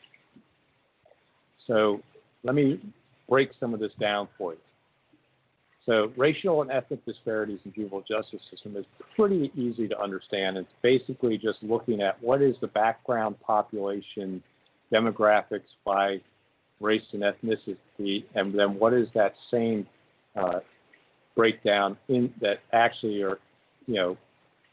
So 1.67 2.01
let 2.43 2.55
me 2.55 2.79
break 3.29 3.51
some 3.59 3.73
of 3.73 3.79
this 3.79 3.91
down 3.99 4.27
for 4.37 4.53
you. 4.53 4.59
So 5.85 6.11
racial 6.15 6.61
and 6.61 6.71
ethnic 6.71 7.03
disparities 7.05 7.59
in 7.65 7.73
juvenile 7.73 8.03
justice 8.07 8.41
system 8.51 8.77
is 8.77 8.85
pretty 9.15 9.51
easy 9.55 9.87
to 9.87 9.99
understand. 9.99 10.57
It's 10.57 10.69
basically 10.83 11.37
just 11.37 11.57
looking 11.63 12.01
at 12.01 12.21
what 12.21 12.41
is 12.41 12.55
the 12.61 12.67
background 12.67 13.39
population 13.39 14.43
demographics 14.93 15.61
by 15.85 16.21
race 16.79 17.01
and 17.13 17.23
ethnicity, 17.23 18.25
and 18.35 18.57
then 18.57 18.75
what 18.77 18.93
is 18.93 19.07
that 19.15 19.33
same 19.49 19.87
uh, 20.35 20.59
breakdown 21.35 21.97
in 22.09 22.31
that 22.41 22.59
actually 22.73 23.21
are, 23.21 23.39
you 23.87 23.95
know, 23.95 24.17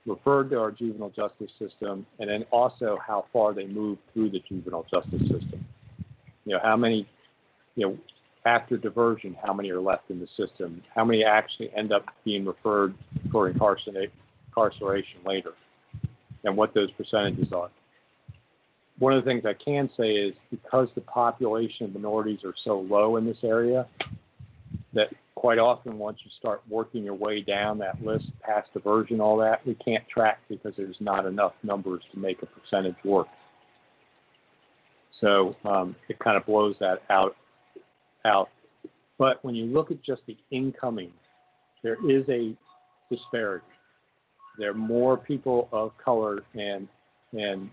referred 0.06 0.50
to 0.50 0.58
our 0.58 0.70
juvenile 0.70 1.10
justice 1.10 1.50
system, 1.58 2.04
and 2.18 2.28
then 2.28 2.44
also 2.50 2.98
how 3.06 3.26
far 3.32 3.54
they 3.54 3.66
move 3.66 3.98
through 4.12 4.30
the 4.30 4.40
juvenile 4.48 4.86
justice 4.90 5.20
system. 5.22 5.64
You 6.44 6.54
know, 6.54 6.60
how 6.62 6.76
many, 6.76 7.06
you 7.76 7.86
know, 7.86 7.98
after 8.44 8.76
diversion, 8.76 9.36
how 9.44 9.52
many 9.52 9.70
are 9.70 9.80
left 9.80 10.10
in 10.10 10.20
the 10.20 10.28
system? 10.36 10.82
How 10.94 11.04
many 11.04 11.24
actually 11.24 11.70
end 11.76 11.92
up 11.92 12.04
being 12.24 12.44
referred 12.44 12.94
for 13.30 13.48
incarceration 13.48 15.20
later? 15.24 15.52
And 16.44 16.56
what 16.56 16.72
those 16.72 16.90
percentages 16.92 17.52
are. 17.52 17.70
One 18.98 19.12
of 19.12 19.24
the 19.24 19.30
things 19.30 19.44
I 19.44 19.54
can 19.54 19.90
say 19.96 20.10
is 20.10 20.34
because 20.50 20.88
the 20.94 21.00
population 21.02 21.86
of 21.86 21.94
minorities 21.94 22.40
are 22.44 22.54
so 22.64 22.80
low 22.80 23.16
in 23.16 23.26
this 23.26 23.38
area, 23.44 23.86
that 24.94 25.08
quite 25.34 25.58
often 25.58 25.98
once 25.98 26.18
you 26.24 26.30
start 26.38 26.62
working 26.68 27.04
your 27.04 27.14
way 27.14 27.40
down 27.40 27.78
that 27.78 28.02
list 28.02 28.26
past 28.40 28.72
diversion, 28.72 29.20
all 29.20 29.36
that, 29.36 29.64
we 29.66 29.74
can't 29.74 30.04
track 30.08 30.38
because 30.48 30.74
there's 30.76 30.96
not 31.00 31.26
enough 31.26 31.52
numbers 31.62 32.02
to 32.12 32.18
make 32.18 32.42
a 32.42 32.46
percentage 32.46 32.96
work. 33.04 33.28
So 35.20 35.54
um, 35.64 35.94
it 36.08 36.18
kind 36.18 36.36
of 36.36 36.46
blows 36.46 36.76
that 36.80 37.02
out 37.10 37.36
out. 38.24 38.48
But 39.18 39.44
when 39.44 39.54
you 39.54 39.66
look 39.66 39.90
at 39.90 40.02
just 40.02 40.22
the 40.26 40.36
incoming, 40.50 41.12
there 41.82 41.96
is 42.08 42.28
a 42.28 42.56
disparity. 43.10 43.64
There 44.58 44.70
are 44.70 44.74
more 44.74 45.16
people 45.16 45.68
of 45.72 45.92
color 46.02 46.42
and 46.54 46.88
and 47.32 47.68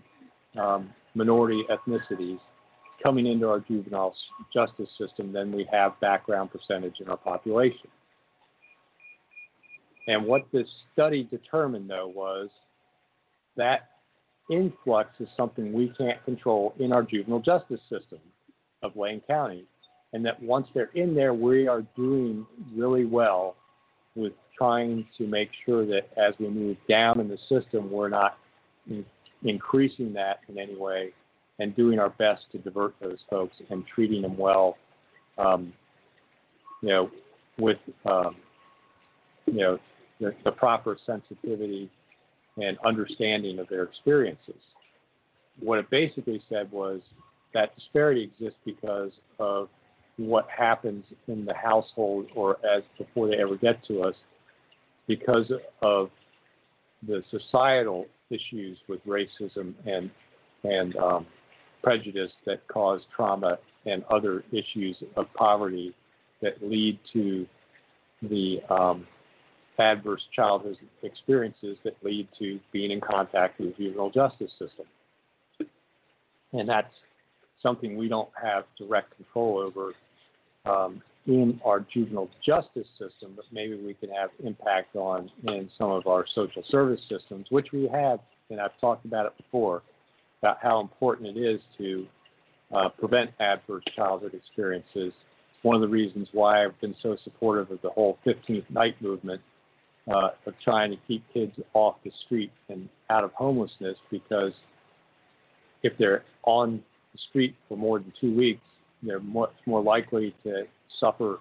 um, 0.58 0.90
minority 1.14 1.64
ethnicities 1.70 2.38
coming 3.02 3.26
into 3.26 3.48
our 3.48 3.60
juvenile 3.60 4.14
justice 4.52 4.88
system 4.98 5.32
than 5.32 5.52
we 5.52 5.66
have 5.70 5.98
background 6.00 6.50
percentage 6.50 6.94
in 7.00 7.08
our 7.08 7.16
population. 7.16 7.88
And 10.08 10.24
what 10.24 10.46
this 10.52 10.66
study 10.92 11.24
determined, 11.30 11.90
though, 11.90 12.12
was 12.14 12.48
that 13.56 13.90
influx 14.50 15.10
is 15.18 15.28
something 15.36 15.72
we 15.72 15.92
can't 15.98 16.22
control 16.24 16.74
in 16.78 16.92
our 16.92 17.02
juvenile 17.02 17.40
justice 17.40 17.80
system 17.90 18.20
of 18.82 18.96
Lane 18.96 19.22
County. 19.26 19.64
And 20.12 20.24
that 20.24 20.40
once 20.42 20.66
they're 20.72 20.90
in 20.94 21.14
there, 21.14 21.34
we 21.34 21.68
are 21.68 21.82
doing 21.96 22.46
really 22.74 23.04
well 23.04 23.56
with 24.14 24.32
trying 24.56 25.06
to 25.18 25.26
make 25.26 25.50
sure 25.64 25.84
that 25.86 26.08
as 26.16 26.34
we 26.38 26.48
move 26.48 26.76
down 26.88 27.20
in 27.20 27.28
the 27.28 27.38
system, 27.48 27.90
we're 27.90 28.08
not 28.08 28.38
in- 28.88 29.04
increasing 29.42 30.12
that 30.14 30.40
in 30.48 30.58
any 30.58 30.76
way 30.76 31.12
and 31.58 31.74
doing 31.76 31.98
our 31.98 32.10
best 32.10 32.42
to 32.52 32.58
divert 32.58 32.94
those 33.00 33.18
folks 33.30 33.56
and 33.70 33.84
treating 33.86 34.22
them 34.22 34.36
well, 34.36 34.76
um, 35.38 35.72
you 36.82 36.88
know, 36.88 37.10
with, 37.58 37.78
um, 38.06 38.36
you 39.46 39.54
know, 39.54 39.78
the, 40.20 40.34
the 40.44 40.52
proper 40.52 40.96
sensitivity 41.06 41.90
and 42.58 42.78
understanding 42.84 43.58
of 43.58 43.68
their 43.68 43.82
experiences. 43.82 44.60
What 45.60 45.78
it 45.78 45.90
basically 45.90 46.42
said 46.48 46.70
was 46.70 47.00
that 47.54 47.74
disparity 47.76 48.22
exists 48.22 48.58
because 48.64 49.12
of 49.38 49.68
what 50.16 50.46
happens 50.56 51.04
in 51.28 51.44
the 51.44 51.54
household 51.54 52.26
or 52.34 52.56
as 52.66 52.82
before 52.98 53.28
they 53.28 53.36
ever 53.36 53.56
get 53.56 53.84
to 53.86 54.02
us 54.02 54.14
because 55.06 55.50
of 55.82 56.10
the 57.06 57.22
societal 57.30 58.06
issues 58.30 58.78
with 58.88 59.00
racism 59.06 59.74
and 59.86 60.10
and 60.64 60.96
um, 60.96 61.26
prejudice 61.82 62.32
that 62.46 62.66
cause 62.66 63.00
trauma 63.14 63.58
and 63.84 64.02
other 64.10 64.42
issues 64.50 64.96
of 65.16 65.26
poverty 65.34 65.94
that 66.42 66.54
lead 66.62 66.98
to 67.12 67.46
the 68.22 68.58
um, 68.70 69.06
adverse 69.78 70.22
childhood 70.34 70.76
experiences 71.02 71.76
that 71.84 71.94
lead 72.02 72.26
to 72.38 72.58
being 72.72 72.90
in 72.90 73.00
contact 73.00 73.60
with 73.60 73.76
the 73.76 73.84
juvenile 73.84 74.10
justice 74.10 74.50
system. 74.58 74.86
And 76.52 76.68
that's 76.68 76.92
something 77.62 77.96
we 77.96 78.08
don't 78.08 78.30
have 78.42 78.64
direct 78.78 79.14
control 79.16 79.58
over 79.58 79.92
um, 80.66 81.02
in 81.26 81.60
our 81.64 81.80
juvenile 81.92 82.28
justice 82.44 82.86
system, 82.98 83.32
but 83.34 83.44
maybe 83.52 83.74
we 83.74 83.94
can 83.94 84.10
have 84.10 84.30
impact 84.44 84.94
on 84.94 85.30
in 85.48 85.68
some 85.76 85.90
of 85.90 86.06
our 86.06 86.24
social 86.34 86.62
service 86.70 87.00
systems, 87.08 87.46
which 87.50 87.68
we 87.72 87.88
have, 87.92 88.20
and 88.50 88.60
I've 88.60 88.78
talked 88.80 89.04
about 89.04 89.26
it 89.26 89.36
before, 89.36 89.82
about 90.42 90.58
how 90.62 90.80
important 90.80 91.36
it 91.36 91.40
is 91.40 91.60
to 91.78 92.06
uh, 92.74 92.88
prevent 92.90 93.30
adverse 93.40 93.84
childhood 93.94 94.34
experiences. 94.34 95.12
It's 95.12 95.62
one 95.62 95.74
of 95.74 95.82
the 95.82 95.88
reasons 95.88 96.28
why 96.32 96.64
I've 96.64 96.80
been 96.80 96.94
so 97.02 97.16
supportive 97.24 97.70
of 97.70 97.82
the 97.82 97.90
whole 97.90 98.18
15th 98.24 98.68
night 98.70 99.00
movement 99.00 99.40
uh, 100.08 100.30
of 100.46 100.54
trying 100.62 100.90
to 100.90 100.96
keep 101.08 101.24
kids 101.32 101.52
off 101.74 101.96
the 102.04 102.12
street 102.24 102.52
and 102.68 102.88
out 103.10 103.24
of 103.24 103.32
homelessness 103.32 103.96
because 104.10 104.52
if 105.82 105.92
they're 105.98 106.22
on 106.44 106.82
the 107.12 107.18
street 107.30 107.56
for 107.68 107.76
more 107.76 107.98
than 107.98 108.12
two 108.20 108.34
weeks, 108.34 108.62
they're 109.02 109.20
much 109.20 109.52
more 109.66 109.82
likely 109.82 110.34
to 110.44 110.64
suffer, 111.00 111.38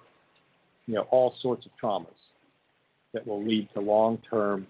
you 0.88 0.96
know, 0.96 1.08
all 1.12 1.34
sorts 1.42 1.66
of 1.66 1.72
traumas 1.82 2.08
that 3.14 3.26
will 3.26 3.44
lead 3.44 3.68
to 3.74 3.80
long-term 3.80 4.68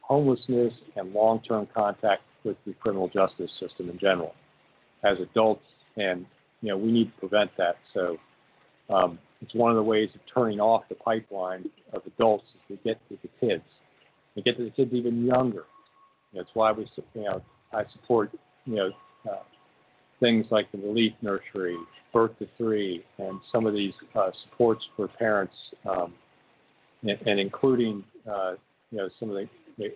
homelessness 0.00 0.72
and 0.96 1.12
long-term 1.12 1.68
contact 1.74 2.22
with 2.44 2.56
the 2.66 2.74
criminal 2.74 3.08
justice 3.08 3.50
system 3.60 3.88
in 3.88 3.98
general 3.98 4.34
as 5.04 5.18
adults. 5.20 5.64
And 5.96 6.26
you 6.60 6.70
know, 6.70 6.78
we 6.78 6.90
need 6.90 7.12
to 7.12 7.20
prevent 7.20 7.50
that. 7.58 7.76
So 7.92 8.16
um, 8.88 9.18
it's 9.40 9.54
one 9.54 9.70
of 9.70 9.76
the 9.76 9.82
ways 9.82 10.08
of 10.14 10.20
turning 10.32 10.60
off 10.60 10.84
the 10.88 10.94
pipeline 10.94 11.68
of 11.92 12.02
adults 12.06 12.44
is 12.54 12.76
to 12.76 12.84
get 12.84 12.98
to 13.08 13.18
the 13.22 13.46
kids. 13.46 13.62
To 14.34 14.42
get 14.42 14.56
to 14.56 14.64
the 14.64 14.70
kids 14.70 14.92
even 14.92 15.24
younger. 15.24 15.64
That's 16.32 16.48
why 16.54 16.72
we, 16.72 16.88
you 17.14 17.22
know, 17.22 17.42
I 17.72 17.82
support, 17.92 18.30
you 18.64 18.76
know, 18.76 18.90
uh, 19.30 19.42
things 20.20 20.46
like 20.50 20.70
the 20.72 20.78
Relief 20.78 21.12
Nursery, 21.22 21.76
Birth 22.12 22.38
to 22.38 22.48
Three, 22.56 23.04
and 23.18 23.40
some 23.52 23.66
of 23.66 23.74
these 23.74 23.92
uh, 24.14 24.30
supports 24.44 24.84
for 24.96 25.08
parents, 25.08 25.54
um, 25.88 26.12
and, 27.02 27.18
and, 27.26 27.40
including, 27.40 28.04
uh, 28.30 28.52
you 28.90 28.98
know, 28.98 29.08
some 29.18 29.30
of 29.30 29.36
the, 29.36 29.48
the, 29.78 29.88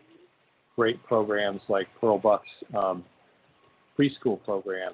great 0.77 1.03
programs 1.03 1.61
like 1.69 1.89
Pearl 2.01 2.19
Buck's 2.19 2.47
um, 2.77 3.05
preschool 3.99 4.41
program 4.45 4.93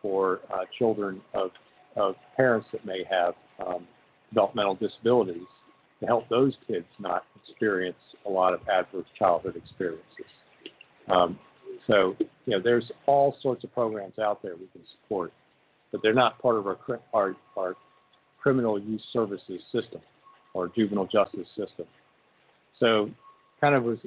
for 0.00 0.40
uh, 0.54 0.60
children 0.78 1.20
of, 1.34 1.50
of 1.96 2.14
parents 2.36 2.68
that 2.70 2.86
may 2.86 3.02
have 3.10 3.34
um, 3.66 3.84
developmental 4.28 4.76
disabilities 4.76 5.48
to 5.98 6.06
help 6.06 6.28
those 6.28 6.52
kids 6.68 6.86
not 7.00 7.24
experience 7.42 7.96
a 8.26 8.30
lot 8.30 8.54
of 8.54 8.60
adverse 8.68 9.06
childhood 9.18 9.56
experiences. 9.56 10.04
Um, 11.10 11.38
so, 11.88 12.14
you 12.18 12.28
know, 12.52 12.60
there's 12.62 12.90
all 13.06 13.36
sorts 13.42 13.64
of 13.64 13.72
programs 13.72 14.18
out 14.18 14.42
there 14.42 14.54
we 14.56 14.66
can 14.72 14.82
support, 15.02 15.32
but 15.90 16.02
they're 16.02 16.14
not 16.14 16.40
part 16.40 16.56
of 16.56 16.66
our 16.66 16.78
our, 17.14 17.34
our 17.56 17.74
criminal 18.40 18.78
youth 18.78 19.00
services 19.12 19.60
system 19.72 20.00
or 20.54 20.68
juvenile 20.68 21.06
justice 21.06 21.48
system. 21.56 21.86
So, 22.78 23.10
kind 23.60 23.74
of 23.74 23.84
was, 23.84 23.98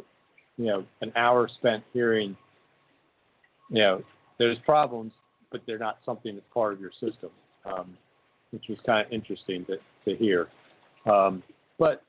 you 0.58 0.66
know, 0.66 0.86
an 1.02 1.12
hour 1.16 1.50
spent 1.58 1.84
hearing, 1.92 2.38
you 3.70 3.82
know, 3.82 4.04
there's 4.38 4.58
problems, 4.60 5.12
but 5.52 5.62
they're 5.66 5.80
not 5.80 5.98
something 6.06 6.36
that's 6.36 6.48
part 6.54 6.74
of 6.74 6.80
your 6.80 6.92
system, 6.92 7.32
um, 7.66 7.98
which 8.52 8.66
was 8.70 8.78
kind 8.86 9.06
of 9.06 9.12
interesting 9.12 9.66
to, 9.66 9.78
to 10.06 10.16
hear. 10.16 10.48
Um, 11.12 11.42
but 11.80 12.04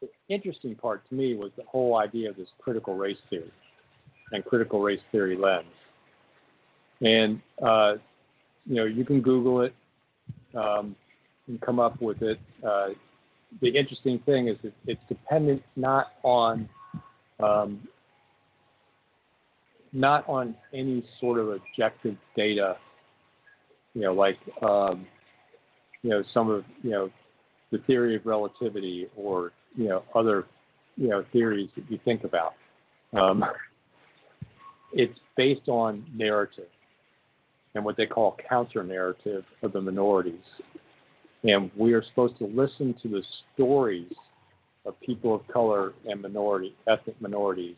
the 0.00 0.08
interesting 0.28 0.74
part 0.74 1.06
to 1.10 1.14
me 1.14 1.34
was 1.34 1.52
the 1.56 1.62
whole 1.64 1.98
idea 1.98 2.30
of 2.30 2.36
this 2.36 2.48
critical 2.58 2.96
race 2.96 3.18
theory 3.28 3.52
and 4.32 4.44
critical 4.44 4.80
race 4.80 5.00
theory 5.10 5.36
lens. 5.36 5.66
And 7.00 7.40
uh, 7.62 7.94
you 8.66 8.76
know, 8.76 8.84
you 8.84 9.04
can 9.04 9.20
Google 9.20 9.62
it 9.62 9.74
um, 10.54 10.94
and 11.48 11.60
come 11.60 11.80
up 11.80 12.00
with 12.00 12.22
it. 12.22 12.38
Uh, 12.66 12.90
the 13.60 13.68
interesting 13.68 14.18
thing 14.20 14.48
is 14.48 14.56
that 14.62 14.72
it's 14.86 15.00
dependent 15.08 15.62
not 15.76 16.12
on 16.22 16.68
um, 17.42 17.86
not 19.92 20.26
on 20.28 20.54
any 20.72 21.04
sort 21.20 21.38
of 21.38 21.48
objective 21.48 22.16
data. 22.36 22.76
You 23.94 24.02
know, 24.02 24.14
like 24.14 24.38
um, 24.62 25.06
you 26.02 26.10
know 26.10 26.22
some 26.32 26.50
of 26.50 26.64
you 26.82 26.90
know 26.90 27.10
the 27.70 27.78
theory 27.78 28.16
of 28.16 28.24
relativity 28.24 29.08
or 29.16 29.52
you 29.76 29.88
know 29.88 30.04
other 30.14 30.46
you 30.96 31.08
know 31.08 31.24
theories 31.32 31.68
that 31.76 31.90
you 31.90 31.98
think 32.04 32.24
about. 32.24 32.54
Um, 33.12 33.44
it's 34.92 35.18
based 35.36 35.68
on 35.68 36.04
narrative 36.14 36.68
and 37.74 37.84
what 37.84 37.96
they 37.96 38.06
call 38.06 38.36
counter 38.48 38.84
narrative 38.84 39.44
of 39.62 39.72
the 39.72 39.80
minorities. 39.80 40.44
And 41.44 41.70
we 41.76 41.92
are 41.94 42.02
supposed 42.10 42.38
to 42.38 42.46
listen 42.46 42.94
to 43.02 43.08
the 43.08 43.22
stories 43.54 44.12
of 44.84 44.98
people 45.00 45.34
of 45.34 45.46
color 45.48 45.92
and 46.06 46.20
minority 46.20 46.74
ethnic 46.86 47.20
minorities 47.20 47.76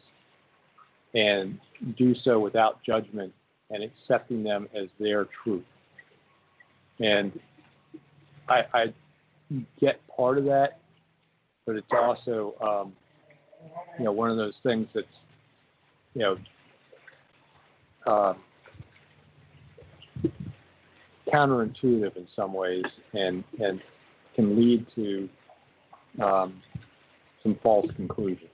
and 1.14 1.58
do 1.96 2.14
so 2.24 2.40
without 2.40 2.82
judgment 2.84 3.32
and 3.70 3.82
accepting 3.82 4.42
them 4.42 4.68
as 4.76 4.88
their 4.98 5.26
truth. 5.42 5.64
And 7.00 7.38
I, 8.48 8.62
I 8.72 8.84
get 9.80 10.00
part 10.14 10.38
of 10.38 10.44
that, 10.44 10.80
but 11.66 11.76
it's 11.76 11.86
also 11.92 12.54
um, 12.60 12.92
you 13.98 14.04
know 14.04 14.12
one 14.12 14.30
of 14.30 14.36
those 14.36 14.54
things 14.62 14.86
that's 14.94 15.06
you 16.14 16.22
know 16.22 16.36
uh, 18.06 18.34
counterintuitive 21.32 22.16
in 22.16 22.26
some 22.34 22.52
ways 22.52 22.84
and 23.12 23.44
and 23.60 23.80
can 24.34 24.56
lead 24.56 24.86
to 24.94 25.28
um, 26.22 26.60
some 27.42 27.58
false 27.62 27.86
conclusions. 27.96 28.50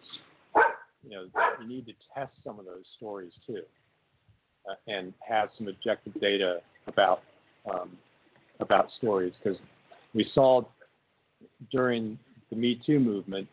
You 1.03 1.11
know, 1.11 1.25
you 1.61 1.69
need 1.69 1.87
to 1.87 1.93
test 2.15 2.33
some 2.45 2.59
of 2.59 2.67
those 2.67 2.85
stories 2.97 3.33
too, 3.47 3.63
uh, 4.69 4.75
and 4.87 5.15
have 5.27 5.49
some 5.57 5.69
objective 5.69 6.13
data 6.21 6.59
about 6.87 7.23
um, 7.73 7.97
about 8.61 8.89
stories 8.99 9.33
because 9.43 9.59
we 10.15 10.31
saw 10.35 10.63
during 11.71 12.19
the 12.51 12.57
Me 12.57 12.81
Too 12.85 13.01
movement 13.01 13.49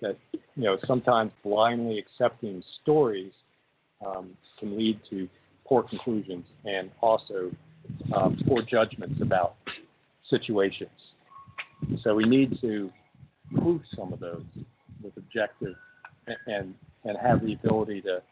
that 0.00 0.16
you 0.32 0.64
know 0.64 0.78
sometimes 0.86 1.32
blindly 1.42 1.98
accepting 1.98 2.62
stories 2.82 3.32
um, 4.04 4.30
can 4.58 4.76
lead 4.76 5.00
to 5.10 5.28
poor 5.66 5.82
conclusions 5.82 6.46
and 6.64 6.90
also 7.00 7.50
um, 8.14 8.38
poor 8.46 8.62
judgments 8.62 9.20
about 9.20 9.56
situations. 10.28 10.90
So 12.02 12.14
we 12.14 12.24
need 12.24 12.60
to 12.60 12.90
prove 13.56 13.82
some 13.96 14.12
of 14.12 14.20
those 14.20 14.44
with 15.02 15.16
objective 15.16 15.74
and 16.46 16.74
and 17.04 17.16
have 17.16 17.40
the 17.42 17.54
ability 17.54 18.02
to 18.02 18.22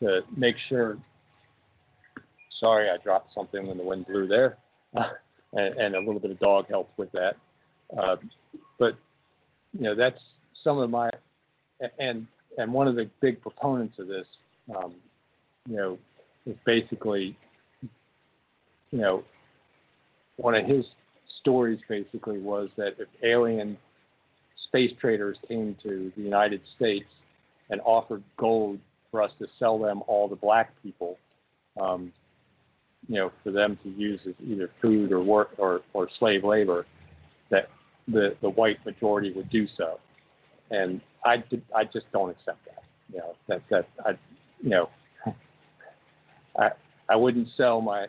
to 0.00 0.20
make 0.36 0.56
sure 0.68 0.98
sorry, 2.60 2.88
I 2.90 2.96
dropped 3.02 3.34
something 3.34 3.66
when 3.66 3.76
the 3.76 3.84
wind 3.84 4.06
blew 4.06 4.26
there, 4.26 4.56
and, 4.94 5.74
and, 5.76 5.94
a 5.94 5.98
little 5.98 6.20
bit 6.20 6.30
of 6.30 6.38
dog 6.38 6.66
help 6.68 6.90
with 6.96 7.10
that. 7.12 7.36
Uh, 7.96 8.16
but 8.78 8.96
you 9.72 9.82
know, 9.82 9.94
that's 9.94 10.18
some 10.64 10.78
of 10.78 10.90
my 10.90 11.10
and 11.98 12.26
and 12.58 12.72
one 12.72 12.88
of 12.88 12.96
the 12.96 13.10
big 13.20 13.40
proponents 13.40 13.98
of 13.98 14.08
this, 14.08 14.26
um, 14.74 14.94
you 15.68 15.76
know, 15.76 15.98
is 16.46 16.56
basically, 16.64 17.36
you 18.90 18.98
know, 18.98 19.24
one 20.36 20.54
of 20.54 20.66
his 20.66 20.84
stories 21.40 21.78
basically 21.88 22.38
was 22.38 22.68
that 22.76 22.94
if 22.98 23.08
alien 23.22 23.76
space 24.64 24.92
traders 25.00 25.36
came 25.48 25.76
to 25.82 26.12
the 26.16 26.22
United 26.22 26.60
States 26.76 27.06
and 27.70 27.80
offered 27.84 28.22
gold 28.36 28.78
for 29.10 29.22
us 29.22 29.30
to 29.38 29.46
sell 29.58 29.78
them 29.78 30.02
all 30.06 30.28
the 30.28 30.36
black 30.36 30.72
people, 30.82 31.18
um, 31.80 32.12
you 33.08 33.16
know, 33.16 33.32
for 33.42 33.50
them 33.50 33.78
to 33.82 33.90
use 33.90 34.20
as 34.26 34.34
either 34.44 34.70
food 34.82 35.12
or 35.12 35.22
work 35.22 35.50
or, 35.58 35.82
or 35.92 36.08
slave 36.18 36.44
labor, 36.44 36.86
that 37.50 37.68
the, 38.08 38.36
the 38.42 38.50
white 38.50 38.84
majority 38.84 39.32
would 39.32 39.48
do 39.50 39.66
so. 39.76 39.98
And 40.70 41.00
I, 41.24 41.42
I 41.74 41.84
just 41.84 42.06
don't 42.12 42.30
accept 42.30 42.64
that. 42.66 42.82
You 43.12 43.18
know, 43.18 43.36
that, 43.48 43.62
that 43.70 43.88
I, 44.04 44.12
you 44.62 44.70
know, 44.70 44.88
I, 46.58 46.70
I 47.08 47.16
wouldn't 47.16 47.48
sell 47.56 47.80
my, 47.80 48.06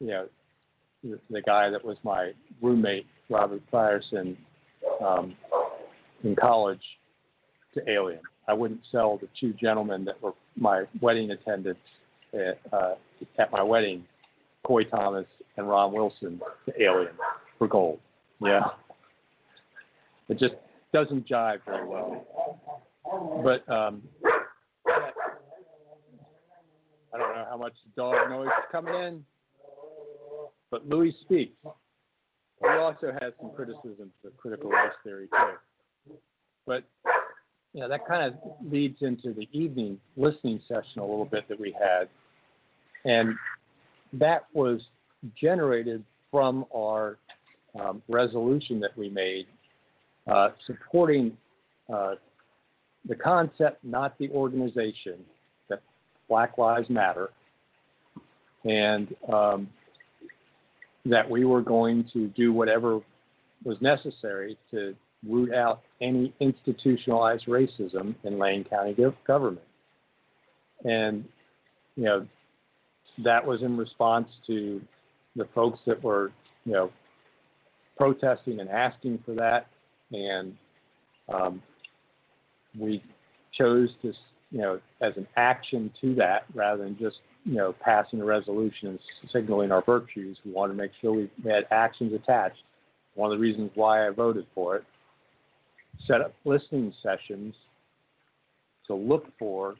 you 0.00 0.08
know, 0.08 0.26
the, 1.02 1.18
the 1.30 1.42
guy 1.42 1.70
that 1.70 1.84
was 1.84 1.96
my 2.02 2.32
roommate, 2.62 3.06
Robert 3.28 3.62
Frierson, 3.72 4.36
um, 5.04 5.34
in 6.22 6.34
college 6.36 6.82
to 7.74 7.90
Alien. 7.90 8.20
I 8.48 8.52
wouldn't 8.52 8.80
sell 8.90 9.18
the 9.18 9.28
two 9.38 9.52
gentlemen 9.54 10.04
that 10.04 10.20
were 10.22 10.32
my 10.56 10.84
wedding 11.00 11.30
attendants 11.30 11.80
at, 12.32 12.60
uh, 12.72 12.94
at 13.38 13.52
my 13.52 13.62
wedding, 13.62 14.04
Coy 14.64 14.84
Thomas 14.84 15.26
and 15.56 15.68
Ron 15.68 15.92
Wilson, 15.92 16.40
to 16.66 16.82
Alien 16.82 17.12
for 17.58 17.68
gold. 17.68 18.00
Yeah. 18.40 18.64
It 20.28 20.38
just 20.38 20.54
doesn't 20.92 21.28
jive 21.28 21.60
very 21.66 21.86
well. 21.86 22.26
But 23.44 23.68
um, 23.72 24.02
I 27.14 27.18
don't 27.18 27.36
know 27.36 27.46
how 27.48 27.56
much 27.56 27.74
dog 27.96 28.28
noise 28.28 28.48
is 28.48 28.64
coming 28.72 28.94
in, 28.94 29.24
but 30.70 30.88
Louis 30.88 31.14
speaks. 31.22 31.54
He 31.62 32.68
also 32.68 33.12
has 33.20 33.32
some 33.40 33.52
criticisms 33.54 34.12
of 34.24 34.36
critical 34.36 34.70
race 34.70 34.92
theory 35.04 35.28
too. 35.28 36.16
But 36.66 36.82
you 37.72 37.80
know, 37.80 37.88
that 37.88 38.06
kind 38.06 38.24
of 38.24 38.34
leads 38.68 39.02
into 39.02 39.32
the 39.32 39.48
evening 39.52 39.98
listening 40.16 40.60
session 40.66 40.98
a 40.98 41.04
little 41.04 41.24
bit 41.24 41.48
that 41.48 41.58
we 41.58 41.72
had. 41.72 42.08
And 43.04 43.34
that 44.14 44.46
was 44.52 44.80
generated 45.40 46.04
from 46.30 46.64
our 46.74 47.18
um, 47.78 48.02
resolution 48.08 48.80
that 48.80 48.96
we 48.96 49.08
made 49.10 49.46
uh, 50.26 50.50
supporting 50.66 51.36
uh, 51.92 52.14
the 53.06 53.14
concept, 53.14 53.84
not 53.84 54.16
the 54.18 54.30
organization, 54.30 55.18
Black 56.28 56.58
Lives 56.58 56.88
Matter, 56.88 57.30
and 58.64 59.14
um, 59.32 59.68
that 61.04 61.28
we 61.28 61.44
were 61.44 61.62
going 61.62 62.08
to 62.12 62.28
do 62.28 62.52
whatever 62.52 63.00
was 63.64 63.76
necessary 63.80 64.56
to 64.70 64.94
root 65.26 65.52
out 65.52 65.80
any 66.00 66.32
institutionalized 66.40 67.46
racism 67.46 68.14
in 68.24 68.38
Lane 68.38 68.64
County 68.64 68.96
government. 69.26 69.66
And, 70.84 71.24
you 71.96 72.04
know, 72.04 72.26
that 73.22 73.44
was 73.46 73.62
in 73.62 73.76
response 73.76 74.28
to 74.46 74.80
the 75.36 75.46
folks 75.54 75.78
that 75.86 76.02
were, 76.02 76.32
you 76.64 76.72
know, 76.72 76.90
protesting 77.96 78.60
and 78.60 78.68
asking 78.68 79.22
for 79.24 79.34
that. 79.34 79.66
And 80.12 80.56
um, 81.32 81.62
we 82.78 83.02
chose 83.56 83.88
to, 84.02 84.12
you 84.54 84.60
know, 84.60 84.80
as 85.00 85.12
an 85.16 85.26
action 85.36 85.90
to 86.00 86.14
that 86.14 86.44
rather 86.54 86.84
than 86.84 86.96
just, 86.96 87.16
you 87.44 87.54
know, 87.54 87.74
passing 87.80 88.20
a 88.20 88.24
resolution 88.24 88.86
and 88.86 89.00
signaling 89.32 89.72
our 89.72 89.82
virtues. 89.82 90.38
We 90.44 90.52
wanted 90.52 90.74
to 90.74 90.78
make 90.78 90.92
sure 91.00 91.12
we 91.12 91.28
had 91.44 91.66
actions 91.72 92.12
attached. 92.14 92.62
One 93.16 93.32
of 93.32 93.36
the 93.36 93.42
reasons 93.42 93.72
why 93.74 94.06
I 94.06 94.10
voted 94.10 94.46
for 94.54 94.76
it 94.76 94.84
set 96.06 96.20
up 96.20 96.34
listening 96.44 96.94
sessions 97.02 97.52
to 98.86 98.94
look 98.94 99.26
for 99.40 99.74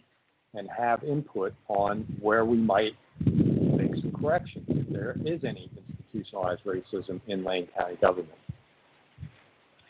and 0.55 0.68
have 0.77 1.05
input 1.05 1.55
on 1.68 2.05
where 2.20 2.45
we 2.45 2.57
might 2.57 2.97
make 3.25 3.95
some 4.03 4.12
corrections 4.20 4.64
if 4.68 4.89
there 4.89 5.14
is 5.25 5.45
any 5.45 5.70
institutionalized 5.89 6.62
racism 6.64 7.20
in 7.29 7.45
Lane 7.45 7.68
County 7.79 7.95
government. 8.01 8.39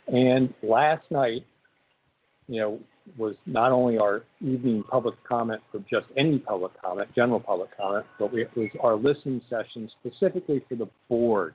And 0.08 0.52
last 0.62 1.10
night, 1.10 1.46
you 2.48 2.60
know, 2.60 2.80
was 3.18 3.36
not 3.46 3.70
only 3.70 3.98
our 3.98 4.24
evening 4.40 4.82
public 4.90 5.14
comment 5.24 5.60
for 5.70 5.78
just 5.80 6.06
any 6.16 6.38
public 6.38 6.72
comment, 6.80 7.08
general 7.14 7.40
public 7.40 7.76
comment, 7.76 8.06
but 8.18 8.32
it 8.34 8.50
was 8.56 8.68
our 8.80 8.96
listening 8.96 9.42
session 9.50 9.90
specifically 10.00 10.64
for 10.68 10.76
the 10.76 10.88
board 11.08 11.54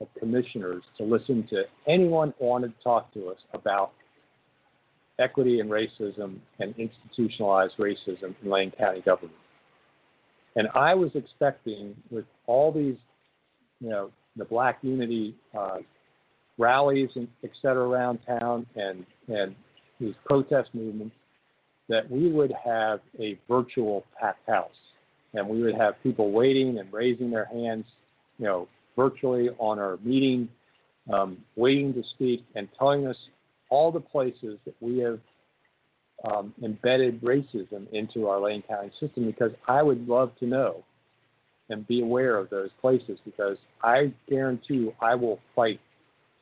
of 0.00 0.08
commissioners 0.18 0.82
to 0.98 1.04
listen 1.04 1.46
to 1.48 1.62
anyone 1.86 2.34
who 2.38 2.46
wanted 2.46 2.76
to 2.76 2.82
talk 2.82 3.12
to 3.14 3.28
us 3.28 3.38
about 3.54 3.92
equity 5.18 5.60
and 5.60 5.70
racism 5.70 6.38
and 6.58 6.74
institutionalized 6.76 7.74
racism 7.78 8.34
in 8.42 8.50
Lane 8.50 8.72
County 8.76 9.00
government. 9.02 9.36
And 10.56 10.68
I 10.74 10.94
was 10.94 11.10
expecting, 11.14 11.94
with 12.10 12.24
all 12.46 12.72
these, 12.72 12.96
you 13.80 13.88
know, 13.88 14.10
the 14.36 14.44
Black 14.44 14.78
Unity 14.82 15.34
uh, 15.56 15.78
rallies 16.58 17.10
and 17.14 17.28
et 17.44 17.50
cetera 17.60 17.88
around 17.88 18.18
town 18.26 18.66
and, 18.74 19.06
and 19.28 19.54
these 20.02 20.14
protest 20.24 20.70
movements, 20.74 21.14
that 21.88 22.10
we 22.10 22.30
would 22.30 22.52
have 22.64 23.00
a 23.18 23.38
virtual 23.48 24.04
packed 24.20 24.48
house. 24.48 24.70
And 25.34 25.48
we 25.48 25.62
would 25.62 25.74
have 25.74 25.94
people 26.02 26.30
waiting 26.30 26.78
and 26.78 26.92
raising 26.92 27.30
their 27.30 27.46
hands, 27.46 27.86
you 28.38 28.44
know, 28.44 28.68
virtually 28.96 29.48
on 29.58 29.78
our 29.78 29.98
meeting, 30.04 30.48
um, 31.12 31.38
waiting 31.56 31.94
to 31.94 32.02
speak 32.14 32.44
and 32.54 32.68
telling 32.78 33.06
us 33.06 33.16
all 33.70 33.90
the 33.90 34.00
places 34.00 34.58
that 34.66 34.74
we 34.80 34.98
have 34.98 35.18
um, 36.24 36.54
embedded 36.62 37.20
racism 37.22 37.90
into 37.92 38.28
our 38.28 38.40
Lane 38.40 38.62
County 38.68 38.92
system 39.00 39.26
because 39.26 39.52
I 39.66 39.82
would 39.82 40.06
love 40.06 40.32
to 40.40 40.46
know 40.46 40.84
and 41.68 41.86
be 41.86 42.02
aware 42.02 42.36
of 42.36 42.50
those 42.50 42.70
places 42.80 43.18
because 43.24 43.56
I 43.82 44.12
guarantee 44.28 44.74
you 44.74 44.94
I 45.00 45.14
will 45.14 45.40
fight 45.56 45.80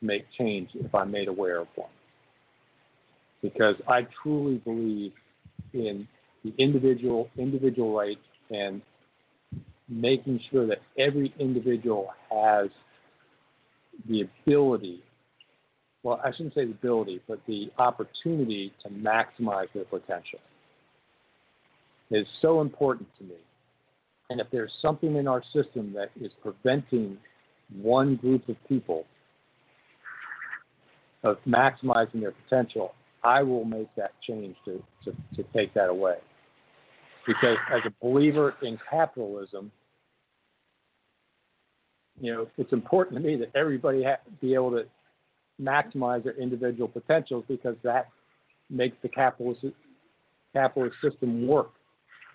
to 0.01 0.07
make 0.07 0.25
change 0.37 0.71
if 0.75 0.95
I'm 0.95 1.11
made 1.11 1.29
aware 1.29 1.59
of 1.61 1.69
one. 1.77 1.89
Because 3.43 3.77
I 3.89 4.07
truly 4.23 4.59
believe 4.59 5.13
in 5.73 6.07
the 6.45 6.53
individual 6.59 7.29
individual 7.37 7.97
rights 7.97 8.21
and 8.51 8.83
making 9.89 10.41
sure 10.51 10.67
that 10.67 10.79
every 10.99 11.33
individual 11.39 12.09
has 12.31 12.71
the 14.09 14.23
ability 14.23 15.03
well, 16.03 16.21
I 16.25 16.31
shouldn't 16.33 16.55
say 16.55 16.65
the 16.65 16.73
ability, 16.73 17.21
but 17.29 17.41
the 17.47 17.71
opportunity 17.79 18.73
to 18.83 18.89
maximize 18.89 19.67
their 19.75 19.85
potential 19.85 20.39
is 22.11 22.27
so 22.41 22.61
important 22.61 23.09
to 23.19 23.25
me. 23.25 23.37
And 24.31 24.41
if 24.41 24.47
there's 24.51 24.73
something 24.81 25.17
in 25.17 25.29
our 25.29 25.43
system 25.53 25.93
that 25.95 26.11
is 26.21 26.33
preventing 26.43 27.19
one 27.83 28.17
group 28.17 28.49
of 28.49 28.57
people 28.69 29.05
of 31.23 31.37
maximizing 31.47 32.21
their 32.21 32.33
potential, 32.33 32.95
I 33.23 33.43
will 33.43 33.65
make 33.65 33.89
that 33.97 34.13
change 34.27 34.57
to, 34.65 34.83
to, 35.05 35.13
to 35.37 35.45
take 35.55 35.75
that 35.75 35.89
away. 35.89 36.17
Because 37.27 37.57
as 37.73 37.81
a 37.85 37.93
believer 38.05 38.55
in 38.63 38.79
capitalism, 38.89 39.71
you 42.21 42.33
know, 42.33 42.49
it's 42.57 42.73
important 42.73 43.21
to 43.21 43.27
me 43.27 43.37
that 43.37 43.51
everybody 43.55 44.03
ha- 44.03 44.21
be 44.41 44.55
able 44.55 44.71
to 44.73 44.85
maximize 45.61 46.25
their 46.25 46.39
individual 46.41 46.89
potentials 46.89 47.45
because 47.49 47.77
that 47.83 48.09
makes 48.71 48.97
the 49.03 49.09
capitalist 49.09 49.65
capitalist 50.53 50.97
system 51.03 51.47
work. 51.47 51.71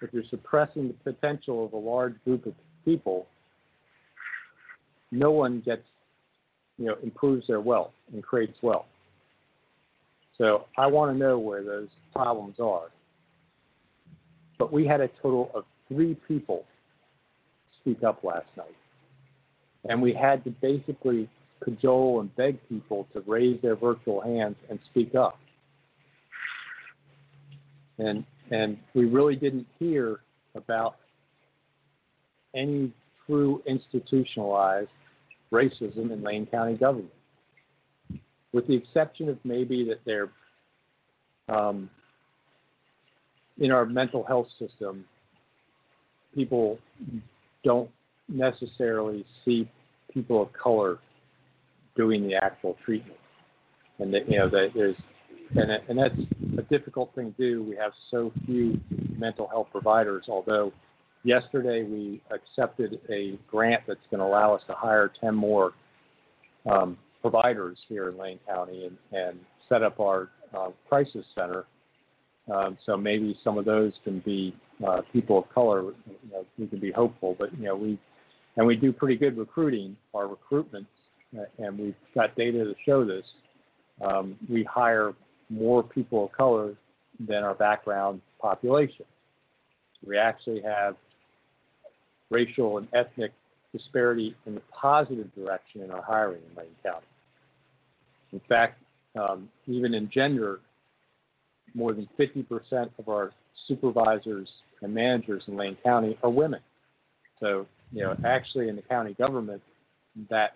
If 0.01 0.13
you're 0.13 0.23
suppressing 0.29 0.87
the 0.87 1.11
potential 1.11 1.65
of 1.65 1.73
a 1.73 1.77
large 1.77 2.15
group 2.23 2.45
of 2.45 2.53
people, 2.83 3.27
no 5.11 5.31
one 5.31 5.61
gets, 5.65 5.83
you 6.77 6.85
know, 6.85 6.95
improves 7.01 7.47
their 7.47 7.61
wealth 7.61 7.91
and 8.13 8.21
creates 8.23 8.57
wealth. 8.61 8.85
So 10.37 10.65
I 10.77 10.87
want 10.87 11.13
to 11.13 11.17
know 11.17 11.39
where 11.39 11.63
those 11.63 11.87
problems 12.13 12.59
are. 12.59 12.89
But 14.57 14.71
we 14.71 14.85
had 14.85 15.01
a 15.01 15.09
total 15.21 15.51
of 15.53 15.65
three 15.87 16.15
people 16.27 16.65
speak 17.81 18.03
up 18.03 18.23
last 18.23 18.47
night. 18.57 18.75
And 19.87 20.01
we 20.01 20.13
had 20.13 20.43
to 20.45 20.49
basically 20.49 21.29
cajole 21.63 22.21
and 22.21 22.35
beg 22.35 22.57
people 22.67 23.07
to 23.13 23.23
raise 23.27 23.61
their 23.61 23.75
virtual 23.75 24.21
hands 24.21 24.55
and 24.69 24.79
speak 24.91 25.15
up. 25.15 25.37
And 27.97 28.25
and 28.51 28.77
we 28.93 29.05
really 29.05 29.35
didn't 29.35 29.65
hear 29.79 30.19
about 30.53 30.97
any 32.55 32.91
true 33.25 33.61
institutionalized 33.65 34.89
racism 35.51 36.11
in 36.11 36.21
Lane 36.21 36.45
County 36.45 36.75
government, 36.75 37.09
with 38.55 38.65
the 38.67 38.73
exception 38.73 39.27
of 39.27 39.37
maybe 39.43 39.83
that 39.83 39.99
they're 40.05 40.29
um, 41.49 41.89
in 43.59 43.69
our 43.69 43.85
mental 43.85 44.23
health 44.23 44.47
system, 44.57 45.03
people 46.33 46.79
don't 47.65 47.89
necessarily 48.29 49.25
see 49.43 49.69
people 50.11 50.41
of 50.41 50.53
color 50.53 50.99
doing 51.97 52.25
the 52.25 52.35
actual 52.35 52.77
treatment, 52.85 53.19
and 53.99 54.13
that 54.13 54.29
you 54.31 54.39
know 54.39 54.49
that 54.49 54.69
there's 54.73 54.95
and 55.57 55.69
and 55.89 55.99
that's 55.99 56.15
a 56.57 56.61
difficult 56.63 57.13
thing 57.13 57.35
to 57.37 57.51
do. 57.51 57.63
We 57.63 57.75
have 57.75 57.91
so 58.09 58.31
few 58.45 58.79
mental 59.17 59.49
health 59.49 59.67
providers. 59.73 60.25
Although 60.29 60.71
yesterday 61.23 61.83
we 61.83 62.21
accepted 62.31 63.01
a 63.09 63.37
grant 63.51 63.83
that's 63.85 63.99
going 64.09 64.21
to 64.21 64.25
allow 64.25 64.55
us 64.55 64.61
to 64.67 64.73
hire 64.73 65.11
10 65.21 65.35
more 65.35 65.73
um, 66.65 66.97
providers 67.25 67.79
here 67.89 68.09
in 68.09 68.19
Lane 68.19 68.39
County 68.47 68.85
and, 68.85 68.97
and 69.11 69.39
set 69.67 69.81
up 69.81 69.99
our 69.99 70.29
uh, 70.55 70.69
crisis 70.87 71.25
center. 71.33 71.65
Um, 72.53 72.77
so 72.85 72.95
maybe 72.95 73.35
some 73.43 73.57
of 73.57 73.65
those 73.65 73.93
can 74.03 74.19
be 74.19 74.55
uh, 74.87 75.01
people 75.11 75.39
of 75.39 75.49
color. 75.49 75.81
You 75.81 76.29
know, 76.31 76.45
we 76.59 76.67
can 76.67 76.79
be 76.79 76.91
hopeful, 76.91 77.35
but 77.39 77.51
you 77.57 77.65
know 77.65 77.75
we 77.75 77.97
and 78.57 78.67
we 78.67 78.75
do 78.75 78.93
pretty 78.93 79.15
good 79.15 79.39
recruiting. 79.39 79.97
Our 80.13 80.27
recruitment, 80.27 80.85
and 81.57 81.79
we've 81.79 81.95
got 82.13 82.35
data 82.35 82.63
to 82.63 82.75
show 82.85 83.03
this. 83.03 83.25
Um, 84.05 84.35
we 84.47 84.63
hire 84.63 85.13
more 85.49 85.81
people 85.81 86.25
of 86.25 86.31
color 86.31 86.75
than 87.27 87.43
our 87.43 87.55
background 87.55 88.21
population. 88.39 89.05
We 90.05 90.19
actually 90.19 90.61
have 90.61 90.95
racial 92.29 92.77
and 92.77 92.87
ethnic 92.93 93.31
disparity 93.71 94.35
in 94.45 94.53
the 94.53 94.61
positive 94.71 95.33
direction 95.33 95.81
in 95.81 95.89
our 95.89 96.03
hiring 96.03 96.41
in 96.51 96.55
Lane 96.55 96.67
County. 96.83 97.07
In 98.35 98.41
fact, 98.49 98.81
um, 99.17 99.47
even 99.65 99.93
in 99.93 100.09
gender, 100.13 100.59
more 101.73 101.93
than 101.93 102.07
50% 102.19 102.89
of 102.99 103.07
our 103.07 103.31
supervisors 103.65 104.49
and 104.81 104.93
managers 104.93 105.43
in 105.47 105.55
Lane 105.55 105.77
County 105.85 106.17
are 106.21 106.29
women. 106.29 106.59
So, 107.39 107.65
you 107.93 108.03
know, 108.03 108.17
actually 108.25 108.67
in 108.67 108.75
the 108.75 108.81
county 108.81 109.13
government, 109.13 109.61
that 110.29 110.55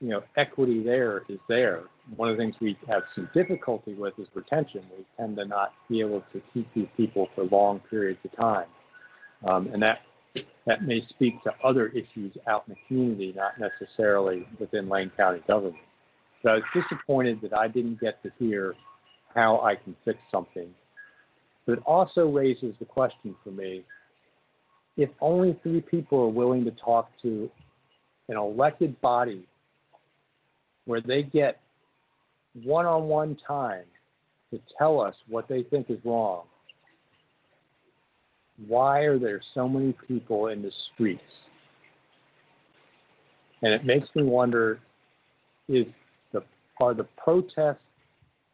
you 0.00 0.08
know, 0.08 0.22
equity 0.36 0.82
there 0.82 1.22
is 1.28 1.38
there. 1.48 1.84
One 2.16 2.30
of 2.30 2.36
the 2.36 2.42
things 2.42 2.54
we 2.60 2.76
have 2.88 3.02
some 3.14 3.28
difficulty 3.34 3.94
with 3.94 4.14
is 4.18 4.28
retention. 4.34 4.82
We 4.96 5.04
tend 5.16 5.36
to 5.36 5.44
not 5.44 5.72
be 5.88 6.00
able 6.00 6.22
to 6.32 6.42
keep 6.52 6.68
these 6.74 6.88
people 6.96 7.28
for 7.34 7.44
long 7.44 7.80
periods 7.90 8.20
of 8.24 8.36
time, 8.36 8.66
um, 9.46 9.68
and 9.72 9.82
that 9.82 9.98
that 10.66 10.82
may 10.82 11.02
speak 11.08 11.42
to 11.44 11.52
other 11.64 11.88
issues 11.88 12.36
out 12.46 12.64
in 12.68 12.74
the 12.74 12.80
community, 12.86 13.32
not 13.34 13.52
necessarily 13.58 14.46
within 14.60 14.86
Lane 14.88 15.10
County 15.16 15.42
government. 15.48 15.76
So 16.46 16.52
I 16.52 16.54
was 16.54 16.62
disappointed 16.72 17.40
that 17.42 17.52
I 17.52 17.66
didn't 17.66 18.00
get 18.00 18.22
to 18.22 18.30
hear 18.38 18.76
how 19.34 19.60
I 19.62 19.74
can 19.74 19.96
fix 20.04 20.16
something. 20.30 20.68
But 21.66 21.78
it 21.78 21.82
also 21.84 22.28
raises 22.28 22.72
the 22.78 22.84
question 22.84 23.34
for 23.42 23.50
me 23.50 23.82
if 24.96 25.10
only 25.20 25.58
three 25.64 25.80
people 25.80 26.20
are 26.20 26.28
willing 26.28 26.64
to 26.64 26.70
talk 26.70 27.10
to 27.22 27.50
an 28.28 28.36
elected 28.36 28.98
body 29.00 29.44
where 30.84 31.00
they 31.00 31.24
get 31.24 31.60
one 32.62 32.86
on 32.86 33.08
one 33.08 33.36
time 33.46 33.84
to 34.52 34.60
tell 34.78 35.00
us 35.00 35.16
what 35.26 35.48
they 35.48 35.64
think 35.64 35.90
is 35.90 35.98
wrong, 36.04 36.44
why 38.68 39.00
are 39.00 39.18
there 39.18 39.40
so 39.52 39.68
many 39.68 39.96
people 40.06 40.46
in 40.46 40.62
the 40.62 40.70
streets? 40.94 41.20
And 43.62 43.74
it 43.74 43.84
makes 43.84 44.06
me 44.14 44.22
wonder 44.22 44.78
is 45.68 45.86
are 46.80 46.94
the 46.94 47.04
protests 47.16 47.78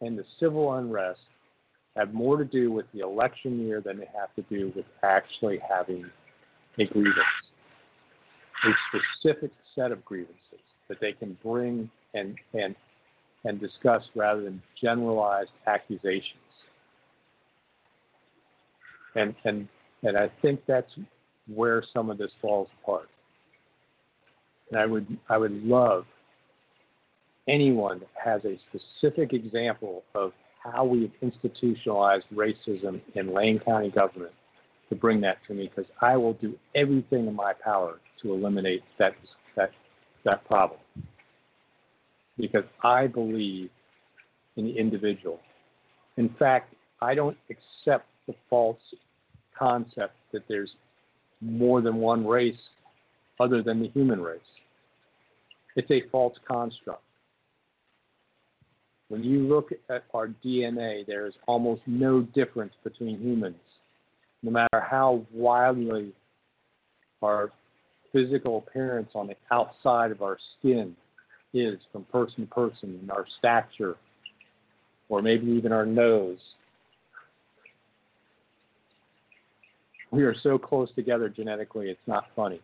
and 0.01 0.19
the 0.19 0.25
civil 0.39 0.75
unrest 0.75 1.21
have 1.97 2.15
more 2.15 2.39
to 2.39 2.45
do 2.45 2.73
with 2.73 2.87
the 2.93 3.01
election 3.01 3.67
year 3.67 3.81
than 3.81 3.99
they 3.99 4.09
have 4.19 4.35
to 4.35 4.43
do 4.55 4.73
with 4.75 4.87
actually 5.03 5.59
having 5.69 6.05
a 6.79 6.85
grievance, 6.87 7.17
a 8.65 8.71
specific 8.89 9.51
set 9.75 9.93
of 9.93 10.05
grievances 10.05 10.39
that 10.89 10.99
they 11.01 11.13
can 11.13 11.37
bring 11.43 11.91
and 12.15 12.37
and 12.55 12.75
and 13.45 13.61
discuss 13.61 14.03
rather 14.15 14.43
than 14.43 14.63
generalized 14.81 15.51
accusations. 15.67 16.25
And 19.15 19.35
and 19.45 19.69
and 20.03 20.17
I 20.17 20.31
think 20.41 20.61
that's 20.67 20.91
where 21.53 21.85
some 21.93 22.11
of 22.11 22.19
this 22.19 22.31
falls 22.41 22.69
apart. 22.83 23.09
And 24.71 24.81
I 24.81 24.87
would 24.87 25.07
I 25.29 25.37
would 25.37 25.63
love 25.65 26.05
anyone 27.49 28.03
has 28.23 28.43
a 28.45 28.59
specific 28.69 29.33
example 29.33 30.05
of 30.15 30.33
how 30.63 30.85
we've 30.85 31.13
institutionalized 31.23 32.25
racism 32.33 33.01
in 33.15 33.35
Lane 33.35 33.59
County 33.59 33.91
government 33.91 34.33
to 34.89 34.95
bring 34.95 35.21
that 35.23 35.39
to 35.49 35.55
me 35.55 35.71
because 35.75 35.91
I 36.01 36.17
will 36.17 36.35
do 36.35 36.55
everything 36.75 37.27
in 37.27 37.35
my 37.35 37.53
power 37.65 37.99
to 38.23 38.33
eliminate 38.33 38.83
that 38.99 39.15
that 39.57 39.71
that 40.25 40.45
problem 40.45 40.79
because 42.39 42.65
I 42.83 43.07
believe 43.07 43.71
in 44.57 44.67
the 44.67 44.79
individual. 44.79 45.41
In 46.17 46.29
fact, 46.39 46.75
I 47.01 47.15
don't 47.15 47.37
accept 47.51 48.07
the 48.27 48.35
false 48.49 48.79
concept 49.59 50.15
that 50.33 50.43
there's 50.49 50.71
more 51.41 51.81
than 51.81 51.97
one 51.97 52.27
race 52.27 52.55
other 53.41 53.63
than 53.63 53.81
the 53.81 53.89
human 53.89 54.21
race. 54.21 54.41
It's 55.75 55.91
a 55.91 56.03
false 56.11 56.37
construct. 56.47 57.03
When 59.13 59.23
you 59.23 59.41
look 59.41 59.73
at 59.91 60.05
our 60.15 60.29
DNA, 60.43 61.07
there 61.07 61.27
is 61.27 61.35
almost 61.47 61.83
no 61.87 62.23
difference 62.23 62.73
between 62.83 63.21
humans, 63.21 63.61
no 64.43 64.51
matter 64.51 64.81
how 64.81 65.27
wildly 65.31 66.15
our 67.23 67.53
physical 68.11 68.65
appearance 68.67 69.11
on 69.15 69.27
the 69.27 69.37
outside 69.51 70.13
of 70.13 70.23
our 70.23 70.39
skin 70.59 70.97
is 71.53 71.79
from 71.93 72.05
person 72.05 72.47
to 72.47 72.55
person 72.55 72.99
and 73.03 73.11
our 73.11 73.27
stature 73.39 73.97
or 75.11 75.21
maybe 75.21 75.47
even 75.47 75.73
our 75.73 75.85
nose. 75.85 76.39
We 80.11 80.23
are 80.23 80.35
so 80.43 80.57
close 80.57 80.89
together 80.95 81.29
genetically, 81.29 81.91
it's 81.91 82.01
not 82.07 82.29
funny. 82.35 82.63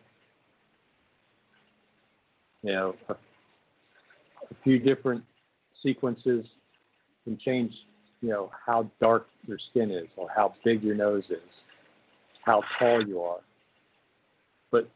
You 2.63 2.71
know, 2.71 2.95
a, 3.07 3.13
a 3.13 4.55
few 4.63 4.79
different 4.79 5.23
sequences 5.83 6.45
can 7.23 7.37
change, 7.43 7.73
you 8.21 8.29
know, 8.29 8.51
how 8.65 8.89
dark 8.99 9.27
your 9.47 9.57
skin 9.69 9.91
is 9.91 10.07
or 10.15 10.27
how 10.35 10.53
big 10.63 10.83
your 10.83 10.95
nose 10.95 11.23
is, 11.29 11.37
how 12.43 12.61
tall 12.77 13.05
you 13.05 13.21
are. 13.21 13.39
But 14.71 14.89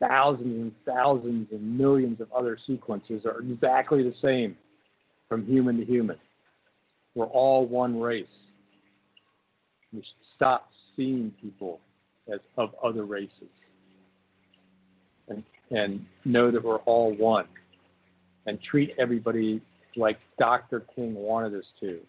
thousands 0.00 0.46
and 0.46 0.72
thousands 0.86 1.48
and 1.52 1.78
millions 1.78 2.20
of 2.20 2.32
other 2.32 2.58
sequences 2.66 3.24
are 3.24 3.40
exactly 3.40 4.02
the 4.02 4.14
same 4.22 4.56
from 5.28 5.44
human 5.46 5.78
to 5.78 5.84
human. 5.84 6.16
We're 7.14 7.26
all 7.26 7.66
one 7.66 8.00
race. 8.00 8.26
We 9.92 10.00
should 10.00 10.26
stop 10.36 10.68
seeing 10.96 11.32
people 11.40 11.80
as 12.32 12.40
of 12.56 12.74
other 12.82 13.04
races 13.04 13.48
and, 15.28 15.42
and 15.70 16.04
know 16.24 16.50
that 16.50 16.62
we're 16.62 16.78
all 16.78 17.14
one 17.16 17.46
and 18.46 18.58
treat 18.62 18.94
everybody 18.98 19.60
like 19.96 20.18
Dr. 20.38 20.84
King 20.94 21.14
wanted 21.14 21.54
us 21.54 21.64
to. 21.80 22.00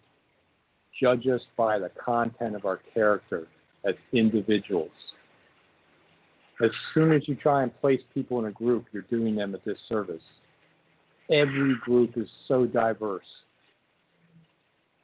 Judge 1.00 1.26
us 1.28 1.40
by 1.56 1.78
the 1.78 1.90
content 2.04 2.54
of 2.54 2.64
our 2.64 2.80
character 2.94 3.46
as 3.84 3.94
individuals 4.12 4.90
as 6.62 6.70
soon 6.92 7.12
as 7.12 7.26
you 7.26 7.34
try 7.34 7.62
and 7.62 7.80
place 7.80 8.00
people 8.12 8.38
in 8.38 8.46
a 8.46 8.52
group, 8.52 8.86
you're 8.92 9.02
doing 9.02 9.36
them 9.36 9.54
a 9.54 9.58
disservice. 9.58 10.22
Every 11.30 11.74
group 11.80 12.16
is 12.16 12.28
so 12.48 12.66
diverse. 12.66 13.24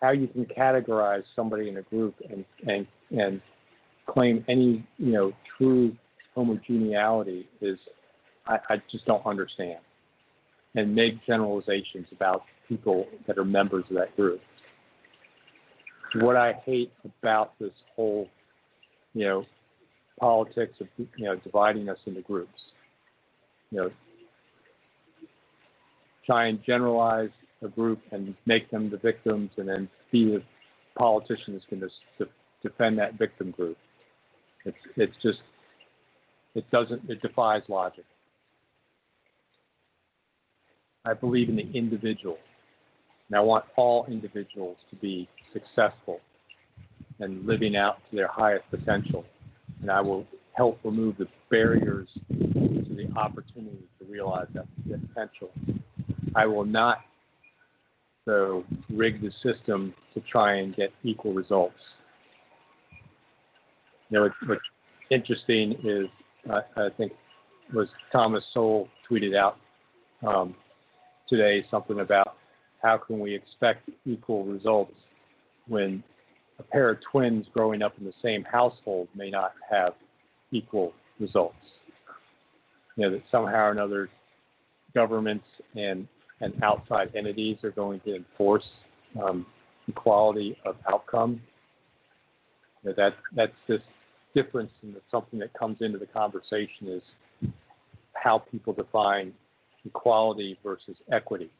How 0.02 0.10
you 0.10 0.26
can 0.26 0.44
categorize 0.44 1.22
somebody 1.34 1.68
in 1.68 1.78
a 1.78 1.82
group 1.82 2.14
and 2.28 2.44
and 2.66 2.86
and 3.10 3.40
claim 4.06 4.44
any 4.48 4.86
you 4.98 5.12
know 5.12 5.32
true 5.56 5.96
homogeneity 6.34 7.48
is 7.60 7.78
I, 8.46 8.58
I 8.68 8.82
just 8.90 9.06
don't 9.06 9.24
understand. 9.24 9.78
And 10.76 10.94
make 10.94 11.24
generalizations 11.26 12.06
about 12.12 12.42
people 12.68 13.06
that 13.26 13.38
are 13.38 13.44
members 13.44 13.84
of 13.90 13.96
that 13.96 14.14
group. 14.14 14.40
What 16.16 16.36
I 16.36 16.52
hate 16.64 16.92
about 17.04 17.58
this 17.58 17.72
whole, 17.94 18.28
you 19.14 19.24
know, 19.24 19.44
politics 20.20 20.74
of 20.80 20.88
you 20.98 21.06
know 21.18 21.36
dividing 21.36 21.88
us 21.88 21.98
into 22.06 22.20
groups. 22.22 22.60
You 23.70 23.78
know, 23.78 23.90
try 26.24 26.46
and 26.46 26.62
generalize 26.64 27.30
a 27.62 27.68
group 27.68 28.00
and 28.12 28.34
make 28.46 28.70
them 28.70 28.90
the 28.90 28.98
victims, 28.98 29.50
and 29.56 29.68
then 29.68 29.88
be 30.12 30.26
the 30.26 30.42
politicians 30.96 31.62
can 31.68 31.80
just 31.80 32.30
defend 32.62 32.98
that 32.98 33.18
victim 33.18 33.50
group. 33.50 33.76
It's 34.64 34.76
it's 34.96 35.16
just 35.22 35.38
it 36.54 36.68
doesn't. 36.70 37.08
It 37.08 37.20
defies 37.22 37.62
logic. 37.68 38.04
I 41.06 41.14
believe 41.14 41.48
in 41.48 41.56
the 41.56 41.70
individual, 41.72 42.38
and 43.28 43.36
I 43.36 43.40
want 43.40 43.64
all 43.76 44.06
individuals 44.06 44.76
to 44.90 44.96
be 44.96 45.28
successful 45.52 46.20
and 47.20 47.46
living 47.46 47.76
out 47.76 47.98
to 48.10 48.16
their 48.16 48.28
highest 48.28 48.64
potential. 48.70 49.24
And 49.80 49.90
I 49.90 50.00
will 50.00 50.26
help 50.52 50.80
remove 50.82 51.16
the 51.18 51.28
barriers 51.50 52.08
to 52.28 52.94
the 52.96 53.08
opportunity 53.16 53.84
to 53.98 54.04
realize 54.10 54.48
that 54.54 54.66
potential. 54.84 55.50
I 56.34 56.46
will 56.46 56.64
not, 56.64 56.98
though, 58.24 58.64
rig 58.90 59.22
the 59.22 59.30
system 59.42 59.94
to 60.14 60.20
try 60.20 60.56
and 60.56 60.74
get 60.74 60.92
equal 61.04 61.32
results. 61.32 61.78
You 64.10 64.18
know, 64.18 64.30
what's 64.46 64.60
interesting 65.10 65.76
is 65.84 66.06
uh, 66.50 66.60
I 66.76 66.88
think 66.96 67.12
was 67.72 67.88
Thomas 68.12 68.44
Sowell 68.52 68.88
tweeted 69.10 69.36
out 69.36 69.56
um, 70.26 70.54
today 71.28 71.64
something 71.70 72.00
about 72.00 72.36
how 72.82 72.96
can 72.96 73.18
we 73.18 73.34
expect 73.34 73.88
equal 74.04 74.44
results 74.44 74.94
when 75.66 76.02
a 76.58 76.62
pair 76.62 76.90
of 76.90 76.98
twins 77.10 77.46
growing 77.52 77.82
up 77.82 77.94
in 77.98 78.04
the 78.04 78.12
same 78.22 78.44
household 78.44 79.08
may 79.14 79.30
not 79.30 79.52
have 79.70 79.94
equal 80.52 80.92
results. 81.18 81.56
You 82.96 83.04
know, 83.04 83.10
that 83.12 83.22
somehow 83.30 83.66
or 83.66 83.70
another 83.72 84.08
governments 84.94 85.44
and, 85.74 86.08
and 86.40 86.54
outside 86.62 87.14
entities 87.14 87.58
are 87.62 87.70
going 87.70 88.00
to 88.00 88.16
enforce 88.16 88.64
um, 89.22 89.46
equality 89.88 90.56
of 90.64 90.76
outcome. 90.90 91.40
You 92.82 92.90
know, 92.90 92.94
that, 92.96 93.14
that's 93.34 93.52
this 93.68 93.82
difference 94.34 94.70
and 94.82 94.94
something 95.10 95.38
that 95.40 95.52
comes 95.54 95.78
into 95.80 95.98
the 95.98 96.06
conversation 96.06 96.88
is 96.88 97.02
how 98.14 98.38
people 98.38 98.72
define 98.72 99.32
equality 99.86 100.58
versus 100.62 100.96
equity. 101.12 101.50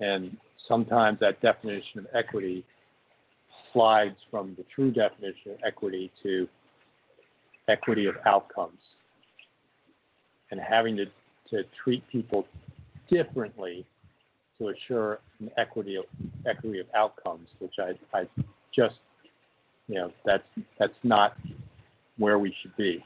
And 0.00 0.36
sometimes 0.68 1.18
that 1.20 1.40
definition 1.40 2.00
of 2.00 2.06
equity 2.14 2.64
slides 3.72 4.16
from 4.30 4.54
the 4.56 4.64
true 4.74 4.90
definition 4.90 5.52
of 5.52 5.58
equity 5.66 6.10
to 6.22 6.46
equity 7.68 8.06
of 8.06 8.16
outcomes 8.26 8.78
and 10.50 10.60
having 10.60 10.96
to, 10.96 11.06
to 11.50 11.62
treat 11.82 12.06
people 12.08 12.46
differently 13.10 13.86
to 14.58 14.68
assure 14.68 15.20
an 15.40 15.50
equity 15.56 15.96
of 15.96 16.04
equity 16.46 16.80
of 16.80 16.86
outcomes, 16.94 17.48
which 17.58 17.74
I, 17.78 17.92
I 18.16 18.24
just 18.74 18.96
you 19.88 19.96
know 19.96 20.12
that's 20.24 20.44
that's 20.78 20.92
not 21.02 21.36
where 22.18 22.38
we 22.38 22.54
should 22.60 22.76
be. 22.76 23.04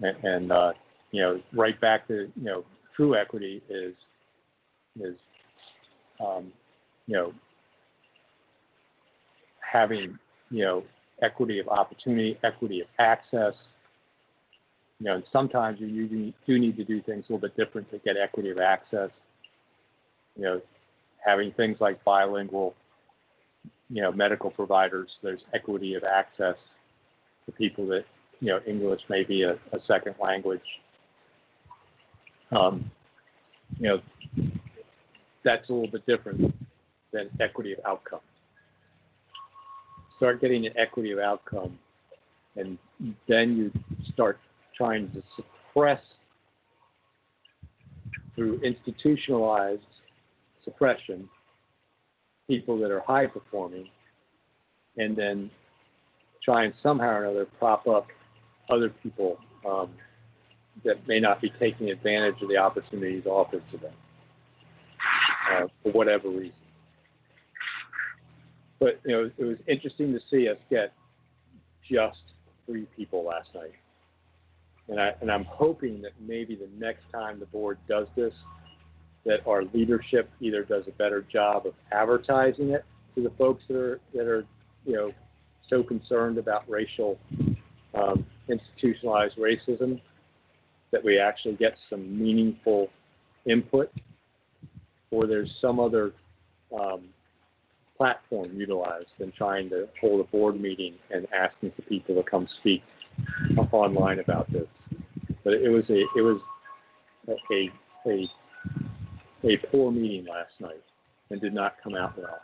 And, 0.00 0.24
and 0.24 0.52
uh, 0.52 0.72
you 1.10 1.22
know, 1.22 1.40
right 1.52 1.80
back 1.80 2.06
to 2.08 2.30
you 2.34 2.44
know, 2.44 2.64
true 2.96 3.16
equity 3.16 3.62
is 3.68 3.94
is 5.00 5.16
um, 6.24 6.52
you 7.06 7.16
know 7.16 7.32
having 9.60 10.18
you 10.50 10.64
know 10.64 10.84
equity 11.22 11.58
of 11.58 11.68
opportunity, 11.68 12.38
equity 12.44 12.80
of 12.80 12.86
access. 12.98 13.54
You 14.98 15.06
know, 15.06 15.14
and 15.14 15.24
sometimes 15.32 15.80
you, 15.80 15.86
you 15.86 16.32
do 16.46 16.58
need 16.58 16.76
to 16.76 16.84
do 16.84 17.00
things 17.02 17.24
a 17.28 17.32
little 17.32 17.48
bit 17.48 17.56
different 17.56 17.90
to 17.90 17.98
get 17.98 18.16
equity 18.22 18.50
of 18.50 18.58
access. 18.58 19.10
You 20.36 20.42
know, 20.42 20.60
having 21.24 21.52
things 21.52 21.78
like 21.80 22.04
bilingual, 22.04 22.74
you 23.88 24.02
know, 24.02 24.12
medical 24.12 24.50
providers. 24.50 25.08
There's 25.22 25.40
equity 25.54 25.94
of 25.94 26.04
access 26.04 26.56
to 27.46 27.52
people 27.52 27.86
that 27.88 28.04
you 28.40 28.48
know 28.48 28.60
English 28.66 29.00
may 29.08 29.24
be 29.24 29.42
a, 29.42 29.52
a 29.52 29.80
second 29.86 30.16
language. 30.20 30.60
Um, 32.56 32.90
you 33.78 33.88
know, 33.88 34.00
that's 35.44 35.68
a 35.68 35.72
little 35.72 35.90
bit 35.90 36.04
different 36.06 36.54
than 37.12 37.28
equity 37.40 37.72
of 37.72 37.78
outcome. 37.86 38.20
Start 40.16 40.40
getting 40.40 40.66
an 40.66 40.72
equity 40.76 41.12
of 41.12 41.18
outcome, 41.18 41.78
and 42.56 42.76
then 43.28 43.56
you 43.56 43.72
start 44.12 44.38
trying 44.76 45.10
to 45.12 45.22
suppress 45.36 46.00
through 48.34 48.60
institutionalized 48.62 49.82
suppression 50.64 51.28
people 52.48 52.78
that 52.78 52.90
are 52.90 53.00
high 53.00 53.26
performing, 53.26 53.88
and 54.96 55.16
then 55.16 55.50
try 56.44 56.64
and 56.64 56.74
somehow 56.82 57.06
or 57.06 57.24
another 57.24 57.46
prop 57.58 57.86
up 57.86 58.06
other 58.68 58.90
people 59.02 59.38
um, 59.68 59.90
that 60.84 61.06
may 61.06 61.20
not 61.20 61.40
be 61.40 61.52
taking 61.58 61.90
advantage 61.90 62.40
of 62.42 62.48
the 62.48 62.56
opportunities 62.56 63.26
offered 63.26 63.62
to 63.70 63.76
them 63.78 63.92
uh, 65.52 65.66
for 65.82 65.92
whatever 65.92 66.28
reason. 66.28 66.52
But 68.78 69.00
you 69.04 69.12
know, 69.12 69.30
it 69.36 69.44
was 69.44 69.58
interesting 69.66 70.12
to 70.12 70.20
see 70.30 70.48
us 70.48 70.56
get 70.70 70.92
just 71.90 72.18
three 72.66 72.86
people 72.96 73.24
last 73.24 73.48
night, 73.54 73.74
and 74.88 74.98
I 74.98 75.12
and 75.20 75.30
I'm 75.30 75.44
hoping 75.44 76.00
that 76.02 76.12
maybe 76.18 76.54
the 76.54 76.68
next 76.78 77.02
time 77.12 77.40
the 77.40 77.46
board 77.46 77.78
does 77.88 78.06
this, 78.16 78.32
that 79.26 79.46
our 79.46 79.64
leadership 79.74 80.30
either 80.40 80.64
does 80.64 80.84
a 80.88 80.92
better 80.92 81.20
job 81.30 81.66
of 81.66 81.74
advertising 81.92 82.70
it 82.70 82.84
to 83.14 83.22
the 83.22 83.30
folks 83.36 83.62
that 83.68 83.76
are 83.76 84.00
that 84.14 84.26
are 84.26 84.46
you 84.86 84.94
know 84.94 85.12
so 85.68 85.82
concerned 85.82 86.38
about 86.38 86.68
racial 86.68 87.18
um, 87.94 88.24
institutionalized 88.48 89.36
racism 89.36 90.00
that 90.92 91.04
we 91.04 91.18
actually 91.18 91.54
get 91.54 91.74
some 91.88 92.18
meaningful 92.18 92.88
input, 93.46 93.90
or 95.10 95.26
there's 95.26 95.50
some 95.60 95.80
other 95.80 96.12
um, 96.78 97.02
platform 97.96 98.50
utilized 98.54 99.08
than 99.18 99.32
trying 99.36 99.68
to 99.70 99.86
hold 100.00 100.20
a 100.20 100.24
board 100.24 100.60
meeting 100.60 100.94
and 101.10 101.26
asking 101.34 101.72
for 101.76 101.82
people 101.82 102.14
to 102.14 102.22
come 102.22 102.48
speak 102.60 102.82
online 103.72 104.20
about 104.20 104.50
this. 104.52 104.66
But 105.44 105.54
it 105.54 105.68
was 105.68 105.84
a 105.90 106.00
it 106.16 106.22
was 106.22 106.40
a 107.28 107.70
a 108.08 108.28
a 109.44 109.56
poor 109.70 109.90
meeting 109.90 110.26
last 110.26 110.52
night 110.60 110.82
and 111.30 111.40
did 111.40 111.54
not 111.54 111.74
come 111.82 111.94
out 111.94 112.16
well. 112.16 112.40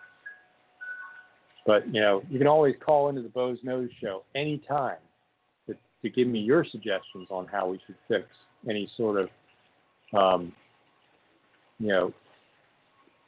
But 1.67 1.87
you 1.87 2.01
know, 2.01 2.23
you 2.31 2.39
can 2.39 2.47
always 2.47 2.75
call 2.85 3.09
into 3.09 3.23
the 3.23 3.29
Boze 3.29 3.59
Noze 3.65 3.91
show 4.01 4.23
anytime 4.35 4.97
to, 6.09 6.15
give 6.15 6.29
me 6.29 6.41
your 6.41 6.65
suggestions 6.65 7.29
on 7.31 7.47
how 7.47 7.69
we 7.69 7.81
should 7.87 7.97
fix 8.09 8.27
any 8.69 8.91
sort 8.97 9.21
of 9.21 9.29
um, 10.17 10.53
you 11.79 11.89
know 11.89 12.13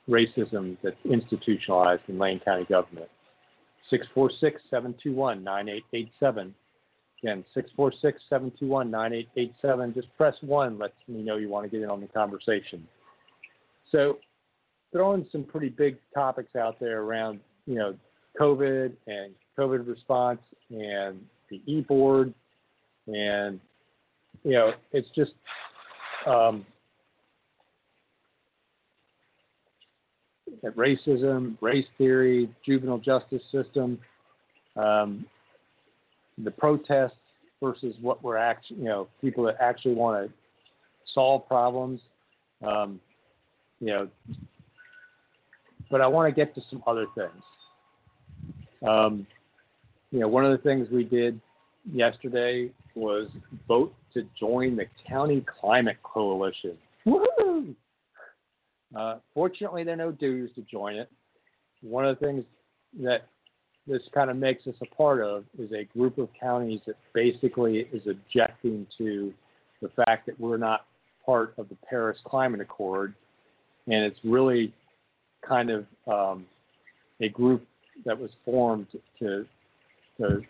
racism 0.09 0.77
that's 0.83 0.97
institutionalized 1.05 2.03
in 2.09 2.19
Lane 2.19 2.41
County 2.45 2.65
government. 2.65 3.09
646 3.91 4.61
721 4.71 5.45
9887. 5.45 6.55
Again, 7.23 7.45
646 7.55 8.23
721 8.29 8.91
9887. 8.91 9.95
Just 9.95 10.17
press 10.17 10.35
1, 10.41 10.79
lets 10.79 10.95
me 11.09 11.23
know 11.23 11.37
you 11.37 11.49
want 11.49 11.65
to 11.65 11.71
get 11.71 11.83
in 11.83 11.91
on 11.91 12.01
the 12.01 12.07
conversation. 12.07 12.87
So, 13.91 14.19
throwing 14.93 15.27
some 15.33 15.45
pretty 15.45 15.69
big 15.69 15.97
topics 16.15 16.55
out 16.57 16.79
there 16.79 17.03
around, 17.03 17.41
you 17.67 17.75
know, 17.75 17.95
COVID 18.41 18.93
and 19.07 19.35
COVID 19.59 19.87
response 19.89 20.41
and 20.71 21.21
the 21.51 21.61
e 21.67 21.81
board. 21.81 22.33
And, 23.09 23.61
you 24.45 24.53
know, 24.53 24.73
it's 24.93 25.09
just, 25.15 25.33
um, 26.27 26.65
racism, 30.77 31.57
race 31.61 31.87
theory, 31.97 32.49
juvenile 32.65 32.99
justice 32.99 33.43
system, 33.51 33.99
um, 34.77 35.25
the 36.39 36.51
protests 36.51 37.17
versus 37.63 37.95
what 38.01 38.23
we're 38.23 38.37
actually, 38.37 38.79
you 38.79 38.85
know, 38.85 39.09
people 39.21 39.45
that 39.45 39.57
actually 39.61 39.95
want 39.95 40.27
to 40.27 40.33
solve 41.15 41.47
problems. 41.49 42.01
Um, 42.65 43.01
you 43.81 43.89
know, 43.89 44.09
but 45.91 46.01
I 46.01 46.07
want 46.07 46.29
to 46.29 46.35
get 46.35 46.55
to 46.55 46.61
some 46.71 46.83
other 46.87 47.07
things. 47.15 47.43
Um, 48.87 49.27
you 50.11 50.21
know, 50.21 50.29
one 50.29 50.45
of 50.45 50.53
the 50.53 50.59
things 50.59 50.89
we 50.91 51.05
did 51.05 51.41
yesterday 51.93 52.71
was 52.95 53.29
vote 53.67 53.95
to 54.15 54.27
join 54.39 54.77
the 54.77 54.87
County 55.07 55.45
Climate 55.61 55.99
Coalition. 56.03 56.77
Woohoo! 57.07 57.75
Uh, 58.97 59.17
fortunately, 59.35 59.85
there 59.85 59.95
are 59.95 59.97
no 59.97 60.13
dues 60.13 60.51
to 60.55 60.63
join 60.63 60.97
it. 60.97 61.11
One 61.83 62.07
of 62.07 62.19
the 62.19 62.27
things 62.27 62.45
that 63.03 63.29
this 63.87 64.03
kind 64.13 64.31
of 64.31 64.37
makes 64.37 64.67
us 64.67 64.75
a 64.83 64.95
part 64.95 65.23
of 65.23 65.45
is 65.59 65.71
a 65.73 65.85
group 65.85 66.19
of 66.19 66.29
counties 66.39 66.81
that 66.87 66.97
basically 67.15 67.89
is 67.93 68.03
objecting 68.07 68.87
to 68.99 69.33
the 69.81 69.89
fact 69.91 70.27
that 70.27 70.39
we're 70.39 70.57
not 70.57 70.87
part 71.25 71.55
of 71.59 71.69
the 71.69 71.77
Paris 71.89 72.19
Climate 72.25 72.61
Accord, 72.61 73.15
and 73.87 74.05
it's 74.05 74.19
really 74.25 74.73
kind 75.47 75.71
of 75.71 75.87
um, 76.07 76.47
a 77.21 77.29
group 77.29 77.67
that 78.05 78.19
was 78.19 78.31
formed 78.45 78.87
to 79.19 79.47
to 80.19 80.43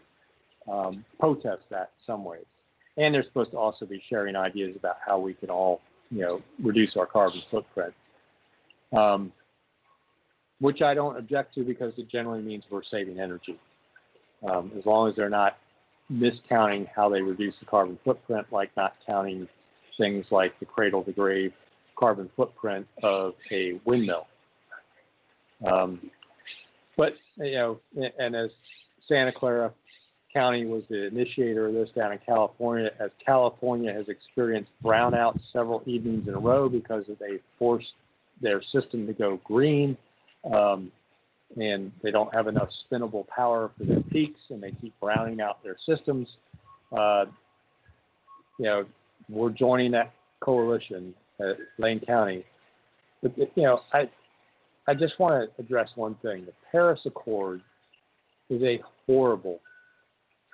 um, 0.71 1.05
protest 1.19 1.63
that 1.71 1.91
in 1.99 2.13
some 2.13 2.25
ways. 2.25 2.45
And 2.97 3.15
they're 3.15 3.25
supposed 3.25 3.53
to 3.53 3.59
also 3.59 3.87
be 3.87 4.03
sharing 4.09 4.37
ideas 4.37 4.75
about 4.77 4.97
how 5.05 5.19
we 5.19 5.35
can 5.35 5.51
all, 5.51 5.81
you 6.11 6.21
know, 6.21 6.43
reduce 6.63 6.97
our 6.97 7.07
carbon 7.07 7.43
footprint. 7.51 7.95
Um, 8.97 9.33
which 10.61 10.83
I 10.83 10.95
don't 10.95 11.17
object 11.17 11.55
to 11.55 11.63
because 11.63 11.93
it 11.99 12.11
generally 12.11 12.43
means 12.43 12.65
we're 12.71 12.83
saving 12.91 13.21
energy. 13.21 13.59
Um, 14.49 14.73
as 14.77 14.85
long 14.87 15.09
as 15.09 15.15
they're 15.15 15.29
not 15.29 15.57
miscounting 16.11 16.87
how 16.95 17.09
they 17.09 17.21
reduce 17.21 17.55
the 17.61 17.67
carbon 17.67 17.99
footprint, 18.05 18.47
like 18.51 18.71
not 18.77 18.95
counting 19.07 19.47
things 19.97 20.27
like 20.31 20.59
the 20.59 20.67
cradle 20.67 21.05
to 21.05 21.13
grave 21.13 21.53
carbon 21.99 22.31
footprint 22.37 22.87
of 23.03 23.35
a 23.53 23.81
windmill. 23.85 24.27
Um, 25.71 26.11
but 26.97 27.15
you 27.37 27.53
know, 27.53 27.81
and 28.19 28.35
as 28.35 28.51
Santa 29.09 29.33
Clara 29.33 29.73
County 30.33 30.67
was 30.67 30.83
the 30.91 31.07
initiator 31.07 31.69
of 31.69 31.75
this 31.75 31.89
down 31.97 32.13
in 32.13 32.19
California, 32.25 32.91
as 33.01 33.11
California 33.25 33.93
has 33.93 34.09
experienced 34.09 34.71
brownouts 34.85 35.41
several 35.53 35.83
evenings 35.87 36.29
in 36.29 36.35
a 36.35 36.39
row 36.39 36.69
because 36.69 37.05
they 37.21 37.39
forced 37.59 37.93
their 38.41 38.63
system 38.73 39.07
to 39.07 39.13
go 39.13 39.41
green, 39.45 39.97
um, 40.53 40.93
and 41.61 41.91
they 42.03 42.11
don't 42.11 42.33
have 42.35 42.47
enough 42.47 42.69
spinnable 42.91 43.27
power 43.29 43.71
for 43.77 43.85
their 43.85 44.01
peaks, 44.01 44.41
and 44.51 44.63
they 44.63 44.71
keep 44.73 44.95
browning 45.01 45.41
out 45.41 45.63
their 45.63 45.77
systems. 45.87 46.29
Uh, 46.97 47.25
you 48.59 48.67
know, 48.67 48.85
we're 49.29 49.51
joining 49.51 49.91
that 49.93 50.13
coalition 50.41 51.15
at 51.41 51.57
Lane 51.79 52.01
County. 52.01 52.45
But 53.23 53.37
you 53.39 53.63
know, 53.63 53.81
I 53.93 54.09
I 54.87 54.95
just 54.95 55.19
want 55.19 55.51
to 55.57 55.63
address 55.63 55.89
one 55.97 56.17
thing. 56.23 56.45
The 56.47 56.53
Paris 56.71 57.01
Accord 57.05 57.61
is 58.49 58.63
a 58.63 58.81
horrible 59.07 59.61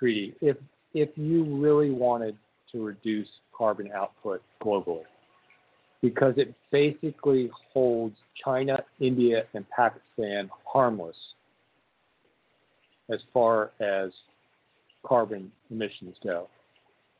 if 0.07 0.57
if 0.93 1.09
you 1.15 1.43
really 1.43 1.91
wanted 1.91 2.37
to 2.71 2.83
reduce 2.83 3.27
carbon 3.57 3.91
output 3.93 4.41
globally 4.61 5.03
because 6.01 6.35
it 6.37 6.53
basically 6.71 7.49
holds 7.73 8.15
China, 8.43 8.77
India, 8.99 9.43
and 9.53 9.65
Pakistan 9.69 10.49
harmless 10.65 11.15
as 13.11 13.19
far 13.33 13.71
as 13.79 14.11
carbon 15.05 15.51
emissions 15.71 16.15
go. 16.23 16.47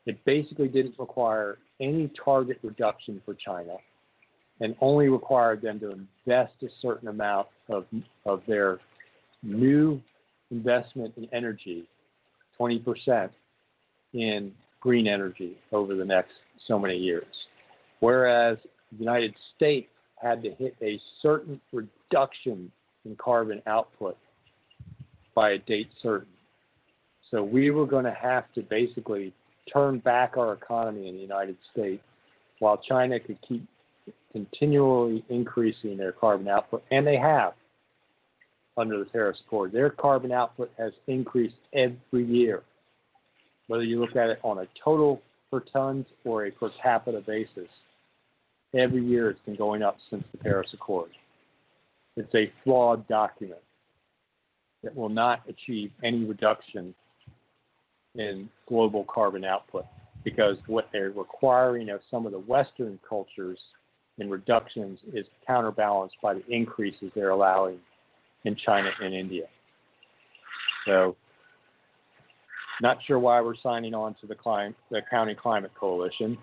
It 0.05 0.23
basically 0.25 0.67
didn't 0.67 0.95
require 0.99 1.57
any 1.79 2.11
target 2.23 2.59
reduction 2.63 3.21
for 3.25 3.33
China 3.33 3.77
and 4.61 4.75
only 4.81 5.09
required 5.09 5.61
them 5.61 5.79
to 5.79 5.91
invest 5.91 6.53
a 6.63 6.67
certain 6.81 7.07
amount 7.07 7.47
of, 7.69 7.85
of 8.25 8.41
their 8.47 8.79
new 9.43 10.01
investment 10.51 11.13
in 11.17 11.27
energy, 11.33 11.87
20%, 12.59 13.29
in 14.13 14.51
green 14.79 15.07
energy 15.07 15.57
over 15.71 15.95
the 15.95 16.05
next 16.05 16.31
so 16.67 16.79
many 16.79 16.97
years. 16.97 17.25
Whereas 17.99 18.57
the 18.91 18.99
United 18.99 19.33
States 19.55 19.89
had 20.21 20.41
to 20.43 20.51
hit 20.51 20.75
a 20.81 20.99
certain 21.21 21.59
reduction 21.73 22.71
in 23.03 23.15
carbon 23.17 23.61
output 23.67 24.17
by 25.33 25.51
a 25.51 25.57
date 25.59 25.89
certain. 26.01 26.27
So 27.31 27.43
we 27.43 27.71
were 27.71 27.85
going 27.85 28.05
to 28.05 28.13
have 28.13 28.45
to 28.53 28.61
basically 28.61 29.33
turn 29.71 29.99
back 29.99 30.37
our 30.37 30.53
economy 30.53 31.09
in 31.09 31.15
the 31.15 31.21
United 31.21 31.57
States 31.73 32.01
while 32.59 32.77
China 32.77 33.19
could 33.19 33.37
keep 33.47 33.67
continually 34.31 35.23
increasing 35.29 35.97
their 35.97 36.11
carbon 36.11 36.47
output, 36.47 36.83
and 36.91 37.05
they 37.05 37.17
have 37.17 37.53
under 38.77 38.99
the 38.99 39.05
Paris 39.05 39.37
Accord. 39.45 39.71
Their 39.71 39.89
carbon 39.89 40.31
output 40.31 40.71
has 40.77 40.91
increased 41.07 41.55
every 41.73 42.25
year, 42.25 42.63
whether 43.67 43.83
you 43.83 43.99
look 43.99 44.15
at 44.15 44.29
it 44.29 44.39
on 44.43 44.59
a 44.59 44.67
total 44.83 45.21
per 45.51 45.61
tons 45.61 46.05
or 46.23 46.45
a 46.45 46.51
per 46.51 46.69
capita 46.81 47.21
basis. 47.25 47.69
Every 48.73 49.03
year 49.05 49.29
it's 49.29 49.39
been 49.45 49.55
going 49.55 49.81
up 49.81 49.97
since 50.09 50.23
the 50.31 50.37
Paris 50.37 50.69
Accord. 50.73 51.09
It's 52.17 52.33
a 52.35 52.51
flawed 52.63 53.07
document 53.07 53.61
that 54.83 54.95
will 54.95 55.09
not 55.09 55.41
achieve 55.47 55.91
any 56.03 56.25
reduction 56.25 56.93
in 58.15 58.49
global 58.67 59.05
carbon 59.05 59.43
output 59.45 59.85
because 60.23 60.57
what 60.67 60.89
they're 60.91 61.11
requiring 61.11 61.89
of 61.89 62.01
some 62.09 62.25
of 62.25 62.31
the 62.31 62.39
Western 62.39 62.99
cultures 63.07 63.59
in 64.17 64.29
reductions 64.29 64.99
is 65.13 65.25
counterbalanced 65.45 66.15
by 66.21 66.33
the 66.33 66.45
increases 66.49 67.11
they're 67.15 67.29
allowing 67.29 67.79
in 68.45 68.55
China 68.55 68.89
and 69.01 69.13
India. 69.13 69.45
So, 70.85 71.15
not 72.81 72.97
sure 73.05 73.19
why 73.19 73.41
we're 73.41 73.55
signing 73.61 73.93
on 73.93 74.15
to 74.21 74.27
the, 74.27 74.35
clim- 74.35 74.75
the 74.91 75.01
County 75.09 75.35
Climate 75.35 75.71
Coalition. 75.79 76.37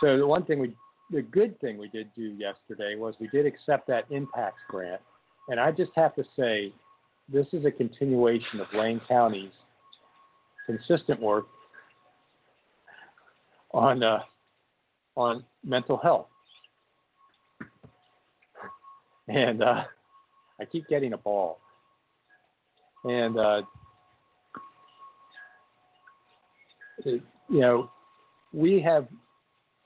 So 0.00 0.16
the 0.16 0.26
one 0.26 0.44
thing 0.44 0.58
we, 0.58 0.74
the 1.10 1.22
good 1.22 1.60
thing 1.60 1.78
we 1.78 1.88
did 1.88 2.08
do 2.14 2.22
yesterday 2.22 2.96
was 2.96 3.14
we 3.20 3.28
did 3.28 3.46
accept 3.46 3.86
that 3.88 4.04
impacts 4.10 4.60
grant, 4.68 5.00
and 5.48 5.60
I 5.60 5.70
just 5.70 5.92
have 5.94 6.14
to 6.16 6.24
say, 6.36 6.72
this 7.32 7.46
is 7.52 7.64
a 7.64 7.70
continuation 7.70 8.60
of 8.60 8.66
Lane 8.74 9.00
County's 9.08 9.52
consistent 10.66 11.20
work 11.20 11.46
on 13.72 14.02
uh, 14.02 14.20
on 15.16 15.44
mental 15.64 15.96
health, 15.96 16.26
and 19.28 19.62
uh, 19.62 19.84
I 20.60 20.64
keep 20.64 20.88
getting 20.88 21.12
a 21.12 21.18
ball, 21.18 21.58
and 23.04 23.38
uh, 23.38 23.62
it, 27.04 27.22
you 27.48 27.60
know 27.60 27.90
we 28.52 28.80
have 28.80 29.06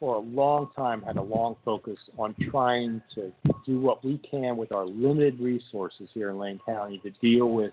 for 0.01 0.16
a 0.16 0.20
long 0.20 0.68
time 0.75 1.03
had 1.03 1.16
a 1.16 1.22
long 1.22 1.57
focus 1.64 1.99
on 2.18 2.35
trying 2.51 3.01
to 3.14 3.33
do 3.64 3.81
what 3.81 4.05
we 4.05 4.18
can 4.18 4.57
with 4.57 4.72
our 4.72 4.87
limited 4.87 5.39
resources 5.41 6.09
here 6.12 6.31
in 6.31 6.39
Lane 6.39 6.61
County 6.66 6.99
to 6.99 7.11
deal 7.22 7.51
with 7.51 7.72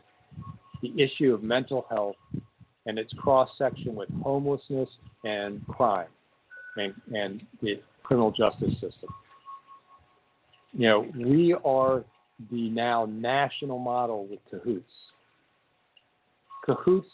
the 0.81 0.93
issue 1.01 1.33
of 1.33 1.43
mental 1.43 1.85
health 1.89 2.15
and 2.85 2.97
its 2.97 3.11
cross 3.13 3.49
section 3.57 3.95
with 3.95 4.09
homelessness 4.23 4.89
and 5.23 5.65
crime 5.67 6.07
and, 6.77 6.93
and 7.13 7.41
the 7.61 7.81
criminal 8.03 8.31
justice 8.31 8.73
system. 8.73 9.09
You 10.73 10.87
know, 10.87 11.11
we 11.17 11.55
are 11.65 12.03
the 12.49 12.69
now 12.69 13.05
national 13.09 13.79
model 13.79 14.25
with 14.27 14.39
Cahoots. 14.49 14.91
Cahoots 16.65 17.09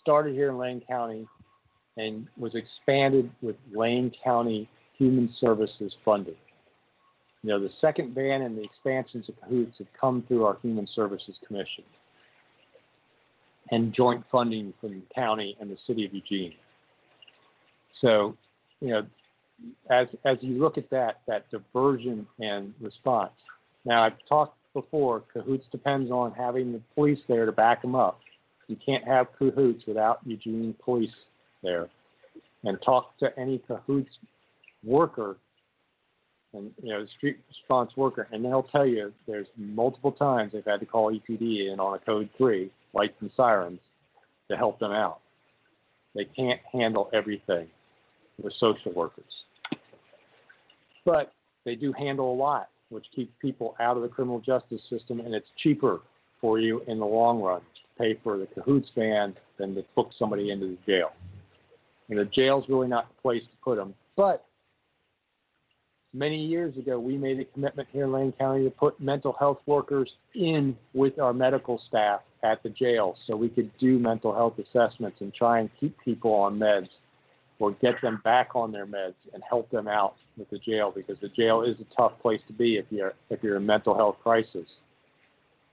started 0.00 0.34
here 0.34 0.50
in 0.50 0.58
Lane 0.58 0.82
County 0.88 1.26
and 1.96 2.26
was 2.36 2.54
expanded 2.54 3.30
with 3.42 3.56
Lane 3.74 4.12
County 4.22 4.68
Human 4.96 5.32
Services 5.40 5.92
funding. 6.04 6.36
You 7.42 7.50
know, 7.50 7.60
the 7.60 7.70
second 7.80 8.14
ban 8.14 8.42
and 8.42 8.56
the 8.56 8.62
expansions 8.62 9.28
of 9.28 9.40
Cahoots 9.40 9.78
have 9.78 9.86
come 9.98 10.24
through 10.26 10.44
our 10.44 10.58
Human 10.62 10.88
Services 10.94 11.36
Commission 11.46 11.84
and 13.70 13.92
joint 13.92 14.24
funding 14.30 14.72
from 14.80 14.90
the 14.90 15.02
county 15.14 15.56
and 15.60 15.70
the 15.70 15.76
city 15.86 16.04
of 16.04 16.14
Eugene. 16.14 16.54
So, 18.00 18.36
you 18.80 18.88
know, 18.88 19.06
as 19.90 20.06
as 20.24 20.38
you 20.40 20.58
look 20.58 20.78
at 20.78 20.88
that 20.90 21.20
that 21.26 21.50
diversion 21.50 22.26
and 22.40 22.72
response. 22.80 23.32
Now, 23.84 24.04
I've 24.04 24.18
talked 24.28 24.56
before. 24.74 25.24
Cahoots 25.32 25.66
depends 25.70 26.10
on 26.10 26.32
having 26.32 26.72
the 26.72 26.80
police 26.94 27.18
there 27.28 27.46
to 27.46 27.52
back 27.52 27.82
them 27.82 27.94
up. 27.94 28.20
You 28.66 28.76
can't 28.84 29.06
have 29.06 29.26
Cahoots 29.38 29.84
without 29.86 30.20
Eugene 30.24 30.74
police 30.84 31.10
there. 31.62 31.88
And 32.64 32.78
talk 32.82 33.16
to 33.18 33.28
any 33.38 33.58
Cahoots 33.66 34.10
worker 34.84 35.36
and 36.52 36.72
you 36.82 36.90
know 36.90 37.06
street 37.16 37.38
response 37.48 37.90
worker, 37.96 38.28
and 38.32 38.44
they'll 38.44 38.62
tell 38.64 38.86
you 38.86 39.12
there's 39.26 39.46
multiple 39.56 40.12
times 40.12 40.52
they've 40.52 40.64
had 40.64 40.80
to 40.80 40.86
call 40.86 41.12
EPD 41.12 41.72
in 41.72 41.80
on 41.80 41.94
a 41.94 41.98
code 41.98 42.28
three, 42.36 42.70
lights 42.94 43.16
and 43.20 43.30
sirens, 43.36 43.80
to 44.50 44.56
help 44.56 44.78
them 44.78 44.92
out. 44.92 45.20
They 46.14 46.24
can't 46.24 46.60
handle 46.72 47.10
everything 47.12 47.68
with 48.42 48.52
social 48.58 48.92
workers, 48.92 49.24
but 51.04 51.32
they 51.64 51.74
do 51.74 51.92
handle 51.92 52.32
a 52.32 52.36
lot, 52.36 52.68
which 52.90 53.06
keeps 53.14 53.32
people 53.40 53.74
out 53.80 53.96
of 53.96 54.02
the 54.02 54.08
criminal 54.08 54.40
justice 54.40 54.80
system, 54.88 55.20
and 55.20 55.34
it's 55.34 55.48
cheaper 55.62 56.00
for 56.40 56.58
you 56.58 56.82
in 56.86 56.98
the 56.98 57.04
long 57.04 57.40
run 57.40 57.60
to 57.60 58.02
pay 58.02 58.18
for 58.22 58.38
the 58.38 58.46
cahoots 58.46 58.88
van 58.94 59.34
than 59.58 59.74
to 59.74 59.84
book 59.94 60.10
somebody 60.18 60.50
into 60.50 60.66
the 60.66 60.78
jail. 60.86 61.10
And 62.08 62.18
the 62.18 62.24
jail's 62.26 62.64
really 62.68 62.88
not 62.88 63.08
the 63.08 63.20
place 63.20 63.42
to 63.42 63.56
put 63.62 63.76
them, 63.76 63.94
but 64.16 64.44
many 66.14 66.44
years 66.44 66.76
ago, 66.76 66.98
we 66.98 67.16
made 67.16 67.38
a 67.38 67.44
commitment 67.44 67.88
here 67.92 68.04
in 68.04 68.12
Lane 68.12 68.32
County 68.38 68.64
to 68.64 68.70
put 68.70 69.00
mental 69.00 69.34
health 69.38 69.58
workers 69.66 70.10
in 70.34 70.76
with 70.94 71.18
our 71.18 71.32
medical 71.32 71.80
staff 71.88 72.20
at 72.42 72.62
the 72.62 72.70
jail 72.70 73.16
so 73.26 73.36
we 73.36 73.48
could 73.48 73.70
do 73.78 73.98
mental 73.98 74.34
health 74.34 74.54
assessments 74.58 75.20
and 75.20 75.34
try 75.34 75.60
and 75.60 75.70
keep 75.78 75.96
people 76.04 76.32
on 76.32 76.58
meds 76.58 76.88
or 77.58 77.72
get 77.72 78.00
them 78.02 78.20
back 78.24 78.50
on 78.54 78.70
their 78.70 78.86
meds 78.86 79.14
and 79.34 79.42
help 79.48 79.70
them 79.70 79.88
out 79.88 80.14
with 80.36 80.48
the 80.50 80.58
jail 80.58 80.92
because 80.94 81.16
the 81.20 81.28
jail 81.28 81.62
is 81.62 81.76
a 81.80 81.94
tough 81.96 82.12
place 82.22 82.40
to 82.46 82.52
be 82.52 82.76
if 82.76 82.86
you're 82.90 83.14
if 83.30 83.42
you're 83.42 83.56
in 83.56 83.66
mental 83.66 83.94
health 83.94 84.16
crisis. 84.22 84.66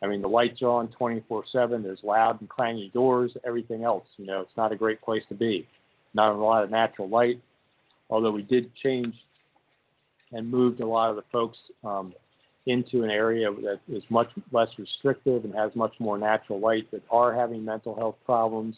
I 0.02 0.08
mean, 0.08 0.22
the 0.22 0.28
lights 0.28 0.62
are 0.62 0.70
on 0.70 0.90
24/7. 1.00 1.84
There's 1.84 2.04
loud 2.04 2.42
and 2.42 2.50
clangy 2.50 2.92
doors. 2.92 3.36
Everything 3.46 3.84
else, 3.84 4.06
you 4.18 4.26
know, 4.26 4.42
it's 4.42 4.58
not 4.58 4.72
a 4.72 4.76
great 4.76 5.02
place 5.02 5.24
to 5.30 5.36
be. 5.36 5.68
Not 6.14 6.32
a 6.32 6.38
lot 6.38 6.64
of 6.64 6.72
natural 6.72 7.08
light. 7.08 7.40
Although 8.10 8.32
we 8.32 8.44
did 8.44 8.74
change 8.76 9.16
and 10.32 10.50
moved 10.50 10.80
a 10.80 10.86
lot 10.86 11.10
of 11.10 11.16
the 11.16 11.24
folks 11.32 11.58
um, 11.84 12.14
into 12.66 13.04
an 13.04 13.10
area 13.10 13.50
that 13.52 13.80
is 13.88 14.04
much 14.10 14.30
less 14.52 14.70
restrictive 14.78 15.46
and 15.46 15.54
has 15.54 15.72
much 15.76 15.94
more 16.00 16.18
natural 16.18 16.60
light 16.60 16.90
that 16.92 17.02
are 17.12 17.34
having 17.34 17.64
mental 17.64 17.96
health 17.96 18.16
problems 18.26 18.76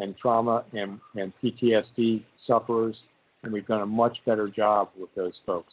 and 0.00 0.16
trauma 0.16 0.64
and, 0.72 0.98
and 1.14 1.32
PTSD 1.42 2.24
sufferers, 2.46 2.96
and 3.42 3.52
we've 3.52 3.66
done 3.66 3.82
a 3.82 3.86
much 3.86 4.18
better 4.26 4.48
job 4.48 4.88
with 4.98 5.14
those 5.14 5.34
folks. 5.46 5.72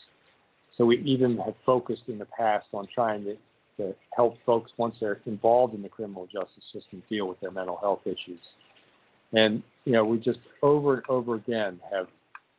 So 0.77 0.85
we 0.85 0.99
even 0.99 1.37
have 1.37 1.55
focused 1.65 2.03
in 2.07 2.17
the 2.17 2.25
past 2.25 2.67
on 2.73 2.87
trying 2.93 3.23
to, 3.25 3.37
to 3.77 3.95
help 4.15 4.37
folks 4.45 4.71
once 4.77 4.95
they're 4.99 5.19
involved 5.25 5.73
in 5.73 5.81
the 5.81 5.89
criminal 5.89 6.27
justice 6.27 6.63
system 6.73 7.01
deal 7.09 7.27
with 7.27 7.39
their 7.39 7.51
mental 7.51 7.77
health 7.77 8.01
issues. 8.05 8.39
And 9.33 9.63
you 9.85 9.93
know, 9.93 10.05
we 10.05 10.19
just 10.19 10.39
over 10.61 10.95
and 10.95 11.03
over 11.09 11.35
again 11.35 11.79
have 11.91 12.07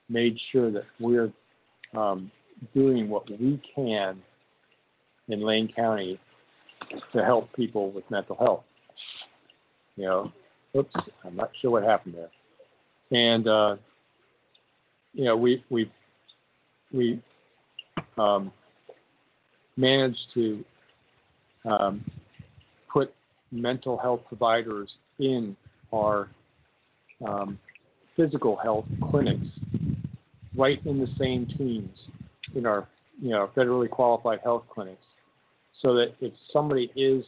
made 0.08 0.36
sure 0.52 0.70
that 0.70 0.84
we're 0.98 1.32
um, 1.96 2.30
doing 2.74 3.08
what 3.08 3.28
we 3.30 3.60
can 3.74 4.18
in 5.28 5.40
Lane 5.40 5.70
County 5.74 6.18
to 7.12 7.24
help 7.24 7.52
people 7.54 7.90
with 7.90 8.04
mental 8.10 8.36
health. 8.36 8.64
You 9.96 10.04
know, 10.04 10.32
oops, 10.76 10.94
I'm 11.24 11.36
not 11.36 11.50
sure 11.60 11.70
what 11.70 11.82
happened 11.82 12.14
there. 12.16 12.30
And 13.10 13.48
uh, 13.48 13.76
you 15.12 15.24
know, 15.24 15.36
we 15.36 15.64
we 15.70 15.90
we 16.92 17.20
um, 18.16 18.52
managed 19.76 20.26
to 20.34 20.64
um, 21.64 22.04
put 22.92 23.14
mental 23.50 23.96
health 23.96 24.20
providers 24.28 24.90
in 25.18 25.56
our 25.92 26.28
um, 27.26 27.58
physical 28.16 28.56
health 28.56 28.84
clinics 29.10 29.46
right 30.56 30.84
in 30.86 30.98
the 30.98 31.08
same 31.18 31.46
teams 31.56 31.96
in 32.54 32.66
our 32.66 32.86
you 33.20 33.30
know 33.30 33.48
federally 33.56 33.88
qualified 33.88 34.40
health 34.42 34.64
clinics 34.72 35.02
so 35.80 35.94
that 35.94 36.14
if 36.20 36.32
somebody 36.52 36.90
is 36.96 37.24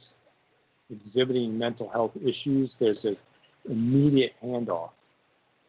exhibiting 0.90 1.56
mental 1.56 1.88
health 1.88 2.12
issues, 2.16 2.70
there's 2.80 2.98
an 3.04 3.16
immediate 3.68 4.32
handoff. 4.42 4.90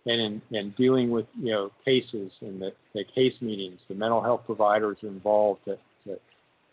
And 0.05 0.19
in, 0.19 0.41
in 0.57 0.73
dealing 0.77 1.11
with 1.11 1.25
you 1.39 1.51
know 1.51 1.71
cases 1.85 2.31
and 2.41 2.61
the, 2.61 2.73
the 2.93 3.03
case 3.15 3.33
meetings, 3.41 3.79
the 3.87 3.95
mental 3.95 4.21
health 4.21 4.41
providers 4.45 4.97
involved. 5.03 5.61
That, 5.67 5.79
that 6.05 6.19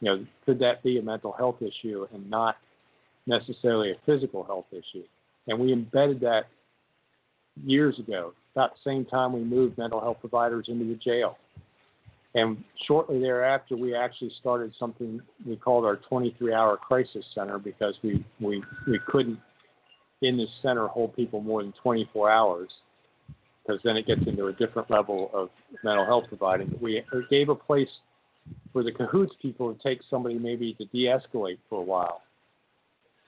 you 0.01 0.09
know 0.11 0.27
could 0.47 0.59
that 0.61 0.83
be 0.83 0.99
a 0.99 1.03
mental 1.03 1.33
health 1.33 1.57
issue 1.61 2.07
and 2.15 2.29
not 2.31 2.57
necessarily 3.27 3.91
a 3.91 3.97
physical 4.07 4.45
health 4.45 4.67
issue? 4.73 5.05
And 5.47 5.59
we 5.59 5.73
embedded 5.73 6.21
that 6.21 6.47
years 7.65 7.99
ago. 7.99 8.33
About 8.55 8.73
the 8.75 8.91
same 8.91 9.05
time 9.05 9.33
we 9.33 9.45
moved 9.45 9.79
mental 9.79 10.01
health 10.01 10.19
providers 10.21 10.67
into 10.69 10.85
the 10.85 10.95
jail. 10.95 11.37
And 12.35 12.63
shortly 12.87 13.21
thereafter, 13.21 13.77
we 13.77 13.95
actually 13.95 14.33
started 14.39 14.73
something 14.79 15.21
we 15.47 15.57
called 15.57 15.85
our 15.85 15.99
23-hour 16.11 16.77
crisis 16.77 17.25
center 17.35 17.59
because 17.59 17.95
we, 18.03 18.25
we, 18.41 18.63
we 18.87 18.99
couldn't 19.07 19.39
in 20.23 20.37
this 20.37 20.49
center 20.63 20.87
hold 20.89 21.15
people 21.15 21.41
more 21.41 21.63
than 21.63 21.73
24 21.83 22.31
hours 22.31 22.69
because 23.63 23.81
then 23.85 23.97
it 23.97 24.07
gets 24.07 24.23
into 24.27 24.47
a 24.47 24.53
different 24.53 24.91
level 24.91 25.31
of 25.35 25.51
mental 25.85 26.07
health 26.07 26.25
providing. 26.29 26.75
We 26.81 27.03
gave 27.31 27.51
a 27.51 27.55
place 27.55 27.89
for 28.73 28.83
the 28.83 28.93
cahoots 28.93 29.35
people 29.43 29.75
to 29.75 29.83
take 29.83 30.01
somebody 30.09 30.39
maybe 30.39 30.73
to 30.75 30.87
de-escalate 30.87 31.59
for 31.69 31.81
a 31.81 31.85
while 31.85 32.23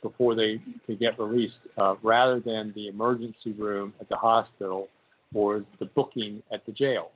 before 0.02 0.34
they 0.34 0.60
could 0.86 0.98
get 0.98 1.18
released, 1.18 1.58
uh, 1.76 1.94
rather 2.02 2.40
than 2.40 2.72
the 2.74 2.88
emergency 2.88 3.52
room 3.58 3.92
at 4.00 4.08
the 4.08 4.16
hospital 4.16 4.88
or 5.34 5.62
the 5.78 5.84
booking 5.84 6.42
at 6.52 6.64
the 6.64 6.72
jail. 6.72 7.10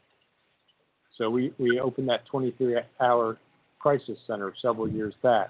So 1.16 1.31
we, 1.31 1.55
we 1.59 1.81
opened 1.81 2.09
that 2.11 2.27
23 2.27 2.77
hour 3.01 3.39
crisis 3.79 4.18
center 4.27 4.53
several 4.61 4.89
years 4.89 5.14
back. 5.22 5.49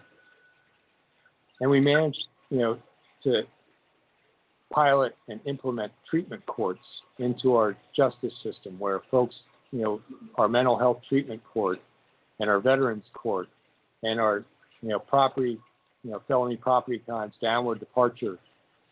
And 1.61 1.70
we 1.70 1.81
managed, 1.81 2.27
you 2.51 2.59
know, 2.59 2.79
to 3.25 3.43
pilot 4.73 5.17
and 5.29 5.41
implement 5.47 5.93
treatment 6.09 6.45
courts 6.47 6.81
into 7.19 7.55
our 7.55 7.77
justice 7.95 8.33
system 8.43 8.79
where 8.79 9.01
folks, 9.11 9.35
you 9.71 9.83
know, 9.83 10.01
our 10.37 10.49
mental 10.49 10.79
health 10.79 11.01
treatment 11.09 11.43
court 11.45 11.81
and 12.41 12.51
our 12.51 12.61
veterans 12.61 13.05
court 13.12 13.49
and 14.03 14.21
our, 14.21 14.45
you 14.83 14.89
know, 14.89 14.99
property, 14.99 15.59
you 16.03 16.11
know, 16.11 16.23
felony 16.27 16.57
property 16.57 16.99
crimes, 16.99 17.35
downward 17.41 17.81
departure 17.81 18.39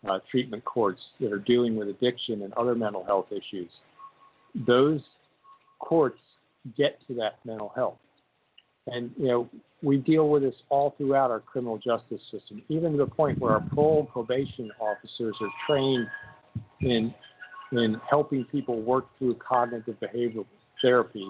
uh, 0.08 0.18
treatment 0.30 0.64
courts 0.64 1.00
that 1.20 1.32
are 1.32 1.38
dealing 1.38 1.76
with 1.76 1.88
addiction 1.88 2.42
and 2.42 2.52
other 2.54 2.74
mental 2.74 3.04
health 3.04 3.26
issues. 3.30 3.70
Those 4.66 5.00
courts 5.78 6.18
get 6.76 6.98
to 7.08 7.14
that 7.14 7.38
mental 7.44 7.72
health. 7.74 7.98
And 8.88 9.10
you 9.16 9.28
know, 9.28 9.48
we 9.82 9.98
deal 9.98 10.28
with 10.28 10.42
this 10.42 10.54
all 10.68 10.94
throughout 10.96 11.30
our 11.30 11.40
criminal 11.40 11.78
justice 11.78 12.20
system, 12.30 12.62
even 12.68 12.92
to 12.92 12.98
the 12.98 13.06
point 13.06 13.40
where 13.40 13.52
our 13.52 13.60
parole 13.60 14.04
probation 14.12 14.70
officers 14.80 15.36
are 15.40 15.50
trained 15.66 16.06
in 16.80 17.14
in 17.72 17.98
helping 18.08 18.44
people 18.44 18.82
work 18.82 19.06
through 19.18 19.34
cognitive 19.36 19.96
behavioral 20.00 20.46
therapy 20.80 21.26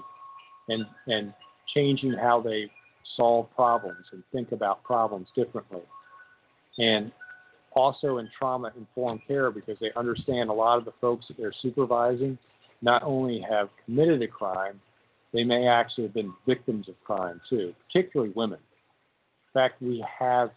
and 0.68 0.84
and 1.06 1.32
changing 1.74 2.12
how 2.12 2.40
they 2.40 2.70
solve 3.16 3.48
problems 3.54 4.04
and 4.12 4.22
think 4.32 4.52
about 4.52 4.82
problems 4.82 5.28
differently. 5.36 5.82
And 6.78 7.12
also 7.74 8.18
in 8.18 8.28
trauma 8.38 8.72
informed 8.76 9.20
care 9.26 9.50
because 9.50 9.76
they 9.80 9.90
understand 9.96 10.50
a 10.50 10.52
lot 10.52 10.78
of 10.78 10.84
the 10.84 10.92
folks 11.00 11.26
that 11.28 11.36
they're 11.36 11.54
supervising 11.62 12.38
not 12.82 13.02
only 13.02 13.44
have 13.48 13.68
committed 13.84 14.22
a 14.22 14.28
crime, 14.28 14.80
they 15.32 15.44
may 15.44 15.66
actually 15.66 16.04
have 16.04 16.14
been 16.14 16.32
victims 16.46 16.88
of 16.88 16.94
crime 17.04 17.40
too, 17.48 17.74
particularly 17.86 18.32
women. 18.36 18.58
In 18.58 19.60
fact, 19.60 19.80
we 19.82 20.04
have 20.18 20.50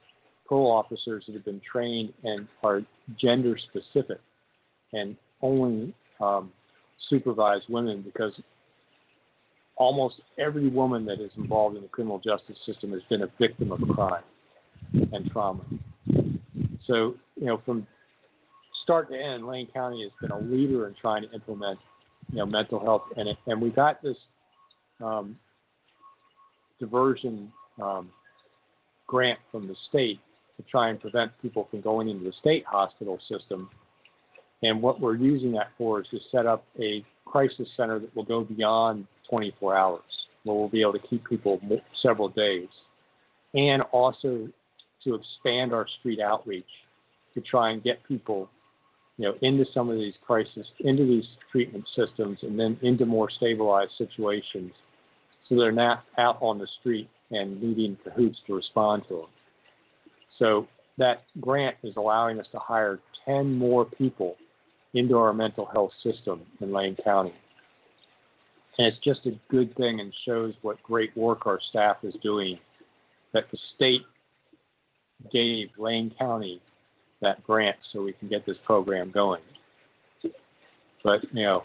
parole 0.47 0.71
officers 0.71 1.23
that 1.27 1.33
have 1.33 1.45
been 1.45 1.61
trained 1.69 2.13
and 2.23 2.47
are 2.63 2.81
gender 3.19 3.57
specific 3.57 4.19
and 4.93 5.15
only 5.41 5.93
um, 6.21 6.51
supervise 7.09 7.61
women 7.69 8.01
because 8.01 8.33
almost 9.77 10.15
every 10.39 10.69
woman 10.69 11.05
that 11.05 11.19
is 11.19 11.31
involved 11.37 11.75
in 11.75 11.81
the 11.81 11.87
criminal 11.87 12.19
justice 12.19 12.57
system 12.65 12.91
has 12.91 13.01
been 13.09 13.23
a 13.23 13.29
victim 13.39 13.71
of 13.71 13.79
crime 13.89 14.23
and 15.11 15.29
trauma. 15.31 15.61
So, 16.87 17.15
you 17.35 17.47
know, 17.47 17.61
from 17.65 17.85
start 18.83 19.09
to 19.09 19.19
end, 19.19 19.47
Lane 19.47 19.67
County 19.73 20.03
has 20.03 20.11
been 20.21 20.31
a 20.31 20.39
leader 20.39 20.87
in 20.87 20.95
trying 20.99 21.23
to 21.23 21.31
implement, 21.33 21.79
you 22.31 22.37
know, 22.37 22.45
mental 22.45 22.79
health, 22.79 23.03
and 23.17 23.29
and 23.47 23.61
we 23.61 23.69
got 23.69 24.01
this 24.01 24.17
um, 25.03 25.37
diversion 26.79 27.51
um, 27.81 28.09
grant 29.07 29.39
from 29.51 29.67
the 29.67 29.75
state 29.89 30.19
to 30.57 30.63
try 30.63 30.89
and 30.89 30.99
prevent 30.99 31.31
people 31.41 31.67
from 31.69 31.81
going 31.81 32.09
into 32.09 32.23
the 32.23 32.33
state 32.39 32.65
hospital 32.65 33.19
system. 33.29 33.69
And 34.63 34.81
what 34.81 34.99
we're 34.99 35.15
using 35.15 35.51
that 35.53 35.67
for 35.77 36.01
is 36.01 36.07
to 36.11 36.19
set 36.31 36.45
up 36.45 36.65
a 36.79 37.03
crisis 37.25 37.67
center 37.75 37.99
that 37.99 38.15
will 38.15 38.23
go 38.23 38.43
beyond 38.43 39.05
24 39.29 39.75
hours, 39.75 40.01
where 40.43 40.55
we'll 40.55 40.69
be 40.69 40.81
able 40.81 40.93
to 40.93 41.07
keep 41.07 41.27
people 41.27 41.59
several 42.01 42.29
days, 42.29 42.69
and 43.53 43.81
also 43.91 44.47
to 45.03 45.15
expand 45.15 45.73
our 45.73 45.85
street 45.99 46.19
outreach 46.19 46.65
to 47.33 47.41
try 47.41 47.71
and 47.71 47.83
get 47.83 48.01
people, 48.07 48.49
you 49.17 49.25
know, 49.25 49.35
into 49.41 49.65
some 49.73 49.89
of 49.89 49.97
these 49.97 50.13
crisis, 50.25 50.65
into 50.79 51.05
these 51.05 51.25
treatment 51.51 51.85
systems, 51.95 52.39
and 52.43 52.57
then 52.57 52.77
into 52.81 53.05
more 53.05 53.29
stabilized 53.29 53.91
situations 53.97 54.71
so 55.47 55.55
they're 55.55 55.71
not 55.71 56.03
out 56.17 56.37
on 56.41 56.57
the 56.57 56.67
street 56.79 57.09
and 57.31 57.61
needing 57.61 57.97
cahoots 58.03 58.37
to 58.47 58.55
respond 58.55 59.03
to 59.07 59.15
them. 59.15 59.29
So 60.39 60.67
that 60.97 61.23
grant 61.39 61.75
is 61.83 61.95
allowing 61.97 62.39
us 62.39 62.47
to 62.51 62.59
hire 62.59 62.99
10 63.25 63.53
more 63.53 63.85
people 63.85 64.35
into 64.93 65.17
our 65.17 65.33
mental 65.33 65.65
health 65.65 65.91
system 66.03 66.41
in 66.61 66.71
Lane 66.71 66.95
County. 67.03 67.33
And 68.77 68.87
it's 68.87 68.97
just 69.03 69.25
a 69.25 69.39
good 69.49 69.75
thing 69.75 69.99
and 69.99 70.13
shows 70.25 70.53
what 70.61 70.81
great 70.83 71.15
work 71.15 71.45
our 71.45 71.59
staff 71.69 71.97
is 72.03 72.13
doing 72.21 72.57
that 73.33 73.45
the 73.51 73.57
state 73.75 74.01
gave 75.31 75.69
Lane 75.77 76.13
County 76.17 76.61
that 77.21 77.43
grant 77.43 77.77
so 77.91 78.01
we 78.01 78.13
can 78.13 78.27
get 78.27 78.45
this 78.45 78.57
program 78.65 79.11
going. 79.11 79.41
But, 81.03 81.21
you 81.33 81.43
know, 81.43 81.63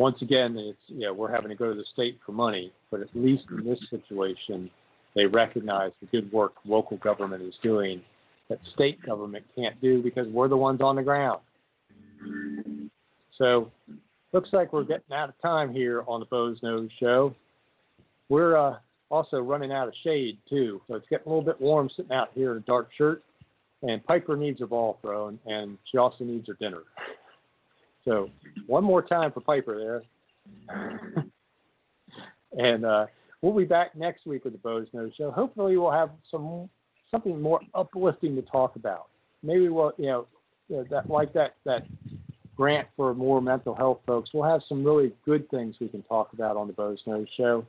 once 0.00 0.22
again, 0.22 0.56
it's 0.56 1.14
we're 1.14 1.30
having 1.30 1.50
to 1.50 1.54
go 1.54 1.68
to 1.68 1.74
the 1.74 1.84
state 1.92 2.18
for 2.24 2.32
money, 2.32 2.72
but 2.90 3.00
at 3.00 3.08
least 3.14 3.44
in 3.50 3.66
this 3.66 3.78
situation, 3.90 4.70
they 5.14 5.26
recognize 5.26 5.92
the 6.00 6.06
good 6.06 6.32
work 6.32 6.54
local 6.64 6.96
government 6.96 7.42
is 7.42 7.52
doing 7.62 8.00
that 8.48 8.58
state 8.72 8.98
government 9.04 9.44
can't 9.54 9.78
do 9.82 10.02
because 10.02 10.26
we're 10.28 10.48
the 10.48 10.56
ones 10.56 10.80
on 10.80 10.96
the 10.96 11.02
ground. 11.02 11.40
So, 13.36 13.70
looks 14.32 14.48
like 14.54 14.72
we're 14.72 14.84
getting 14.84 15.12
out 15.12 15.28
of 15.28 15.34
time 15.42 15.70
here 15.70 16.02
on 16.08 16.20
the 16.20 16.26
Boze 16.26 16.58
Noze 16.62 16.88
Show. 16.98 17.34
We're 18.30 18.56
uh, 18.56 18.76
also 19.10 19.40
running 19.40 19.70
out 19.70 19.86
of 19.86 19.92
shade 20.02 20.38
too, 20.48 20.80
so 20.88 20.94
it's 20.94 21.06
getting 21.10 21.26
a 21.26 21.28
little 21.28 21.44
bit 21.44 21.60
warm 21.60 21.90
sitting 21.94 22.12
out 22.12 22.30
here 22.34 22.52
in 22.52 22.56
a 22.56 22.60
dark 22.60 22.88
shirt. 22.96 23.22
and 23.82 24.02
Piper 24.06 24.34
needs 24.34 24.60
her 24.60 24.66
ball 24.66 24.98
thrown, 25.02 25.38
and 25.44 25.76
she 25.92 25.98
also 25.98 26.24
needs 26.24 26.46
her 26.46 26.56
dinner. 26.58 26.84
So 28.04 28.30
one 28.66 28.84
more 28.84 29.02
time 29.02 29.32
for 29.32 29.40
Piper 29.40 30.02
there. 30.68 31.24
and 32.58 32.84
uh, 32.84 33.06
we'll 33.42 33.56
be 33.56 33.64
back 33.64 33.94
next 33.96 34.26
week 34.26 34.44
with 34.44 34.54
the 34.54 34.58
Boze 34.58 34.88
Noze 34.94 35.14
Show. 35.16 35.30
Hopefully, 35.30 35.76
we'll 35.76 35.90
have 35.90 36.10
some 36.30 36.68
something 37.10 37.40
more 37.40 37.60
uplifting 37.74 38.36
to 38.36 38.42
talk 38.42 38.76
about. 38.76 39.08
Maybe 39.42 39.68
we'll, 39.68 39.92
you 39.98 40.06
know, 40.06 40.26
you 40.68 40.76
know 40.76 40.84
that 40.90 41.10
like 41.10 41.32
that 41.34 41.56
that 41.64 41.86
grant 42.56 42.88
for 42.96 43.14
more 43.14 43.40
mental 43.40 43.74
health 43.74 44.00
folks. 44.06 44.30
We'll 44.32 44.48
have 44.48 44.60
some 44.68 44.84
really 44.84 45.12
good 45.24 45.48
things 45.50 45.76
we 45.80 45.88
can 45.88 46.02
talk 46.02 46.32
about 46.32 46.56
on 46.56 46.66
the 46.66 46.72
Boze 46.72 47.00
Noze 47.06 47.26
Show. 47.36 47.66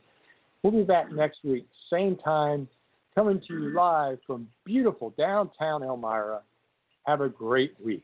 We'll 0.63 0.73
be 0.73 0.83
back 0.83 1.11
next 1.11 1.39
week, 1.43 1.65
same 1.89 2.17
time, 2.17 2.67
coming 3.15 3.41
to 3.47 3.53
you 3.53 3.73
live 3.73 4.19
from 4.27 4.47
beautiful 4.63 5.13
downtown 5.17 5.81
Elmira. 5.81 6.41
Have 7.07 7.21
a 7.21 7.29
great 7.29 7.73
week. 7.83 8.03